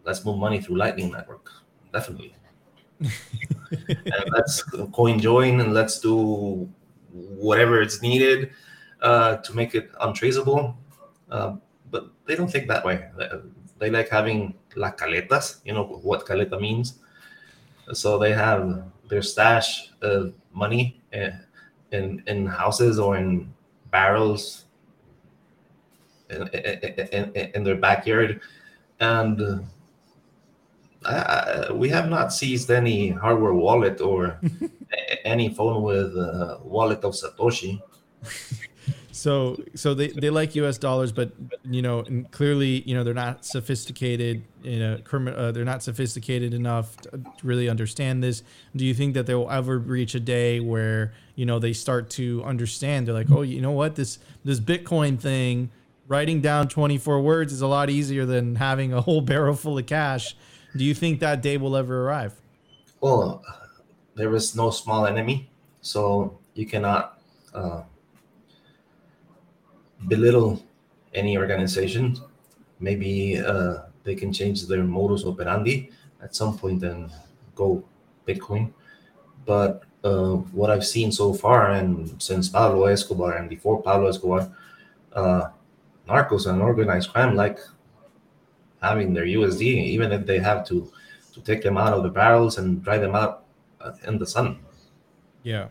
let's 0.04 0.24
move 0.26 0.38
money 0.38 0.60
through 0.60 0.78
lightning 0.78 1.12
network 1.12 1.52
definitely 1.94 2.36
and 3.00 4.26
let's 4.32 4.64
coin 4.92 5.20
join 5.20 5.60
and 5.62 5.74
let's 5.74 6.00
do 6.00 6.70
whatever 7.12 7.82
it's 7.82 8.02
needed 8.02 8.52
uh, 9.02 9.38
to 9.38 9.56
make 9.56 9.76
it 9.76 9.90
untraceable. 10.02 10.78
Uh, 11.30 11.56
but 11.92 12.10
they 12.26 12.36
don't 12.36 12.52
think 12.52 12.68
that 12.68 12.86
way. 12.86 13.10
They 13.78 13.90
like 13.90 14.10
having 14.10 14.56
la 14.76 14.92
caletas, 14.92 15.62
you 15.64 15.74
know 15.74 15.86
what 15.86 16.26
caleta 16.26 16.60
means. 16.60 17.00
So 17.94 18.20
they 18.20 18.34
have 18.34 18.84
their 19.08 19.22
stash 19.22 19.92
of 20.02 20.34
money 20.54 21.02
in 21.92 22.24
in, 22.28 22.46
houses 22.46 23.00
or 23.00 23.18
in 23.18 23.54
barrels 23.92 24.66
in, 26.30 26.48
in, 26.48 27.32
in 27.56 27.64
their 27.64 27.76
backyard, 27.76 28.42
and 29.00 29.66
uh, 31.06 31.68
we 31.74 31.90
have 31.90 32.10
not 32.10 32.34
seized 32.34 32.70
any 32.70 33.10
hardware 33.10 33.54
wallet 33.54 34.02
or 34.02 34.40
any 35.26 35.54
phone 35.54 35.84
with 35.84 36.16
a 36.16 36.60
wallet 36.64 37.04
of 37.04 37.14
Satoshi. 37.14 37.82
So, 39.20 39.58
so 39.76 39.94
they, 39.94 40.08
they 40.08 40.30
like 40.30 40.56
U.S. 40.56 40.78
dollars, 40.78 41.12
but 41.12 41.32
you 41.64 41.82
know, 41.82 42.00
and 42.00 42.30
clearly, 42.32 42.82
you 42.88 42.96
know, 42.96 43.04
they're 43.04 43.14
not 43.14 43.46
sophisticated. 43.46 44.44
You 44.64 44.80
know, 44.80 45.00
uh, 45.32 45.52
they're 45.52 45.66
not 45.66 45.84
sophisticated 45.84 46.54
enough 46.54 46.96
to 46.98 47.22
really 47.44 47.70
understand 47.70 48.24
this. 48.24 48.44
Do 48.76 48.86
you 48.86 48.94
think 48.94 49.14
that 49.14 49.26
they 49.26 49.36
will 49.36 49.52
ever 49.52 49.78
reach 49.78 50.16
a 50.16 50.20
day 50.20 50.60
where 50.60 51.14
you 51.36 51.46
know 51.46 51.60
they 51.60 51.74
start 51.74 52.10
to 52.12 52.44
understand? 52.44 53.08
They're 53.08 53.14
like, 53.14 53.32
oh, 53.32 53.42
you 53.42 53.62
know 53.62 53.72
what, 53.72 53.96
this 53.96 54.20
this 54.44 54.60
Bitcoin 54.60 55.20
thing, 55.20 55.72
writing 56.08 56.42
down 56.42 56.68
24 56.68 57.22
words 57.22 57.54
is 57.54 57.62
a 57.62 57.68
lot 57.68 57.90
easier 57.90 58.26
than 58.26 58.56
having 58.56 58.94
a 58.94 59.02
whole 59.02 59.22
barrel 59.22 59.56
full 59.56 59.78
of 59.78 59.86
cash 59.86 60.36
do 60.76 60.84
you 60.84 60.94
think 60.94 61.20
that 61.20 61.42
day 61.42 61.58
will 61.58 61.76
ever 61.76 62.06
arrive? 62.06 62.36
Well, 63.02 63.44
there 64.16 64.34
is 64.36 64.56
no 64.56 64.70
small 64.70 65.06
enemy, 65.06 65.50
so 65.82 66.38
you 66.54 66.66
cannot 66.66 67.20
uh, 67.54 67.84
belittle 70.08 70.64
any 71.14 71.38
organization. 71.38 72.18
Maybe 72.80 73.38
uh, 73.38 73.80
they 74.04 74.16
can 74.16 74.32
change 74.32 74.66
their 74.68 74.84
modus 74.84 75.26
operandi 75.26 75.90
at 76.22 76.36
some 76.36 76.58
point 76.58 76.84
and 76.84 77.12
go 77.56 77.84
Bitcoin. 78.28 78.72
But 79.46 79.84
uh, 80.04 80.36
what 80.54 80.70
I've 80.70 80.86
seen 80.86 81.12
so 81.12 81.34
far, 81.34 81.72
and 81.72 82.22
since 82.22 82.48
Pablo 82.50 82.86
Escobar 82.86 83.34
and 83.38 83.50
before 83.50 83.82
Pablo 83.82 84.08
Escobar, 84.08 84.50
uh, 85.14 85.50
narcos 86.08 86.48
and 86.48 86.62
organized 86.62 87.12
crime 87.12 87.36
like 87.36 87.60
having 88.82 89.14
their 89.14 89.26
USD, 89.26 89.62
even 89.62 90.12
if 90.12 90.26
they 90.26 90.40
have 90.40 90.66
to 90.68 90.92
to 91.34 91.42
take 91.42 91.62
them 91.62 91.78
out 91.78 91.94
of 91.94 92.04
the 92.04 92.10
barrels 92.10 92.58
and 92.58 92.84
dry 92.84 92.98
them 92.98 93.16
out 93.16 93.44
uh, 93.82 93.92
in 94.08 94.18
the 94.18 94.26
sun. 94.26 94.60
Yeah, 95.44 95.68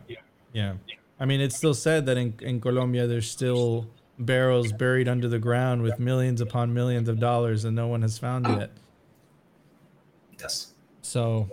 yeah. 0.53 0.75
I 1.19 1.25
mean, 1.25 1.41
it's 1.41 1.55
still 1.55 1.73
said 1.73 2.05
that 2.05 2.17
in 2.17 2.33
in 2.41 2.61
Colombia 2.61 3.07
there's 3.07 3.29
still 3.29 3.87
barrels 4.19 4.71
buried 4.73 5.07
under 5.07 5.27
the 5.27 5.39
ground 5.39 5.81
with 5.81 5.99
millions 5.99 6.41
upon 6.41 6.73
millions 6.73 7.07
of 7.07 7.19
dollars 7.19 7.65
and 7.65 7.75
no 7.75 7.87
one 7.87 8.01
has 8.01 8.17
found 8.17 8.47
yet. 8.47 8.71
Yes. 10.39 10.73
So, 11.01 11.49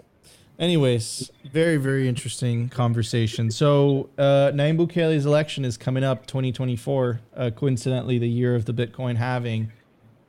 anyways, 0.59 1.31
very 1.51 1.77
very 1.77 2.09
interesting 2.09 2.69
conversation. 2.69 3.51
So, 3.51 4.11
uh, 4.19 4.53
Nayib 4.53 4.79
Bukele's 4.79 5.27
election 5.27 5.64
is 5.64 5.77
coming 5.77 6.05
up, 6.05 6.27
2024. 6.27 7.21
Uh, 7.35 7.51
coincidentally, 7.55 8.19
the 8.19 8.29
year 8.29 8.55
of 8.55 8.64
the 8.64 8.73
Bitcoin 8.73 9.17
halving. 9.17 9.73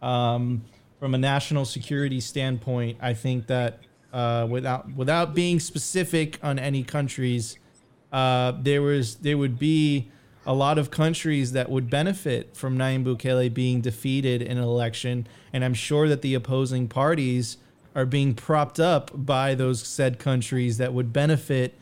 Um, 0.02 0.64
from 1.00 1.14
a 1.14 1.18
national 1.18 1.66
security 1.66 2.20
standpoint, 2.20 2.98
I 3.02 3.14
think 3.14 3.48
that 3.48 3.82
uh, 4.14 4.48
without 4.50 4.92
without 4.96 5.36
being 5.36 5.60
specific 5.60 6.40
on 6.44 6.58
any 6.58 6.84
countries, 6.84 7.58
uh, 8.12 8.54
there 8.60 8.82
was 8.82 9.16
there 9.16 9.38
would 9.38 9.60
be 9.60 10.10
a 10.48 10.54
lot 10.54 10.78
of 10.78 10.90
countries 10.90 11.52
that 11.52 11.70
would 11.70 11.90
benefit 11.90 12.56
from 12.56 12.78
Nayib 12.78 13.04
Bukele 13.04 13.54
being 13.54 13.82
defeated 13.82 14.42
in 14.42 14.58
an 14.58 14.64
election, 14.64 15.28
and 15.52 15.64
I'm 15.64 15.74
sure 15.74 16.08
that 16.08 16.22
the 16.22 16.34
opposing 16.34 16.88
parties 16.88 17.58
are 17.94 18.06
being 18.06 18.34
propped 18.34 18.80
up 18.80 19.12
by 19.14 19.56
those 19.56 19.86
said 19.86 20.20
countries 20.20 20.78
that 20.78 20.94
would 20.94 21.12
benefit 21.12 21.76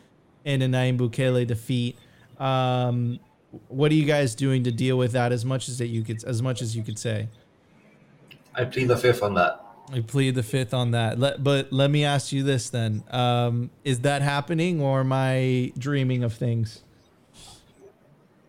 in 0.44 0.64
a 0.64 0.68
Nayib 0.68 0.98
Bukele 0.98 1.46
defeat. 1.46 1.96
Um, 2.40 3.20
what 3.68 3.92
are 3.92 3.96
you 3.96 4.06
guys 4.06 4.34
doing 4.34 4.64
to 4.64 4.72
deal 4.72 4.98
with 4.98 5.12
that 5.12 5.32
as 5.32 5.46
much 5.46 5.70
as 5.70 5.78
that 5.78 5.88
you 5.88 6.04
could 6.04 6.24
as 6.24 6.42
much 6.42 6.62
as 6.64 6.76
you 6.76 6.84
could 6.84 6.98
say? 6.98 7.30
I 8.56 8.66
plead 8.66 8.88
the 8.88 8.98
fifth 8.98 9.22
on 9.22 9.36
that. 9.36 9.62
I 9.94 10.00
plead 10.00 10.34
the 10.34 10.44
fifth 10.44 10.74
on 10.74 10.92
that. 10.92 11.20
Let, 11.20 11.44
but 11.44 11.72
let 11.72 11.92
me 11.92 12.04
ask 12.04 12.32
you 12.32 12.42
this 12.42 12.72
then: 12.72 13.04
um, 13.12 13.70
Is 13.84 14.00
that 14.00 14.24
happening, 14.24 14.82
or 14.82 15.02
am 15.02 15.14
I 15.14 15.72
dreaming 15.78 16.24
of 16.24 16.34
things? 16.34 16.82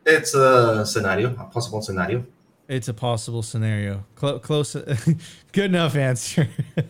It's 0.07 0.35
a 0.35 0.87
scenario, 0.87 1.33
a 1.33 1.45
possible 1.47 1.83
scenario. 1.83 2.25
It's 2.69 2.87
a 2.87 2.95
possible 2.95 3.43
scenario. 3.43 4.05
Cl- 4.17 4.39
close, 4.39 4.75
good 5.53 5.65
enough 5.65 5.97
answer. 5.97 6.49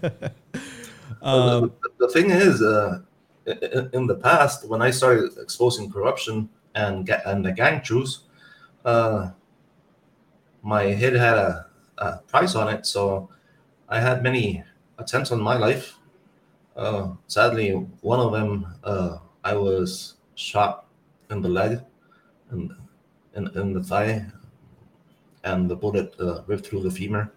um, 1.23 1.73
the, 1.83 1.91
the, 1.99 2.09
thing 2.09 2.29
is, 2.31 2.61
uh, 2.61 3.01
in, 3.95 4.07
the 4.07 4.17
past, 4.17 4.69
when 4.69 4.83
I 4.83 4.91
started 4.91 5.33
exposing 5.41 5.91
corruption 5.91 6.51
and 6.75 7.09
and 7.25 7.43
the 7.43 7.53
gang 7.53 7.81
truce, 7.81 8.25
uh, 8.85 9.31
my 10.63 10.85
head 10.85 11.15
had 11.15 11.39
a, 11.39 11.67
a, 11.97 12.19
price 12.19 12.55
on 12.55 12.69
it. 12.69 12.85
So 12.85 13.31
I 13.89 13.99
had 13.99 14.23
many 14.23 14.63
attempts 14.99 15.33
on 15.33 15.41
my 15.41 15.57
life. 15.57 15.95
Uh, 16.77 17.15
sadly, 17.29 17.71
one 18.03 18.21
of 18.21 18.33
them, 18.33 18.67
uh, 18.85 19.19
I 19.43 19.55
was 19.55 20.17
shot 20.35 20.85
in 21.31 21.41
the 21.41 21.49
leg, 21.49 21.81
and 22.51 22.73
in, 23.37 23.49
in 23.57 23.73
the 23.73 23.83
thigh, 23.83 24.27
and 25.45 25.71
the 25.71 25.77
bullet 25.77 26.15
uh, 26.19 26.43
ripped 26.47 26.67
through 26.67 26.83
the 26.83 26.91
femur. 26.91 27.33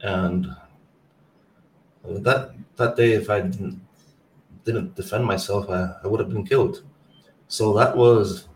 And 0.00 0.46
that 2.04 2.54
that 2.76 2.96
day, 2.96 3.12
if 3.12 3.28
I 3.30 3.40
didn't, 3.40 3.80
didn't 4.64 4.94
defend 4.94 5.24
myself, 5.24 5.68
I, 5.68 5.96
I 6.02 6.06
would 6.06 6.20
have 6.20 6.30
been 6.30 6.46
killed. 6.46 6.84
So 7.48 7.72
that 7.74 7.96
was 7.96 8.48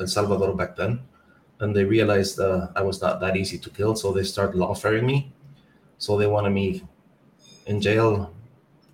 El 0.00 0.06
Salvador 0.06 0.54
back 0.54 0.76
then. 0.76 1.00
And 1.60 1.74
they 1.74 1.84
realized 1.84 2.38
uh, 2.38 2.68
I 2.76 2.82
was 2.82 3.02
not 3.02 3.20
that 3.20 3.36
easy 3.36 3.58
to 3.58 3.70
kill, 3.70 3.96
so 3.96 4.12
they 4.12 4.22
started 4.22 4.56
lawfaring 4.56 5.04
me. 5.04 5.32
So 5.98 6.16
they 6.16 6.28
wanted 6.28 6.50
me 6.50 6.84
in 7.66 7.80
jail 7.80 8.32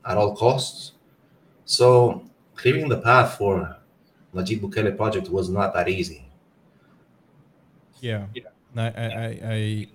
at 0.06 0.16
all 0.16 0.34
costs. 0.34 0.92
So 1.66 2.24
clearing 2.56 2.88
the 2.88 3.00
path 3.00 3.36
for 3.36 3.76
Nayib 4.34 4.60
Bukele 4.60 4.96
project 4.96 5.28
was 5.28 5.48
not 5.48 5.74
that 5.74 5.88
easy. 5.88 6.23
Yeah. 8.04 8.26
yeah. 8.34 8.42
I, 8.76 8.86
I, 8.86 9.40
I, 9.54 9.88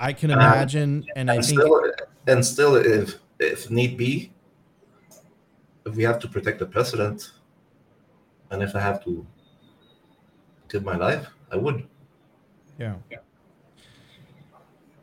I 0.00 0.12
can 0.12 0.32
uh, 0.32 0.34
imagine, 0.34 1.06
and, 1.14 1.30
and, 1.30 1.30
I 1.30 1.34
think, 1.40 1.60
still, 1.60 1.92
and 2.26 2.44
still, 2.44 2.74
if 2.74 3.18
if 3.38 3.70
need 3.70 3.96
be, 3.96 4.32
if 5.84 5.94
we 5.94 6.02
have 6.02 6.18
to 6.20 6.28
protect 6.28 6.58
the 6.58 6.66
president, 6.66 7.30
and 8.50 8.62
if 8.62 8.74
I 8.74 8.80
have 8.80 9.04
to 9.04 9.24
give 10.68 10.84
my 10.84 10.96
life, 10.96 11.28
I 11.52 11.56
would. 11.56 11.86
Yeah. 12.80 12.96
yeah. 13.10 13.18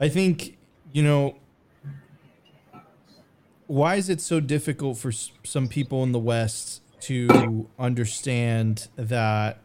I 0.01 0.09
think 0.09 0.57
you 0.91 1.01
know 1.01 1.37
why 3.67 3.95
is 3.95 4.09
it 4.09 4.19
so 4.19 4.41
difficult 4.41 4.97
for 4.97 5.11
some 5.11 5.69
people 5.69 6.03
in 6.03 6.11
the 6.11 6.19
West 6.19 6.81
to 7.01 7.69
understand 7.79 8.89
that 8.97 9.59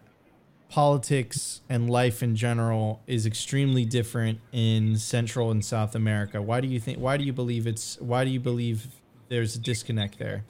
politics 0.68 1.62
and 1.68 1.88
life 1.88 2.22
in 2.22 2.36
general 2.36 3.02
is 3.06 3.24
extremely 3.26 3.84
different 3.84 4.38
in 4.52 4.96
Central 4.96 5.50
and 5.50 5.64
South 5.64 5.94
America. 5.94 6.42
Why 6.42 6.60
do 6.60 6.68
you 6.68 6.78
think? 6.78 6.98
Why 6.98 7.16
do 7.16 7.24
you 7.24 7.32
believe 7.32 7.66
it's? 7.66 7.98
Why 8.00 8.24
do 8.24 8.30
you 8.30 8.40
believe 8.40 8.86
there's 9.28 9.56
a 9.56 9.58
disconnect 9.58 10.18
there? 10.18 10.44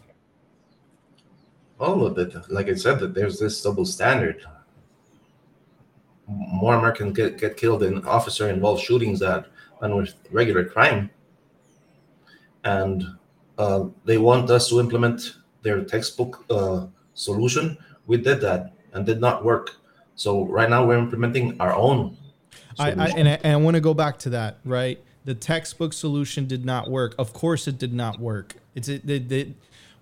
All 1.79 2.05
of 2.05 2.19
it, 2.19 2.35
like 2.51 2.69
I 2.69 2.75
said, 2.75 2.99
that 2.99 3.14
there's 3.14 3.39
this 3.39 3.62
double 3.62 3.85
standard. 3.85 4.45
More 6.27 6.75
Americans 6.75 7.16
get, 7.16 7.39
get 7.39 7.57
killed 7.57 7.83
in 7.85 8.05
officer-involved 8.05 8.83
shootings 8.83 9.21
than, 9.21 9.45
than 9.81 9.97
with 9.97 10.14
regular 10.31 10.64
crime, 10.64 11.11
and 12.64 13.05
uh, 13.57 13.85
they 14.05 14.19
want 14.19 14.51
us 14.51 14.69
to 14.69 14.81
implement 14.81 15.37
their 15.62 15.85
textbook 15.85 16.45
uh, 16.51 16.87
solution. 17.14 17.79
We 18.07 18.16
did 18.16 18.41
that 18.41 18.75
and 18.93 19.07
did 19.07 19.21
not 19.21 19.45
work 19.45 19.77
so 20.19 20.47
right 20.47 20.69
now 20.69 20.85
we're 20.85 20.99
implementing 20.99 21.59
our 21.61 21.73
own. 21.73 22.16
I, 22.77 22.91
I, 22.91 23.07
and 23.16 23.29
I, 23.29 23.39
and 23.45 23.53
I 23.53 23.57
want 23.57 23.77
to 23.77 23.81
go 23.81 23.95
back 23.95 24.19
to 24.21 24.31
that, 24.31 24.59
right? 24.64 25.03
The 25.25 25.35
textbook 25.35 25.93
solution 25.93 26.47
did 26.47 26.64
not 26.64 26.91
work. 26.91 27.14
Of 27.19 27.33
course, 27.33 27.69
it 27.69 27.79
did 27.79 27.93
not 27.93 28.19
work. 28.19 28.57
It's 28.75 28.89
it, 28.89 29.09
it, 29.09 29.31
it 29.31 29.49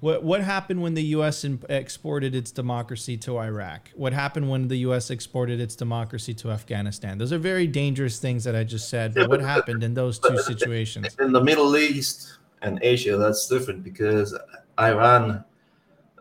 what 0.01 0.23
what 0.23 0.41
happened 0.41 0.83
when 0.83 0.95
the 0.95 1.03
U.S. 1.03 1.45
exported 1.69 2.35
its 2.35 2.51
democracy 2.51 3.19
to 3.19 3.39
Iraq? 3.39 3.91
What 3.95 4.15
happened 4.15 4.49
when 4.49 4.69
the 4.69 4.79
U.S. 4.79 5.11
exported 5.11 5.61
its 5.61 5.77
democracy 5.77 6.33
to 6.35 6.51
Afghanistan? 6.51 7.19
Those 7.19 7.33
are 7.33 7.39
very 7.39 7.67
dangerous 7.67 8.19
things 8.19 8.45
that 8.45 8.57
I 8.57 8.65
just 8.65 8.89
said. 8.89 9.13
But 9.13 9.21
yeah, 9.23 9.27
what 9.27 9.41
but, 9.41 9.47
happened 9.47 9.83
in 9.83 9.93
those 9.93 10.19
two 10.19 10.39
situations? 10.39 11.15
In 11.19 11.33
the 11.33 11.43
Middle 11.43 11.77
East 11.77 12.39
and 12.63 12.79
Asia, 12.83 13.19
that's 13.19 13.49
different 13.49 13.85
because 13.85 14.35
Iran 14.81 15.45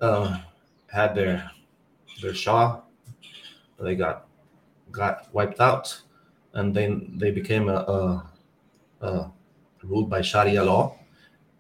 uh, 0.02 0.39
had 0.91 1.16
their 1.16 1.50
their 2.22 2.34
Shah 2.34 2.82
they 3.80 3.95
got 3.95 4.28
got 4.91 5.34
wiped 5.34 5.59
out, 5.59 6.01
and 6.53 6.73
then 6.73 7.17
they 7.17 7.32
became 7.32 7.69
a, 7.69 7.76
a, 7.76 8.32
a 9.01 9.32
ruled 9.84 10.09
by 10.09 10.21
Sharia 10.21 10.63
law. 10.63 10.97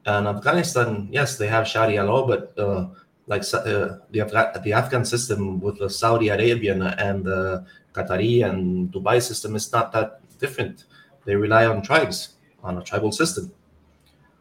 And 0.05 0.27
Afghanistan, 0.27 1.07
yes, 1.11 1.37
they 1.37 1.47
have 1.47 1.67
Sharia 1.67 2.03
law, 2.03 2.27
but 2.27 2.53
uh, 2.57 2.87
like 3.27 3.41
uh, 3.53 3.97
the 4.11 4.19
Afga- 4.19 4.63
the 4.63 4.73
Afghan 4.73 5.03
system 5.03 5.59
with 5.59 5.79
the 5.79 5.89
Saudi 5.89 6.29
Arabian 6.29 6.81
and 6.83 7.25
the 7.25 7.65
Qatari 7.93 8.47
and 8.47 8.91
Dubai 8.91 9.21
system 9.21 9.55
is 9.55 9.71
not 9.71 9.91
that 9.93 10.21
different. 10.39 10.85
They 11.25 11.35
rely 11.35 11.65
on 11.65 11.81
tribes, 11.81 12.35
on 12.63 12.77
a 12.77 12.83
tribal 12.83 13.11
system. 13.11 13.51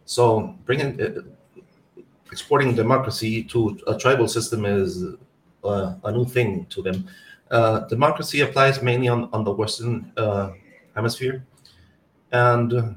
So 0.05 0.55
bringing 0.67 1.01
uh, 1.01 1.23
exporting 2.31 2.75
democracy 2.75 3.43
to 3.45 3.79
a 3.87 3.97
tribal 3.97 4.29
system 4.29 4.67
is 4.67 5.05
uh, 5.65 5.95
a 6.05 6.13
new 6.13 6.27
thing 6.27 6.67
to 6.67 6.83
them. 6.83 7.07
Uh, 7.51 7.81
democracy 7.81 8.41
applies 8.41 8.83
mainly 8.83 9.09
on, 9.09 9.29
on 9.33 9.45
the 9.45 9.53
Western 9.53 10.13
uh, 10.17 10.51
hemisphere. 10.95 11.45
And 12.33 12.97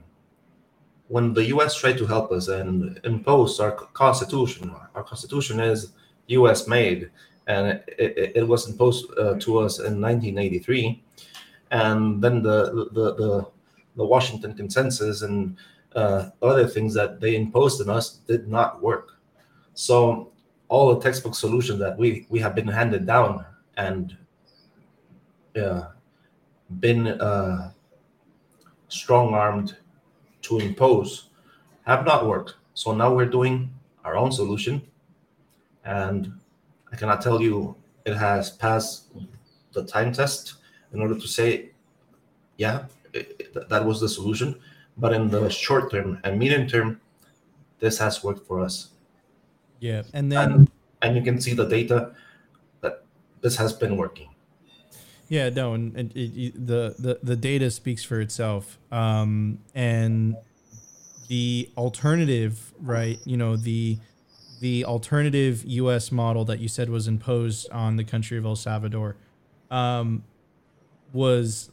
when 1.08 1.34
the 1.34 1.46
US 1.56 1.76
tried 1.76 1.98
to 1.98 2.06
help 2.06 2.32
us 2.32 2.48
and 2.48 3.00
impose 3.04 3.60
our 3.60 3.72
constitution, 3.72 4.74
our 4.96 5.04
constitution 5.04 5.60
is 5.60 5.94
US 6.28 6.68
made, 6.68 7.10
and 7.48 7.82
it, 7.88 8.34
it 8.36 8.48
was 8.48 8.68
imposed 8.70 9.12
uh, 9.18 9.36
to 9.40 9.60
us 9.60 9.80
in 9.80 10.02
1983. 10.02 11.04
And 11.72 12.22
then 12.22 12.42
the, 12.42 12.90
the, 12.94 13.14
the, 13.16 13.48
the 13.96 14.06
Washington 14.06 14.54
Consensus 14.54 15.22
and 15.22 15.58
uh, 15.96 16.30
other 16.42 16.68
things 16.68 16.94
that 16.94 17.20
they 17.20 17.36
imposed 17.36 17.82
on 17.82 17.90
us 17.90 18.18
did 18.28 18.48
not 18.48 18.82
work. 18.82 19.18
So 19.74 20.32
all 20.70 20.94
the 20.94 21.02
textbook 21.02 21.36
solutions 21.36 21.80
that 21.80 21.98
we, 21.98 22.26
we 22.30 22.40
have 22.40 22.56
been 22.56 22.68
handed 22.68 23.06
down 23.06 23.46
and 23.78 24.18
uh, 25.58 25.90
been 26.80 27.08
uh, 27.08 27.72
strong 28.88 29.34
armed 29.34 29.78
to 30.44 30.60
impose 30.60 31.30
have 31.86 32.06
not 32.06 32.28
worked. 32.28 32.56
So 32.74 32.94
now 32.94 33.14
we're 33.14 33.26
doing 33.30 33.74
our 34.04 34.16
own 34.16 34.32
solution. 34.32 34.82
And 35.84 36.34
I 36.92 36.96
cannot 36.96 37.22
tell 37.22 37.42
you 37.42 37.76
it 38.06 38.16
has 38.16 38.52
passed 38.52 39.08
the 39.74 39.84
time 39.86 40.12
test 40.14 40.56
in 40.94 41.02
order 41.02 41.16
to 41.16 41.28
say, 41.28 41.72
yeah, 42.58 42.86
it, 43.14 43.54
that 43.70 43.86
was 43.86 44.00
the 44.00 44.10
solution. 44.10 44.60
but 44.98 45.14
in 45.14 45.30
the 45.30 45.50
short 45.50 45.92
term 45.92 46.20
and 46.24 46.40
medium 46.40 46.68
term, 46.68 47.00
this 47.80 47.98
has 48.00 48.24
worked 48.24 48.46
for 48.48 48.60
us. 48.62 48.90
Yeah, 49.80 50.04
and 50.14 50.32
then 50.32 50.52
And, 50.52 50.72
and 51.04 51.16
you 51.16 51.22
can 51.22 51.40
see 51.40 51.54
the 51.54 51.68
data 51.68 52.16
that 52.82 53.04
this 53.42 53.56
has 53.58 53.74
been 53.74 53.96
working. 53.96 54.30
Yeah, 55.30 55.50
no, 55.50 55.74
and, 55.74 55.96
and 55.96 56.12
it, 56.16 56.54
the, 56.54 56.96
the 56.98 57.20
the 57.22 57.36
data 57.36 57.70
speaks 57.70 58.04
for 58.04 58.22
itself. 58.22 58.80
Um, 58.92 59.60
and 59.76 60.38
the 61.28 61.70
alternative, 61.78 62.74
right? 62.80 63.20
You 63.26 63.38
know, 63.38 63.58
the 63.58 64.00
the 64.60 64.86
alternative 64.86 65.64
U.S. 65.66 66.12
model 66.12 66.46
that 66.46 66.60
you 66.60 66.68
said 66.68 66.90
was 66.90 67.08
imposed 67.08 67.70
on 67.72 67.98
the 67.98 68.04
country 68.04 68.38
of 68.38 68.46
El 68.46 68.56
Salvador 68.56 69.18
um, 69.70 70.24
was 71.14 71.70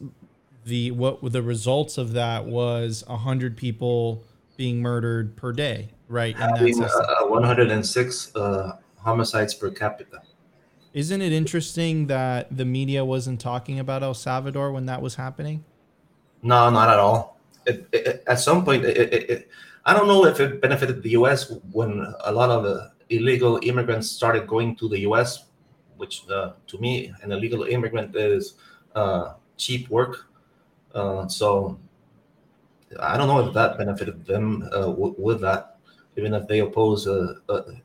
the 0.65 0.91
what 0.91 1.19
the 1.31 1.41
results 1.41 1.97
of 1.97 2.13
that 2.13 2.45
was 2.45 3.03
a 3.07 3.17
hundred 3.17 3.55
people 3.55 4.23
being 4.57 4.81
murdered 4.81 5.35
per 5.35 5.51
day, 5.51 5.89
right? 6.07 6.35
And 6.37 6.57
Having 6.57 6.79
that's 6.79 6.95
uh, 6.95 7.25
106 7.25 8.35
uh, 8.35 8.77
homicides 8.97 9.53
per 9.53 9.69
capita. 9.69 10.21
Isn't 10.95 11.21
it 11.21 11.33
interesting 11.33 12.07
that 12.07 12.47
the 12.55 12.63
media 12.63 13.03
wasn't 13.03 13.41
talking 13.41 13.79
about 13.79 14.01
El 14.01 14.13
Salvador 14.13 14.71
when 14.71 14.85
that 14.85 15.01
was 15.01 15.15
happening? 15.15 15.65
No, 16.41 16.69
not 16.69 16.89
at 16.89 16.99
all. 16.99 17.37
It, 17.65 17.89
it, 17.91 18.23
at 18.25 18.39
some 18.39 18.63
point, 18.63 18.85
it, 18.85 19.49
I 19.85 19.93
don't 19.93 20.07
know 20.07 20.23
if 20.25 20.39
it 20.39 20.61
benefited 20.61 21.03
the 21.03 21.09
U.S. 21.19 21.51
when 21.73 22.13
a 22.23 22.31
lot 22.31 22.49
of 22.49 22.91
illegal 23.09 23.59
immigrants 23.63 24.09
started 24.09 24.47
going 24.47 24.77
to 24.77 24.87
the 24.87 24.99
U.S., 24.99 25.43
which 25.97 26.23
uh, 26.29 26.53
to 26.67 26.77
me, 26.77 27.13
an 27.23 27.33
illegal 27.33 27.63
immigrant 27.63 28.15
is 28.15 28.53
uh, 28.95 29.33
cheap 29.57 29.89
work. 29.89 30.27
Uh, 30.93 31.27
so 31.27 31.77
I 33.01 33.17
don't 33.17 33.27
know 33.27 33.45
if 33.45 33.53
that 33.53 33.77
benefited 33.77 34.25
them 34.25 34.63
uh, 34.71 34.87
w- 34.95 35.15
with 35.17 35.41
that, 35.41 35.75
even 36.15 36.33
if 36.33 36.47
they 36.47 36.59
oppose 36.59 37.05
uh, 37.05 37.33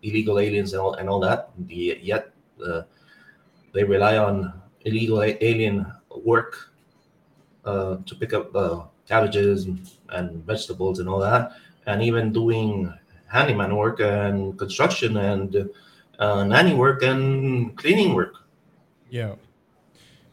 illegal 0.02 0.38
aliens 0.38 0.74
and 0.74 0.80
all, 0.80 0.94
and 0.94 1.08
all 1.08 1.18
that. 1.20 1.50
The, 1.66 1.98
yet 2.00 2.30
they 3.72 3.84
rely 3.84 4.16
on 4.18 4.52
illegal 4.82 5.22
alien 5.22 5.86
work 6.24 6.72
uh, 7.64 7.96
to 8.06 8.14
pick 8.14 8.32
up 8.32 8.54
uh, 8.54 8.82
cabbages 9.06 9.66
and, 9.66 9.90
and 10.10 10.44
vegetables 10.44 10.98
and 10.98 11.08
all 11.08 11.18
that, 11.18 11.52
and 11.86 12.02
even 12.02 12.32
doing 12.32 12.92
handyman 13.26 13.76
work 13.76 14.00
and 14.00 14.58
construction 14.58 15.16
and 15.16 15.70
uh, 16.18 16.44
nanny 16.44 16.74
work 16.74 17.02
and 17.02 17.76
cleaning 17.76 18.14
work. 18.14 18.34
Yeah, 19.08 19.34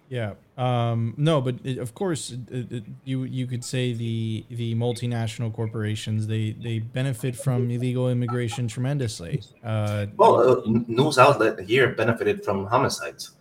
yeah. 0.10 0.34
Um, 0.58 1.14
no, 1.18 1.40
but 1.40 1.56
it, 1.64 1.78
of 1.78 1.94
course, 1.94 2.32
it, 2.32 2.72
it, 2.72 2.84
you 3.04 3.26
you 3.26 3.46
could 3.46 3.64
say 3.64 3.94
the 3.94 4.44
the 4.50 4.74
multinational 4.74 5.54
corporations 5.54 6.26
they 6.26 6.56
they 6.60 6.80
benefit 6.80 7.36
from 7.36 7.70
illegal 7.70 8.10
immigration 8.10 8.68
tremendously. 8.68 9.44
Uh, 9.64 10.08
Well, 10.18 10.36
uh, 10.38 10.62
news 10.88 11.20
outlet 11.20 11.60
here 11.60 11.94
benefited 11.94 12.44
from 12.44 12.66
homicides. 12.66 13.32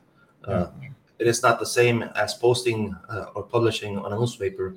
Uh, 0.45 0.67
it 1.19 1.27
is 1.27 1.43
not 1.43 1.59
the 1.59 1.67
same 1.67 2.03
as 2.15 2.35
posting 2.35 2.95
uh, 3.09 3.27
or 3.35 3.43
publishing 3.43 3.99
on 3.99 4.13
a 4.13 4.17
newspaper 4.17 4.77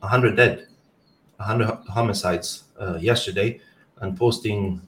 100 0.00 0.36
dead, 0.36 0.68
100 1.36 1.66
homicides 1.88 2.64
uh, 2.80 2.96
yesterday, 3.00 3.60
and 4.00 4.16
posting 4.16 4.80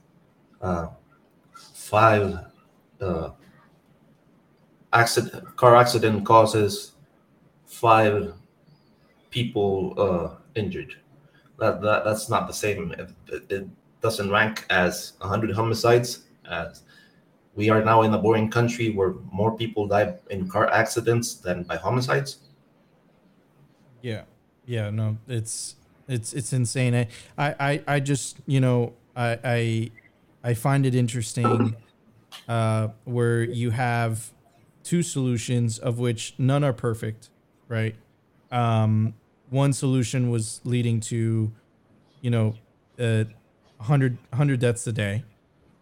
uh, 0.63 0.87
five 1.75 2.39
uh, 3.01 3.31
accident, 4.93 5.57
car 5.57 5.77
accident 5.77 6.25
causes 6.25 6.93
five 7.67 8.33
people 9.31 9.95
uh, 9.99 10.37
injured. 10.55 10.97
That, 11.59 11.83
that 11.83 12.05
that's 12.05 12.29
not 12.29 12.47
the 12.47 12.55
same. 12.55 12.93
It, 12.93 13.11
it, 13.51 13.69
doesn't 14.01 14.31
rank 14.31 14.65
as 14.71 15.15
100 15.19 15.51
homicides 15.51 16.21
as 16.49 16.83
we 17.57 17.69
are 17.69 17.85
now 17.85 18.03
in 18.03 18.15
a 18.15 18.19
boring 18.19 18.49
country 18.49 18.91
where 18.91 19.15
more 19.33 19.57
people 19.57 19.89
die 19.89 20.15
in 20.31 20.49
car 20.49 20.71
accidents 20.71 21.35
than 21.35 21.65
by 21.65 21.77
homicides. 21.77 22.39
Yeah, 24.01 24.23
yeah, 24.65 24.91
no, 24.91 25.19
it's 25.27 25.75
it's 26.07 26.33
it's 26.33 26.53
insane. 26.53 26.95
I 26.95 27.09
I, 27.59 27.83
I 27.89 28.01
just 28.01 28.39
you 28.47 28.61
know 28.61 28.93
I 29.17 29.39
I 29.43 29.91
I 30.45 30.55
find 30.55 30.87
it 30.87 30.95
interesting 30.95 31.75
uh, 32.49 32.89
where 33.05 33.43
you 33.43 33.71
have 33.71 34.33
two 34.83 35.03
solutions 35.03 35.79
of 35.79 35.99
which 35.99 36.35
none 36.39 36.65
are 36.65 36.73
perfect, 36.73 37.31
right? 37.69 37.95
Um, 38.51 39.15
one 39.51 39.73
solution 39.73 40.31
was 40.31 40.61
leading 40.65 41.01
to, 41.01 41.53
you 42.21 42.31
know, 42.31 42.55
uh, 42.99 43.25
100, 43.77 44.19
100 44.31 44.61
deaths 44.61 44.87
a 44.87 44.93
day, 44.93 45.25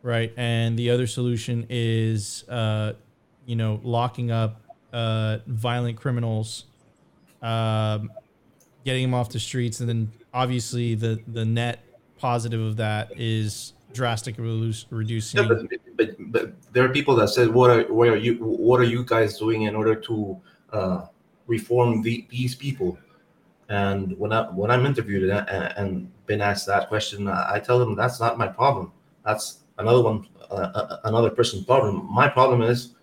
right? 0.02 0.32
And 0.36 0.78
the 0.78 0.90
other 0.90 1.06
solution 1.06 1.66
is, 1.68 2.44
uh, 2.48 2.94
you 3.46 3.56
know, 3.56 3.80
locking 3.82 4.30
up 4.30 4.60
uh, 4.92 5.38
violent 5.46 5.96
criminals 5.96 6.64
um, 7.42 8.10
getting 8.84 9.02
them 9.02 9.14
off 9.14 9.30
the 9.30 9.40
streets, 9.40 9.80
and 9.80 9.88
then 9.88 10.12
obviously 10.32 10.94
the 10.94 11.20
the 11.28 11.44
net 11.44 11.80
positive 12.18 12.60
of 12.60 12.76
that 12.76 13.10
is 13.16 13.72
drastically 13.92 14.44
reduce, 14.44 14.86
reducing. 14.90 15.42
Yeah, 15.42 15.48
but, 15.48 15.96
but, 15.96 16.32
but 16.32 16.72
there 16.72 16.84
are 16.84 16.88
people 16.88 17.16
that 17.16 17.28
said, 17.28 17.48
"What 17.48 17.70
are 17.70 17.82
what 17.92 18.08
are 18.08 18.16
you 18.16 18.34
what 18.34 18.80
are 18.80 18.84
you 18.84 19.04
guys 19.04 19.38
doing 19.38 19.62
in 19.62 19.74
order 19.74 19.94
to 19.94 20.40
uh, 20.72 21.06
reform 21.46 22.02
the, 22.02 22.26
these 22.30 22.54
people?" 22.54 22.98
And 23.68 24.16
when 24.18 24.32
I 24.32 24.42
when 24.50 24.70
I'm 24.70 24.86
interviewed 24.86 25.28
and, 25.30 25.48
and 25.48 26.26
been 26.26 26.40
asked 26.40 26.66
that 26.66 26.88
question, 26.88 27.28
I 27.28 27.60
tell 27.60 27.78
them 27.78 27.94
that's 27.94 28.20
not 28.20 28.38
my 28.38 28.48
problem. 28.48 28.92
That's 29.24 29.64
another 29.78 30.02
one, 30.02 30.26
uh, 30.50 30.54
uh, 30.54 31.00
another 31.04 31.30
person's 31.30 31.64
problem. 31.64 32.06
My 32.12 32.28
problem 32.28 32.62
is 32.62 32.94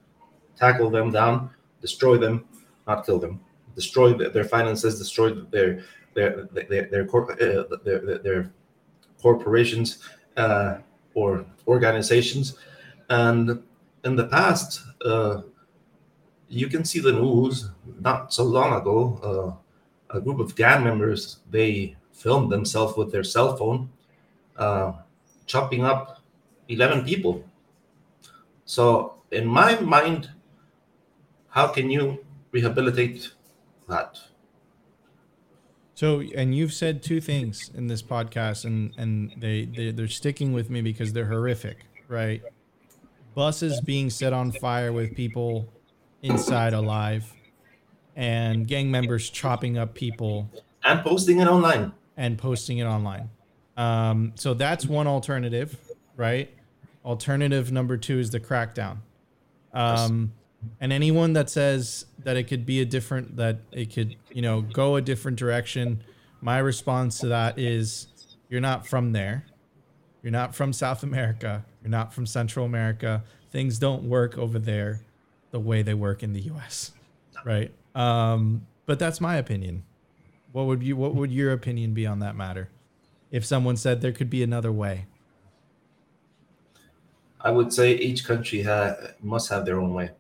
tackle 0.56 0.90
them 0.90 1.12
down, 1.12 1.50
destroy 1.82 2.18
them, 2.18 2.46
not 2.88 3.06
kill 3.06 3.20
them, 3.20 3.40
destroy 3.76 4.14
their, 4.14 4.30
their 4.30 4.46
finances, 4.46 4.98
destroy 4.98 5.34
their 5.34 5.84
their 6.14 6.48
their 6.54 6.88
their, 6.90 7.06
corp, 7.06 7.32
uh, 7.32 7.36
their, 7.84 8.00
their, 8.00 8.18
their 8.20 8.54
corporations 9.22 10.00
uh, 10.38 10.78
or 11.14 11.46
organizations. 11.68 12.58
And 13.10 13.64
in 14.04 14.16
the 14.16 14.28
past, 14.28 14.82
uh, 15.06 15.42
you 16.50 16.68
can 16.68 16.86
see 16.86 17.00
the 17.00 17.12
news. 17.12 17.70
Not 18.00 18.34
so 18.34 18.44
long 18.44 18.80
ago, 18.80 19.60
uh, 20.12 20.18
a 20.18 20.22
group 20.22 20.40
of 20.40 20.56
gang 20.56 20.84
members 20.84 21.40
they 21.50 21.96
filmed 22.12 22.52
themselves 22.52 22.96
with 22.96 23.12
their 23.12 23.24
cell 23.24 23.58
phone, 23.58 23.90
uh, 24.58 24.94
chopping 25.46 25.84
up 25.84 26.22
eleven 26.70 27.04
people. 27.04 27.44
So, 28.66 29.16
in 29.32 29.46
my 29.46 29.80
mind, 29.80 30.30
how 31.50 31.68
can 31.68 31.90
you 31.90 32.24
rehabilitate 32.52 33.32
that? 33.90 34.20
So, 35.96 36.22
and 36.36 36.56
you've 36.56 36.74
said 36.74 37.04
two 37.04 37.22
things 37.22 37.70
in 37.76 37.88
this 37.88 38.02
podcast, 38.02 38.66
and 38.66 38.94
and 38.98 39.32
they, 39.38 39.66
they 39.66 39.92
they're 39.92 40.08
sticking 40.08 40.52
with 40.54 40.70
me 40.70 40.82
because 40.82 41.14
they're 41.14 41.28
horrific, 41.28 41.86
right? 42.08 42.42
Buses 43.36 43.80
being 43.82 44.10
set 44.10 44.34
on 44.34 44.52
fire 44.52 44.92
with 44.92 45.16
people 45.16 45.72
inside 46.24 46.74
alive, 46.74 47.32
and 48.16 48.68
gang 48.68 48.90
members 48.92 49.30
chopping 49.30 49.78
up 49.78 49.94
people 49.94 50.50
And 50.84 51.02
posting 51.02 51.40
it 51.40 51.48
online. 51.48 51.92
and 52.18 52.38
posting 52.38 52.78
it 52.80 52.86
online. 52.86 53.30
Um, 53.78 54.34
so 54.36 54.54
that's 54.54 54.86
one 54.86 55.08
alternative, 55.08 55.78
right? 56.16 56.50
Alternative 57.06 57.72
number 57.72 57.98
two 57.98 58.20
is 58.20 58.30
the 58.30 58.40
crackdown. 58.40 58.98
Um, 59.74 60.32
and 60.80 60.94
anyone 60.94 61.34
that 61.34 61.50
says 61.50 62.06
that 62.20 62.38
it 62.38 62.44
could 62.44 62.66
be 62.66 62.82
a 62.82 62.86
different, 62.86 63.38
that 63.38 63.58
it 63.72 63.94
could, 63.94 64.16
you 64.32 64.42
know, 64.42 64.62
go 64.62 64.96
a 64.96 65.02
different 65.02 65.38
direction, 65.38 66.04
my 66.42 66.58
response 66.58 67.20
to 67.20 67.28
that 67.28 67.58
is 67.58 68.08
you're 68.50 68.62
not 68.62 68.86
from 68.86 69.12
there. 69.12 69.46
You're 70.22 70.32
not 70.32 70.56
from 70.56 70.74
South 70.74 71.04
America. 71.04 71.66
You're 71.82 71.92
not 71.92 72.14
from 72.14 72.26
Central 72.26 72.66
America. 72.66 73.24
Things 73.52 73.78
don't 73.78 74.04
work 74.04 74.38
over 74.38 74.60
there 74.60 75.02
the 75.52 75.60
way 75.60 75.82
they 75.82 75.94
work 75.94 76.24
in 76.24 76.34
the 76.34 76.42
US, 76.42 76.92
right? 77.46 77.72
Um, 77.96 78.66
but 78.86 79.00
that's 79.00 79.22
my 79.22 79.36
opinion. 79.36 79.84
What 80.52 80.66
would 80.68 80.84
you 80.84 80.96
what 80.96 81.16
would 81.16 81.32
your 81.32 81.52
opinion 81.52 81.94
be 81.94 82.06
on 82.06 82.20
that 82.20 82.36
matter? 82.36 82.70
If 83.32 83.46
someone 83.46 83.78
said 83.78 84.02
there 84.02 84.12
could 84.12 84.30
be 84.30 84.44
another 84.44 84.72
way. 84.72 85.06
I 87.42 87.52
would 87.52 87.74
say 87.74 87.96
each 87.96 88.26
country 88.26 88.62
ha- 88.62 88.96
must 89.22 89.50
have 89.50 89.66
their 89.66 89.80
own 89.80 89.94
way, 89.94 90.12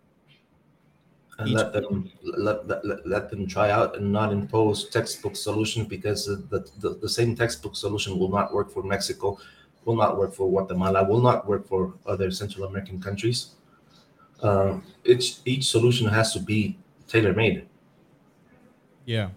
and 1.40 1.50
Each- 1.50 1.56
let 1.56 1.74
them 1.74 2.12
let, 2.24 2.68
let, 2.68 3.08
let- 3.08 3.30
them 3.30 3.48
try 3.48 3.72
out 3.72 3.96
and 3.98 4.12
not 4.12 4.32
impose 4.32 4.90
textbook 4.90 5.36
solutions 5.36 5.88
because 5.88 6.26
the, 6.26 6.60
the 6.80 6.90
the 7.02 7.10
same 7.10 7.36
textbook 7.36 7.76
solution 7.76 8.20
will 8.20 8.30
not 8.30 8.54
work 8.54 8.70
for 8.72 8.84
Mexico, 8.84 9.38
will 9.86 9.96
not 9.96 10.18
work 10.18 10.34
for 10.34 10.48
Guatemala, 10.50 11.04
will 11.04 11.22
not 11.22 11.48
work 11.48 11.68
for 11.68 11.94
other 12.06 12.30
Central 12.32 12.66
American 12.66 13.02
countries. 13.02 13.52
Uh, 14.42 14.80
each 15.06 15.38
each 15.46 15.66
solution 15.66 16.08
has 16.08 16.34
to 16.34 16.40
be 16.40 16.78
tailor 17.08 17.34
made. 17.34 17.66
Yeah. 19.06 19.30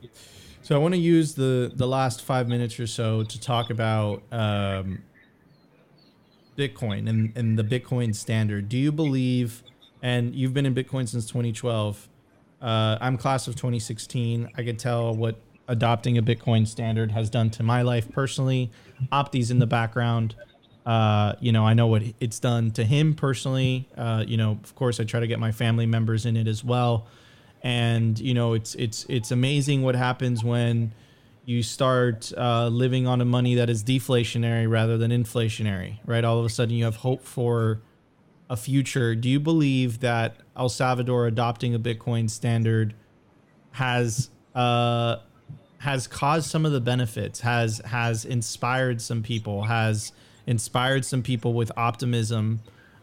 So 0.63 0.75
I 0.75 0.79
want 0.79 0.95
to 0.95 1.01
use 1.01 1.35
the 1.35 1.73
the 1.75 1.87
last 1.87 2.23
five 2.23 2.47
minutes 2.49 2.79
or 2.79 2.87
so 2.87 3.23
to 3.23 3.41
talk 3.41 3.71
about 3.71 4.23
um, 4.33 5.03
Bitcoin 6.59 7.09
and, 7.09 7.33
and 7.37 7.59
the 7.59 7.65
Bitcoin 7.65 8.15
standard. 8.15 8.69
Do 8.69 8.77
you 8.77 8.93
believe? 8.93 9.63
And 10.03 10.35
you've 10.35 10.55
been 10.55 10.67
in 10.67 10.75
Bitcoin 10.75 11.09
since 11.09 11.27
2012. 11.27 12.09
Uh, 12.61 12.99
I'm 13.01 13.17
class 13.17 13.49
of 13.49 13.57
2016. 13.57 14.51
I 14.57 14.63
could 14.63 14.79
tell 14.79 15.15
what 15.15 15.41
adopting 15.69 16.17
a 16.17 16.23
Bitcoin 16.23 16.67
standard 16.67 17.11
has 17.11 17.29
done 17.29 17.51
to 17.51 17.63
my 17.63 17.83
life 17.83 18.11
personally. 18.11 18.71
Opti's 19.13 19.51
in 19.51 19.59
the 19.59 19.67
background. 19.67 20.35
Uh, 20.85 21.35
you 21.41 21.51
know, 21.51 21.67
I 21.67 21.75
know 21.75 21.89
what 21.89 22.03
it's 22.21 22.39
done 22.39 22.71
to 22.73 22.85
him 22.85 23.15
personally. 23.15 23.89
Uh, 23.97 24.25
you 24.27 24.37
know, 24.37 24.59
of 24.63 24.75
course, 24.77 25.01
I 25.01 25.05
try 25.05 25.21
to 25.21 25.27
get 25.27 25.41
my 25.41 25.51
family 25.51 25.87
members 25.87 26.25
in 26.27 26.37
it 26.37 26.47
as 26.47 26.63
well 26.63 27.09
and 27.67 28.21
you 28.21 28.33
know 28.33 28.53
it's 28.53 28.77
it's 28.77 29.05
it's 29.09 29.33
amazing 29.33 29.83
what 29.83 29.97
happens 29.97 30.45
when 30.45 30.93
you 31.45 31.63
start 31.63 32.33
uh, 32.37 32.69
living 32.69 33.07
on 33.07 33.21
a 33.21 33.25
money 33.25 33.57
that 33.57 33.69
is 33.69 33.83
deflationary 33.83 34.71
rather 34.71 34.97
than 34.97 35.11
inflationary 35.11 35.99
right 36.07 36.25
all 36.25 36.39
of 36.39 36.45
a 36.45 36.49
sudden 36.49 36.75
you 36.75 36.85
have 36.85 36.97
hope 36.97 37.23
for 37.25 37.81
a 38.49 38.57
future 38.57 39.15
do 39.15 39.29
you 39.29 39.41
believe 39.41 40.01
that 40.01 40.37
el 40.57 40.69
salvador 40.69 41.27
adopting 41.27 41.75
a 41.75 41.79
bitcoin 41.79 42.29
standard 42.29 42.95
has 43.73 44.31
uh, 44.55 45.17
has 45.79 46.07
caused 46.07 46.49
some 46.49 46.65
of 46.65 46.73
the 46.73 46.81
benefits 46.81 47.41
has 47.41 47.79
has 47.85 48.25
inspired 48.25 49.01
some 49.01 49.23
people 49.23 49.65
has 49.65 50.13
inspired 50.47 51.05
some 51.05 51.23
people 51.23 51.53
with 51.53 51.71
optimism 51.77 52.61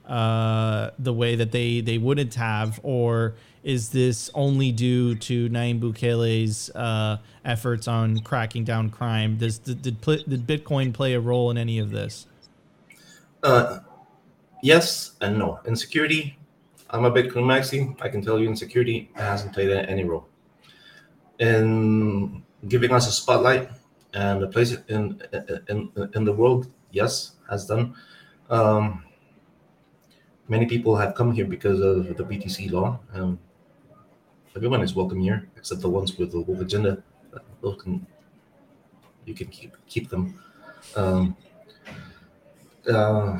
uh, 0.07 0.89
the 0.97 1.13
way 1.13 1.35
that 1.35 1.51
they 1.51 1.81
they 1.81 1.97
wouldn't 1.97 2.35
have 2.35 2.79
or 2.83 3.35
is 3.63 3.89
this 3.89 4.29
only 4.33 4.71
due 4.71 5.15
to 5.15 5.49
Nayib 5.49 5.79
Bukele's 5.79 6.69
uh, 6.71 7.17
efforts 7.45 7.87
on 7.87 8.19
cracking 8.19 8.65
down 8.65 8.89
crime? 8.89 9.37
Does 9.37 9.57
did, 9.57 9.81
did, 9.81 10.01
did 10.01 10.45
Bitcoin 10.45 10.93
play 10.93 11.13
a 11.13 11.19
role 11.19 11.49
in 11.49 11.57
any 11.57 11.79
of 11.79 11.91
this? 11.91 12.27
Uh, 13.41 13.79
yes 14.63 15.11
and 15.21 15.37
no. 15.37 15.59
In 15.65 15.75
security, 15.75 16.39
I'm 16.89 17.05
a 17.05 17.11
Bitcoin 17.11 17.45
maxi. 17.45 17.95
I 18.01 18.09
can 18.09 18.21
tell 18.21 18.39
you, 18.39 18.47
in 18.47 18.55
security, 18.55 19.11
it 19.15 19.21
hasn't 19.21 19.53
played 19.53 19.69
any 19.69 20.03
role. 20.03 20.27
In 21.39 22.43
giving 22.67 22.91
us 22.91 23.07
a 23.07 23.11
spotlight 23.11 23.69
and 24.13 24.41
a 24.41 24.47
place 24.47 24.75
in 24.87 25.21
in 25.69 25.91
in 26.15 26.23
the 26.23 26.33
world, 26.33 26.71
yes, 26.91 27.33
has 27.49 27.67
done. 27.67 27.93
Um, 28.49 29.03
many 30.47 30.65
people 30.65 30.95
have 30.95 31.13
come 31.13 31.31
here 31.31 31.45
because 31.45 31.79
of 31.81 32.15
the 32.17 32.23
BTC 32.23 32.71
law. 32.71 32.99
Um, 33.13 33.39
everyone 34.55 34.81
is 34.81 34.95
welcome 34.95 35.19
here 35.19 35.49
except 35.57 35.81
the 35.81 35.89
ones 35.89 36.17
with 36.17 36.31
the 36.31 36.39
woke 36.39 36.61
agenda. 36.61 37.03
Those 37.61 37.81
can 37.81 38.05
you 39.25 39.33
can 39.33 39.47
keep 39.47 39.75
keep 39.87 40.09
them. 40.09 40.39
Um, 40.95 41.35
uh, 42.87 43.39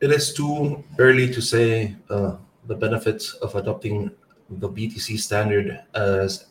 it 0.00 0.10
is 0.10 0.32
too 0.32 0.82
early 0.98 1.32
to 1.32 1.40
say 1.40 1.94
uh, 2.08 2.36
the 2.66 2.74
benefits 2.74 3.34
of 3.34 3.54
adopting 3.54 4.10
the 4.48 4.68
BTC 4.68 5.18
standard 5.18 5.80
as 5.94 6.46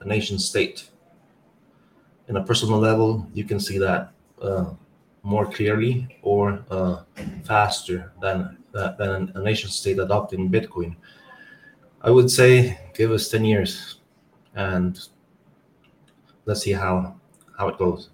a 0.00 0.06
nation 0.06 0.38
state. 0.38 0.90
In 2.28 2.36
a 2.36 2.42
personal 2.42 2.78
level, 2.78 3.26
you 3.34 3.44
can 3.44 3.60
see 3.60 3.78
that 3.78 4.12
uh, 4.40 4.72
more 5.22 5.46
clearly 5.46 6.08
or 6.22 6.64
uh, 6.70 7.02
faster 7.44 8.12
than 8.20 8.58
than 8.72 9.30
a 9.36 9.40
nation 9.40 9.70
state 9.70 9.98
adopting 10.00 10.50
Bitcoin. 10.50 10.96
I 12.02 12.10
would 12.10 12.28
say 12.30 12.78
give 12.94 13.12
us 13.12 13.28
10 13.28 13.44
years 13.44 14.00
and 14.56 14.98
let's 16.44 16.62
see 16.62 16.72
how 16.72 17.14
how 17.56 17.68
it 17.68 17.78
goes. 17.78 18.10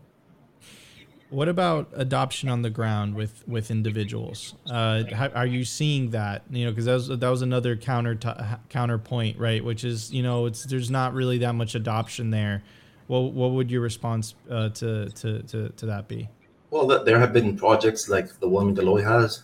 What 1.31 1.49
about 1.49 1.89
adoption 1.95 2.49
on 2.49 2.63
the 2.63 2.71
ground 2.71 3.15
with 3.15 3.47
with 3.47 3.71
individuals? 3.71 4.55
Uh, 4.69 5.05
how, 5.13 5.29
are 5.29 5.47
you 5.47 5.65
seeing 5.65 6.11
that? 6.11 6.43
You 6.51 6.67
know, 6.67 6.73
because 6.73 6.87
that 6.87 6.95
was 6.95 7.09
that 7.09 7.29
was 7.29 7.43
another 7.43 7.77
counter 7.77 8.17
to, 8.17 8.61
counterpoint, 8.69 9.39
right? 9.39 9.65
Which 9.65 9.85
is 9.85 10.13
you 10.13 10.23
know, 10.23 10.47
it's 10.47 10.65
there's 10.65 10.91
not 10.91 11.15
really 11.15 11.39
that 11.39 11.55
much 11.55 11.75
adoption 11.75 12.31
there. 12.31 12.63
Well, 13.07 13.31
what 13.31 13.53
would 13.53 13.71
your 13.71 13.81
response 13.81 14.35
uh, 14.51 14.71
to, 14.71 15.09
to 15.11 15.43
to 15.45 15.69
to 15.71 15.87
that 15.87 16.09
be? 16.09 16.29
Well, 16.71 16.87
there 16.87 17.19
have 17.19 17.33
been 17.33 17.57
projects 17.57 18.09
like 18.09 18.39
the 18.39 18.49
one 18.49 18.75
Galoy 18.77 19.03
has, 19.03 19.43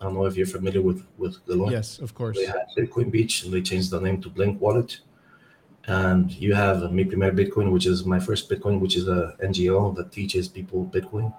I 0.00 0.04
don't 0.04 0.14
know 0.14 0.24
if 0.24 0.36
you're 0.36 0.46
familiar 0.46 0.80
with 0.80 1.04
with 1.18 1.44
Galoy. 1.46 1.72
Yes, 1.72 1.98
of 1.98 2.14
course. 2.14 2.38
They 2.38 2.46
had 2.46 2.66
Bitcoin 2.76 3.10
Beach, 3.10 3.44
and 3.44 3.52
they 3.52 3.60
changed 3.60 3.90
the 3.90 4.00
name 4.00 4.20
to 4.22 4.30
Blink 4.30 4.60
Wallet. 4.60 5.00
And 5.86 6.30
you 6.32 6.54
have 6.54 6.92
Mi 6.92 7.04
Primer 7.04 7.32
Bitcoin, 7.32 7.72
which 7.72 7.86
is 7.86 8.04
my 8.04 8.20
first 8.20 8.48
Bitcoin, 8.50 8.80
which 8.80 8.96
is 8.96 9.08
a 9.08 9.34
NGO 9.42 9.94
that 9.96 10.12
teaches 10.12 10.48
people 10.48 10.90
Bitcoin. 10.92 11.34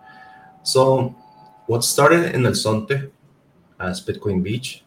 So, 0.64 1.16
what 1.68 1.84
started 1.84 2.36
in 2.36 2.46
El 2.46 2.52
Zonte 2.54 3.12
as 3.80 4.04
Bitcoin 4.06 4.44
Beach, 4.44 4.84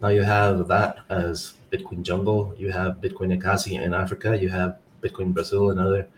now 0.00 0.08
you 0.08 0.22
have 0.22 0.66
that 0.68 0.98
as 1.08 1.54
Bitcoin 1.70 2.02
Jungle. 2.02 2.54
You 2.58 2.72
have 2.72 2.96
Bitcoin 2.96 3.38
Ekasi 3.38 3.80
in 3.80 3.94
Africa. 3.94 4.36
You 4.36 4.48
have 4.48 4.78
Bitcoin 5.02 5.32
Brazil 5.32 5.70
and 5.70 5.78
other, 5.78 6.08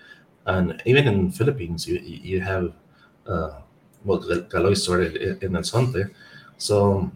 and 0.46 0.80
even 0.86 1.06
in 1.06 1.30
Philippines, 1.30 1.86
you 1.86 1.98
you 1.98 2.40
have 2.40 2.72
uh, 3.26 3.60
well, 4.04 4.20
Galoy 4.20 4.76
started 4.76 5.42
in 5.42 5.54
El 5.54 5.62
Zonte 5.62 6.10
so 6.58 7.10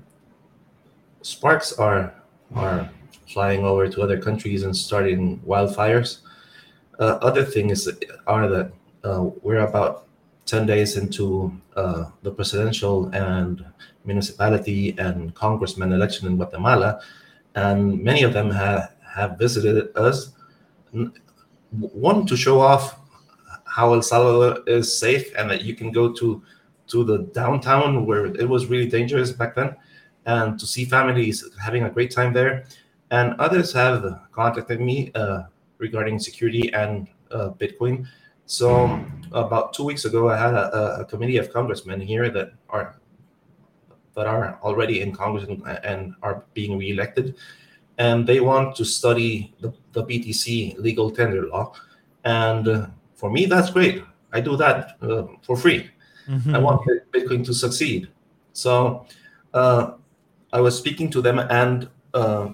sparks 1.20 1.72
are 1.72 2.14
are 2.54 2.88
flying 3.33 3.64
over 3.64 3.89
to 3.89 4.03
other 4.03 4.20
countries 4.20 4.62
and 4.62 4.76
starting 4.76 5.39
wildfires. 5.41 6.18
Uh, 6.99 7.18
other 7.22 7.45
things 7.45 7.89
are 8.26 8.49
that 8.49 8.72
uh, 9.05 9.30
we're 9.43 9.66
about 9.66 10.07
10 10.47 10.66
days 10.66 10.97
into 10.97 11.53
uh, 11.76 12.05
the 12.22 12.30
presidential 12.30 13.07
and 13.14 13.64
municipality 14.05 14.95
and 14.99 15.35
congressman 15.35 15.93
election 15.93 16.26
in 16.26 16.37
Guatemala, 16.37 17.01
and 17.55 18.03
many 18.03 18.22
of 18.22 18.33
them 18.33 18.51
have, 18.51 18.95
have 19.14 19.39
visited 19.39 19.97
us. 19.97 20.33
One, 21.70 22.26
to 22.26 22.37
show 22.37 22.61
off 22.61 22.99
how 23.64 23.95
El 23.95 24.03
Salvador 24.03 24.62
is 24.66 24.99
safe 24.99 25.33
and 25.39 25.51
that 25.51 25.62
you 25.62 25.74
can 25.74 25.91
go 25.91 26.12
to 26.12 26.43
to 26.89 27.05
the 27.05 27.18
downtown 27.33 28.05
where 28.05 28.26
it 28.26 28.47
was 28.47 28.66
really 28.66 28.87
dangerous 28.87 29.33
back 29.33 29.55
then, 29.55 29.74
and 30.26 30.59
to 30.61 30.66
see 30.66 30.85
families 30.85 31.49
having 31.59 31.85
a 31.85 31.91
great 31.91 32.11
time 32.11 32.33
there. 32.35 32.66
And 33.12 33.34
others 33.38 33.72
have 33.74 34.20
contacted 34.32 34.80
me 34.80 35.12
uh, 35.14 35.42
regarding 35.76 36.18
security 36.18 36.72
and 36.72 37.06
uh, 37.30 37.50
Bitcoin. 37.50 38.06
So 38.46 39.04
about 39.32 39.74
two 39.74 39.84
weeks 39.84 40.06
ago, 40.06 40.30
I 40.30 40.38
had 40.38 40.54
a, 40.54 41.00
a, 41.00 41.04
committee 41.04 41.36
of 41.36 41.52
congressmen 41.52 42.00
here 42.00 42.30
that 42.30 42.52
are 42.70 42.96
that 44.14 44.26
are 44.26 44.58
already 44.62 45.02
in 45.02 45.12
Congress 45.12 45.44
and, 45.44 45.62
and 45.84 46.14
are 46.22 46.44
being 46.54 46.78
reelected, 46.78 47.36
and 47.98 48.26
they 48.26 48.40
want 48.40 48.76
to 48.76 48.84
study 48.84 49.54
the, 49.60 49.72
the 49.92 50.04
BTC 50.04 50.78
legal 50.78 51.10
tender 51.10 51.46
law. 51.46 51.72
And 52.24 52.66
uh, 52.66 52.86
for 53.14 53.30
me, 53.30 53.46
that's 53.46 53.70
great. 53.70 54.02
I 54.32 54.40
do 54.40 54.56
that 54.56 54.96
uh, 55.02 55.24
for 55.42 55.56
free. 55.56 55.90
Mm-hmm. 56.28 56.54
I 56.54 56.58
want 56.58 56.82
Bitcoin 57.12 57.44
to 57.44 57.54
succeed. 57.54 58.08
So 58.52 59.06
uh, 59.52 59.92
I 60.52 60.60
was 60.60 60.76
speaking 60.76 61.10
to 61.10 61.20
them, 61.20 61.38
and 61.38 61.88
uh, 62.14 62.50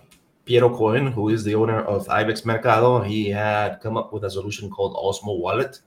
Piero 0.48 0.74
Cohen, 0.74 1.08
who 1.08 1.28
is 1.28 1.44
the 1.44 1.54
owner 1.54 1.82
of 1.82 2.08
Ibex 2.08 2.46
Mercado, 2.46 3.02
he 3.02 3.28
had 3.28 3.80
come 3.82 3.98
up 3.98 4.14
with 4.14 4.24
a 4.24 4.30
solution 4.30 4.70
called 4.70 4.96
Osmo 4.96 5.38
Wallet 5.38 5.78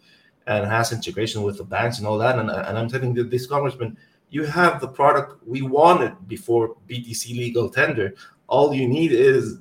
and 0.46 0.68
has 0.68 0.92
integration 0.92 1.42
with 1.42 1.58
the 1.58 1.64
banks 1.64 1.98
and 1.98 2.06
all 2.06 2.20
that. 2.20 2.38
And, 2.38 2.48
and 2.48 2.78
I'm 2.78 2.88
telling 2.88 3.16
this 3.16 3.48
congressman, 3.48 3.98
you 4.30 4.44
have 4.44 4.80
the 4.80 4.88
product 4.88 5.42
we 5.48 5.64
wanted 5.64 6.14
before 6.28 6.76
BTC 6.88 7.36
legal 7.36 7.72
tender. 7.72 8.14
All 8.46 8.72
you 8.72 8.88
need 8.88 9.12
is 9.14 9.58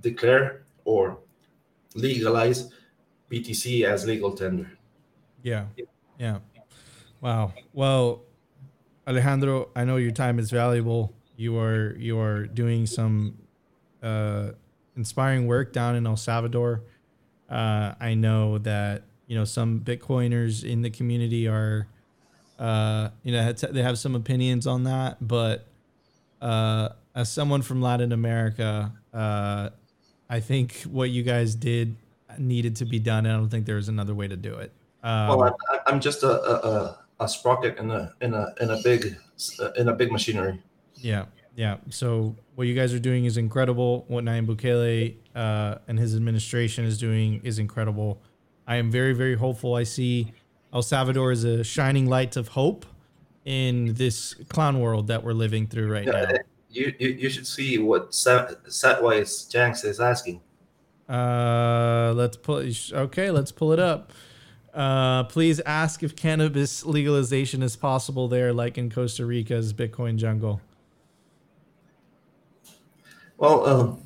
declare 0.00 0.64
or 0.84 1.18
legalize 1.94 2.70
BTC 3.30 3.84
as 3.84 4.04
legal 4.04 4.32
tender. 4.32 4.68
Yeah. 5.44 5.66
Yeah. 6.18 6.38
Wow. 7.20 7.52
Well, 7.72 8.24
Alejandro, 9.06 9.70
I 9.76 9.84
know 9.84 9.94
your 9.94 10.10
time 10.10 10.40
is 10.40 10.50
valuable. 10.50 11.14
You 11.36 11.56
are 11.58 11.94
you 11.96 12.18
are 12.18 12.46
doing 12.46 12.86
some 12.86 13.41
uh, 14.02 14.52
inspiring 14.96 15.46
work 15.46 15.72
down 15.72 15.96
in 15.96 16.06
El 16.06 16.16
Salvador. 16.16 16.82
Uh, 17.48 17.94
I 18.00 18.14
know 18.14 18.58
that 18.58 19.02
you 19.26 19.36
know 19.36 19.44
some 19.44 19.80
Bitcoiners 19.80 20.64
in 20.64 20.82
the 20.82 20.90
community 20.90 21.46
are, 21.48 21.86
uh, 22.58 23.10
you 23.22 23.32
know, 23.32 23.52
they 23.52 23.82
have 23.82 23.98
some 23.98 24.14
opinions 24.14 24.66
on 24.66 24.84
that. 24.84 25.16
But 25.20 25.66
uh, 26.40 26.90
as 27.14 27.30
someone 27.30 27.62
from 27.62 27.82
Latin 27.82 28.12
America, 28.12 28.92
uh, 29.12 29.70
I 30.28 30.40
think 30.40 30.82
what 30.82 31.10
you 31.10 31.22
guys 31.22 31.54
did 31.54 31.96
needed 32.38 32.76
to 32.76 32.84
be 32.84 32.98
done. 32.98 33.26
And 33.26 33.34
I 33.34 33.36
don't 33.36 33.50
think 33.50 33.66
there 33.66 33.76
was 33.76 33.88
another 33.88 34.14
way 34.14 34.28
to 34.28 34.36
do 34.36 34.54
it. 34.54 34.72
Um, 35.02 35.38
well, 35.38 35.58
I'm 35.86 36.00
just 36.00 36.22
a, 36.22 36.30
a, 36.30 36.70
a 36.70 36.98
a 37.22 37.28
sprocket 37.28 37.78
in 37.78 37.90
a 37.90 38.12
in 38.20 38.34
a 38.34 38.54
in 38.60 38.70
a 38.70 38.82
big 38.82 39.16
in 39.76 39.88
a 39.88 39.92
big 39.92 40.12
machinery. 40.12 40.60
Yeah, 40.96 41.26
Yeah. 41.54 41.76
So 41.90 42.34
what 42.54 42.66
you 42.66 42.74
guys 42.74 42.94
are 42.94 42.98
doing 42.98 43.24
is 43.26 43.36
incredible. 43.36 44.04
What 44.08 44.24
Nayib 44.24 44.46
Bukele 44.46 45.16
uh, 45.34 45.78
and 45.86 45.98
his 45.98 46.14
administration 46.16 46.84
is 46.84 46.98
doing 46.98 47.40
is 47.44 47.58
incredible. 47.58 48.22
I 48.66 48.76
am 48.76 48.90
very, 48.90 49.12
very 49.12 49.34
hopeful. 49.36 49.74
I 49.74 49.82
see 49.82 50.32
El 50.72 50.82
Salvador 50.82 51.30
as 51.30 51.44
a 51.44 51.62
shining 51.62 52.06
light 52.08 52.36
of 52.36 52.48
hope 52.48 52.86
in 53.44 53.94
this 53.94 54.34
clown 54.48 54.80
world 54.80 55.08
that 55.08 55.22
we're 55.24 55.32
living 55.32 55.66
through 55.66 55.90
right 55.92 56.06
Yeah, 56.06 56.12
now. 56.12 56.38
you, 56.70 56.94
you 56.98 57.08
you 57.08 57.28
should 57.28 57.46
see 57.46 57.78
what 57.78 58.14
Sa- 58.14 58.48
Satwise 58.68 59.50
Janks 59.52 59.84
is 59.84 60.00
asking. 60.00 60.40
Uh, 61.08 62.12
let's 62.16 62.36
pull. 62.36 62.62
Okay, 62.92 63.30
let's 63.30 63.52
pull 63.52 63.72
it 63.72 63.78
up. 63.78 64.12
Uh, 64.72 65.24
please 65.24 65.60
ask 65.66 66.02
if 66.02 66.16
cannabis 66.16 66.86
legalization 66.86 67.62
is 67.62 67.76
possible 67.76 68.28
there, 68.28 68.54
like 68.54 68.78
in 68.78 68.90
Costa 68.90 69.26
Rica's 69.26 69.74
Bitcoin 69.74 70.16
jungle. 70.16 70.62
Well, 73.42 73.66
uh, 73.66 73.96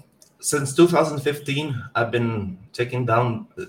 since 0.41 0.75
2015, 0.75 1.77
I've 1.95 2.11
been 2.11 2.57
taking 2.73 3.05
down, 3.05 3.47
uh, 3.61 3.67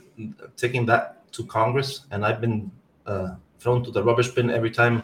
taking 0.55 0.85
that 0.85 1.29
to 1.33 1.45
Congress, 1.45 2.05
and 2.09 2.25
I've 2.25 2.39
been 2.39 2.71
uh, 3.05 3.35
thrown 3.59 3.83
to 3.83 3.91
the 3.91 4.01
rubbish 4.01 4.29
bin 4.29 4.49
every 4.49 4.71
time 4.71 5.03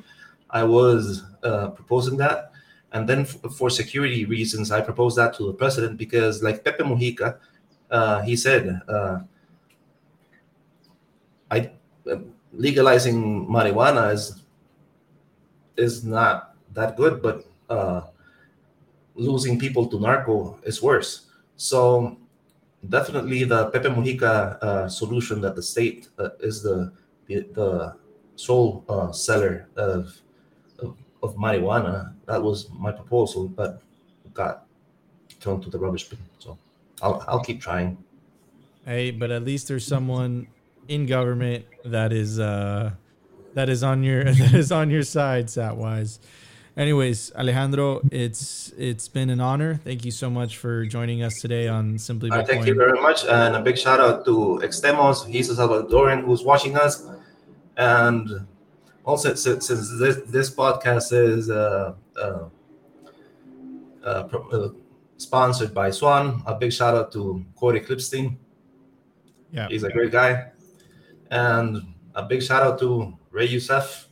I 0.49 0.63
was 0.63 1.23
uh, 1.43 1.67
proposing 1.71 2.15
that. 2.19 2.53
And 2.93 3.09
then, 3.09 3.23
f- 3.27 3.41
for 3.57 3.69
security 3.69 4.23
reasons, 4.23 4.71
I 4.71 4.79
proposed 4.79 5.17
that 5.17 5.33
to 5.33 5.47
the 5.47 5.53
president 5.53 5.97
because, 5.97 6.41
like 6.41 6.63
Pepe 6.63 6.85
Mujica, 6.85 7.39
uh, 7.91 8.21
he 8.21 8.37
said, 8.37 8.79
uh, 8.87 9.19
"I 11.51 11.71
legalizing 12.53 13.47
marijuana 13.47 14.13
is 14.13 14.41
is 15.77 16.03
not 16.03 16.55
that 16.73 16.95
good, 16.97 17.21
but." 17.21 17.45
Losing 19.15 19.59
people 19.59 19.87
to 19.87 19.99
narco 19.99 20.59
is 20.63 20.81
worse. 20.81 21.27
So 21.55 22.17
definitely 22.89 23.43
the 23.43 23.69
Pepe 23.69 23.89
Mujica 23.89 24.57
uh, 24.61 24.89
solution 24.89 25.41
that 25.41 25.55
the 25.55 25.63
state 25.63 26.09
uh, 26.17 26.29
is 26.39 26.63
the 26.63 26.91
the, 27.27 27.47
the 27.53 27.95
sole 28.35 28.83
uh, 28.89 29.11
seller 29.11 29.69
of, 29.75 30.19
of 30.79 30.97
of 31.21 31.35
marijuana. 31.35 32.13
That 32.25 32.41
was 32.41 32.69
my 32.71 32.91
proposal, 32.91 33.47
but 33.47 33.81
got 34.33 34.65
thrown 35.39 35.61
to 35.61 35.69
the 35.69 35.79
rubbish 35.79 36.09
bin. 36.09 36.19
So 36.39 36.57
I'll 37.01 37.23
I'll 37.27 37.43
keep 37.43 37.61
trying. 37.61 37.97
Hey, 38.85 39.11
but 39.11 39.31
at 39.31 39.43
least 39.43 39.67
there's 39.67 39.85
someone 39.85 40.47
in 40.87 41.05
government 41.05 41.65
that 41.85 42.11
is 42.11 42.39
uh 42.39 42.91
that 43.53 43.69
is 43.69 43.83
on 43.83 44.03
your 44.03 44.23
that 44.41 44.53
is 44.53 44.71
on 44.71 44.89
your 44.89 45.03
side, 45.03 45.47
Satwise. 45.47 46.19
Anyways, 46.75 47.31
Alejandro, 47.35 48.01
it's 48.11 48.73
it's 48.77 49.07
been 49.07 49.29
an 49.29 49.39
honor. 49.39 49.75
Thank 49.83 50.05
you 50.05 50.11
so 50.11 50.27
much 50.29 50.57
for 50.57 50.85
joining 50.87 51.21
us 51.21 51.39
today 51.39 51.67
on 51.67 51.99
Simply 51.99 52.31
Bitcoin. 52.31 52.47
thank 52.47 52.65
you 52.65 52.73
very 52.73 52.99
much, 52.99 53.25
and 53.25 53.55
a 53.55 53.61
big 53.61 53.77
shout 53.77 53.99
out 53.99 54.25
to 54.25 54.59
Extemos. 54.63 55.27
He's 55.27 55.51
a 55.51 55.53
Salvadoran 55.53 56.25
who's 56.25 56.41
watching 56.43 56.75
us, 56.75 57.05
and 57.77 58.27
also 59.05 59.35
since, 59.35 59.67
this 59.67 60.17
this 60.25 60.49
podcast 60.49 61.13
is 61.13 61.51
uh, 61.51 61.93
uh, 62.17 62.49
uh, 64.03 64.23
pro- 64.23 64.49
uh, 64.49 64.69
sponsored 65.17 65.75
by 65.75 65.91
Swan, 65.91 66.41
a 66.47 66.55
big 66.55 66.73
shout 66.73 66.95
out 66.95 67.11
to 67.11 67.45
Cory 67.55 67.81
Klippsten. 67.81 68.35
yeah. 69.51 69.67
He's 69.67 69.83
a 69.83 69.91
great 69.91 70.11
guy, 70.11 70.49
and 71.29 71.83
a 72.15 72.23
big 72.23 72.41
shout 72.41 72.63
out 72.63 72.79
to 72.79 73.15
Ray 73.29 73.45
Youssef. 73.45 74.07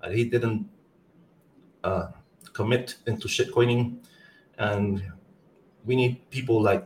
Uh, 0.00 0.10
he 0.10 0.24
didn't 0.24 0.68
uh, 1.86 2.08
commit 2.52 2.96
into 3.06 3.28
shitcoining, 3.28 3.82
and 4.58 5.02
we 5.86 5.94
need 5.96 6.12
people 6.30 6.60
like 6.70 6.84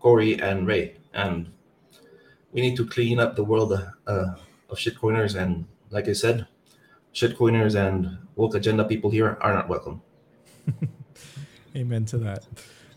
Cory 0.00 0.40
and 0.40 0.66
Ray, 0.66 0.94
and 1.14 1.50
we 2.52 2.60
need 2.60 2.76
to 2.76 2.86
clean 2.86 3.18
up 3.18 3.34
the 3.36 3.44
world 3.44 3.72
uh, 3.72 4.26
of 4.70 4.76
shitcoiners. 4.78 5.34
And 5.34 5.66
like 5.90 6.06
I 6.08 6.12
said, 6.14 6.46
shitcoiners 7.14 7.74
and 7.74 8.18
woke 8.36 8.54
agenda 8.54 8.84
people 8.84 9.10
here 9.10 9.36
are 9.40 9.52
not 9.54 9.68
welcome. 9.68 10.00
Amen 11.76 12.04
to 12.06 12.18
that. 12.18 12.46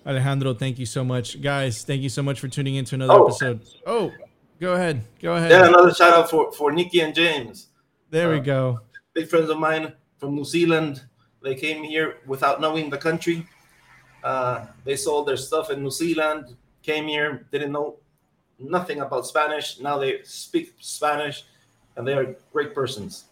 Alejandro, 0.05 0.53
thank 0.53 0.79
you 0.79 0.85
so 0.85 1.03
much. 1.03 1.41
Guys, 1.41 1.83
thank 1.83 2.01
you 2.01 2.09
so 2.09 2.23
much 2.23 2.39
for 2.39 2.47
tuning 2.47 2.75
in 2.75 2.85
to 2.85 2.95
another 2.95 3.13
Oh. 3.13 3.25
episode. 3.27 3.61
Oh, 3.85 4.11
go 4.59 4.73
ahead. 4.73 5.03
Go 5.21 5.35
ahead. 5.35 5.51
Yeah, 5.51 5.67
another 5.67 5.93
shout 5.93 6.13
out 6.13 6.29
for 6.29 6.51
for 6.51 6.71
Nikki 6.71 6.99
and 7.01 7.13
James. 7.13 7.67
there 8.09 8.29
we 8.29 8.39
uh, 8.39 8.53
go. 8.53 8.79
big 9.13 9.27
friends 9.27 9.49
of 9.49 9.57
mine 9.57 9.93
from 10.19 10.35
New 10.35 10.45
Zealand. 10.45 11.05
They 11.41 11.55
came 11.55 11.83
here 11.83 12.17
without 12.25 12.61
knowing 12.61 12.89
the 12.89 12.97
country. 12.97 13.47
Uh, 14.23 14.67
they 14.85 14.95
sold 14.95 15.27
their 15.27 15.37
stuff 15.37 15.71
in 15.71 15.81
New 15.81 15.91
Zealand, 15.91 16.55
came 16.83 17.07
here, 17.07 17.47
didn't 17.51 17.71
know 17.71 17.97
nothing 18.59 19.01
about 19.01 19.25
Spanish. 19.25 19.79
Now 19.79 19.97
they 19.97 20.21
speak 20.23 20.75
Spanish, 20.79 21.45
and 21.95 22.07
they 22.07 22.13
are 22.13 22.35
great 22.53 22.75
persons. 22.75 23.25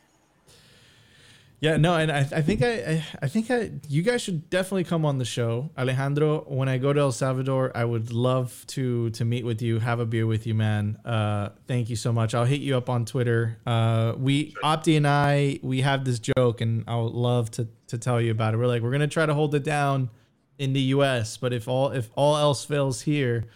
Yeah, 1.61 1.75
no, 1.75 1.95
and 1.95 2.09
I, 2.09 2.19
I 2.19 2.41
think 2.41 2.63
I, 2.63 3.03
I, 3.21 3.27
think 3.27 3.51
I, 3.51 3.71
you 3.89 4.01
guys 4.01 4.21
should 4.21 4.49
definitely 4.49 4.85
come 4.85 5.05
on 5.05 5.17
the 5.17 5.25
show, 5.25 5.71
Alejandro. 5.77 6.45
When 6.47 6.69
I 6.69 6.77
go 6.77 6.93
to 6.93 6.99
El 7.01 7.11
Salvador, 7.11 7.73
I 7.75 7.83
would 7.83 8.13
love 8.13 8.63
to 8.67 9.09
to 9.11 9.25
meet 9.25 9.45
with 9.45 9.61
you, 9.61 9.79
have 9.79 9.99
a 9.99 10.05
beer 10.05 10.25
with 10.25 10.47
you, 10.47 10.53
man. 10.53 10.97
Uh, 11.03 11.49
thank 11.67 11.89
you 11.89 11.97
so 11.97 12.13
much. 12.13 12.33
I'll 12.33 12.45
hit 12.45 12.61
you 12.61 12.77
up 12.77 12.89
on 12.89 13.03
Twitter. 13.03 13.57
Uh, 13.65 14.13
we 14.17 14.53
Opti 14.63 14.95
and 14.95 15.05
I, 15.05 15.59
we 15.61 15.81
have 15.81 16.05
this 16.05 16.19
joke, 16.19 16.61
and 16.61 16.85
I 16.87 16.95
would 16.95 17.13
love 17.13 17.51
to 17.51 17.67
to 17.87 17.97
tell 17.97 18.21
you 18.21 18.31
about 18.31 18.53
it. 18.53 18.57
We're 18.57 18.67
like, 18.67 18.81
we're 18.81 18.91
gonna 18.91 19.07
try 19.07 19.25
to 19.25 19.33
hold 19.33 19.53
it 19.53 19.63
down 19.63 20.11
in 20.59 20.71
the 20.71 20.81
U.S., 20.95 21.35
but 21.35 21.51
if 21.51 21.67
all 21.67 21.91
if 21.91 22.09
all 22.15 22.37
else 22.37 22.63
fails 22.63 23.01
here, 23.01 23.47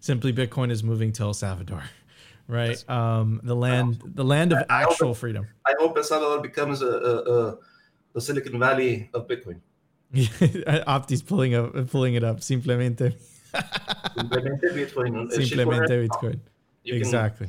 simply 0.00 0.32
Bitcoin 0.32 0.70
is 0.70 0.82
moving 0.82 1.12
to 1.12 1.24
El 1.24 1.34
Salvador, 1.34 1.84
right? 2.48 2.82
Um, 2.90 3.40
the 3.42 3.54
land, 3.56 4.02
the 4.04 4.24
land 4.24 4.52
of 4.52 4.58
I 4.68 4.82
hope 4.82 4.92
actual 4.92 5.12
it- 5.12 5.16
freedom. 5.18 5.46
I 5.66 5.74
hope 5.78 5.96
El 5.96 6.02
Salvador 6.04 6.40
becomes 6.42 6.82
a, 6.82 6.86
a, 6.88 7.14
a 7.50 7.58
the 8.12 8.20
Silicon 8.20 8.58
Valley 8.58 9.10
of 9.14 9.26
Bitcoin. 9.26 9.60
Opti's 10.14 11.22
pulling 11.22 11.54
up, 11.54 11.90
pulling 11.90 12.14
it 12.14 12.22
up. 12.22 12.38
Simplemente, 12.40 13.14
Simplemente 14.16 14.72
Bitcoin. 14.72 15.30
simplemente 15.32 16.08
Bitcoin. 16.08 16.40
Exactly. 16.84 17.48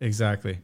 Exactly. 0.00 0.58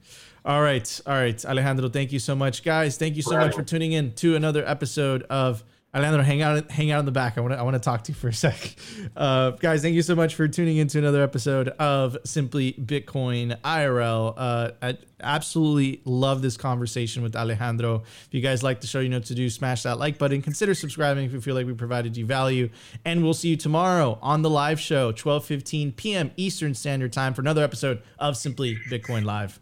All 0.45 0.63
right, 0.63 1.01
all 1.07 1.15
right, 1.15 1.45
Alejandro. 1.45 1.89
Thank 1.89 2.11
you 2.13 2.19
so 2.19 2.35
much, 2.35 2.63
guys. 2.65 2.97
Thank 2.97 3.17
you 3.17 3.23
so 3.23 3.37
much 3.39 3.55
for 3.55 3.63
tuning 3.63 3.93
in 3.93 4.13
to 4.15 4.35
another 4.35 4.67
episode 4.67 5.23
of 5.25 5.63
Alejandro. 5.95 6.23
Hang 6.23 6.43
out, 6.43 6.71
hang 6.71 6.91
out 6.91 7.01
in 7.01 7.07
the 7.07 7.13
back. 7.13 7.39
I 7.39 7.41
want 7.41 7.55
to, 7.55 7.59
I 7.59 7.63
want 7.63 7.75
to 7.75 7.81
talk 7.81 8.05
to 8.05 8.13
you 8.13 8.17
for 8.17 8.29
a 8.29 8.33
sec, 8.33 8.77
uh, 9.17 9.53
guys. 9.53 9.81
Thank 9.81 9.95
you 9.95 10.03
so 10.03 10.15
much 10.15 10.35
for 10.35 10.47
tuning 10.47 10.77
in 10.77 10.89
to 10.89 10.99
another 10.99 11.23
episode 11.23 11.69
of 11.69 12.17
Simply 12.25 12.75
Bitcoin 12.75 13.59
IRL. 13.63 14.35
Uh, 14.37 14.71
I 14.83 14.99
absolutely 15.23 16.03
love 16.05 16.43
this 16.43 16.59
conversation 16.59 17.23
with 17.23 17.35
Alejandro. 17.35 18.03
If 18.27 18.29
you 18.33 18.43
guys 18.43 18.63
like 18.63 18.83
the 18.83 18.87
show, 18.87 19.01
you 19.01 19.09
know 19.09 19.17
what 19.17 19.27
to 19.27 19.35
do. 19.35 19.49
Smash 19.49 19.85
that 19.85 19.99
like 19.99 20.19
button. 20.19 20.43
Consider 20.43 20.75
subscribing 20.75 21.25
if 21.25 21.33
you 21.33 21.41
feel 21.41 21.55
like 21.55 21.67
we 21.67 21.73
provided 21.73 22.19
you 22.19 22.27
value. 22.27 22.69
And 23.07 23.25
we'll 23.25 23.35
see 23.35 23.49
you 23.49 23.57
tomorrow 23.57 24.19
on 24.21 24.43
the 24.43 24.51
live 24.51 24.79
show, 24.79 25.13
12:15 25.13 25.97
p.m. 25.97 26.33
Eastern 26.37 26.75
Standard 26.75 27.15
Time 27.15 27.33
for 27.33 27.41
another 27.41 27.65
episode 27.65 28.03
of 28.19 28.37
Simply 28.37 28.77
Bitcoin 28.91 29.25
Live. 29.25 29.59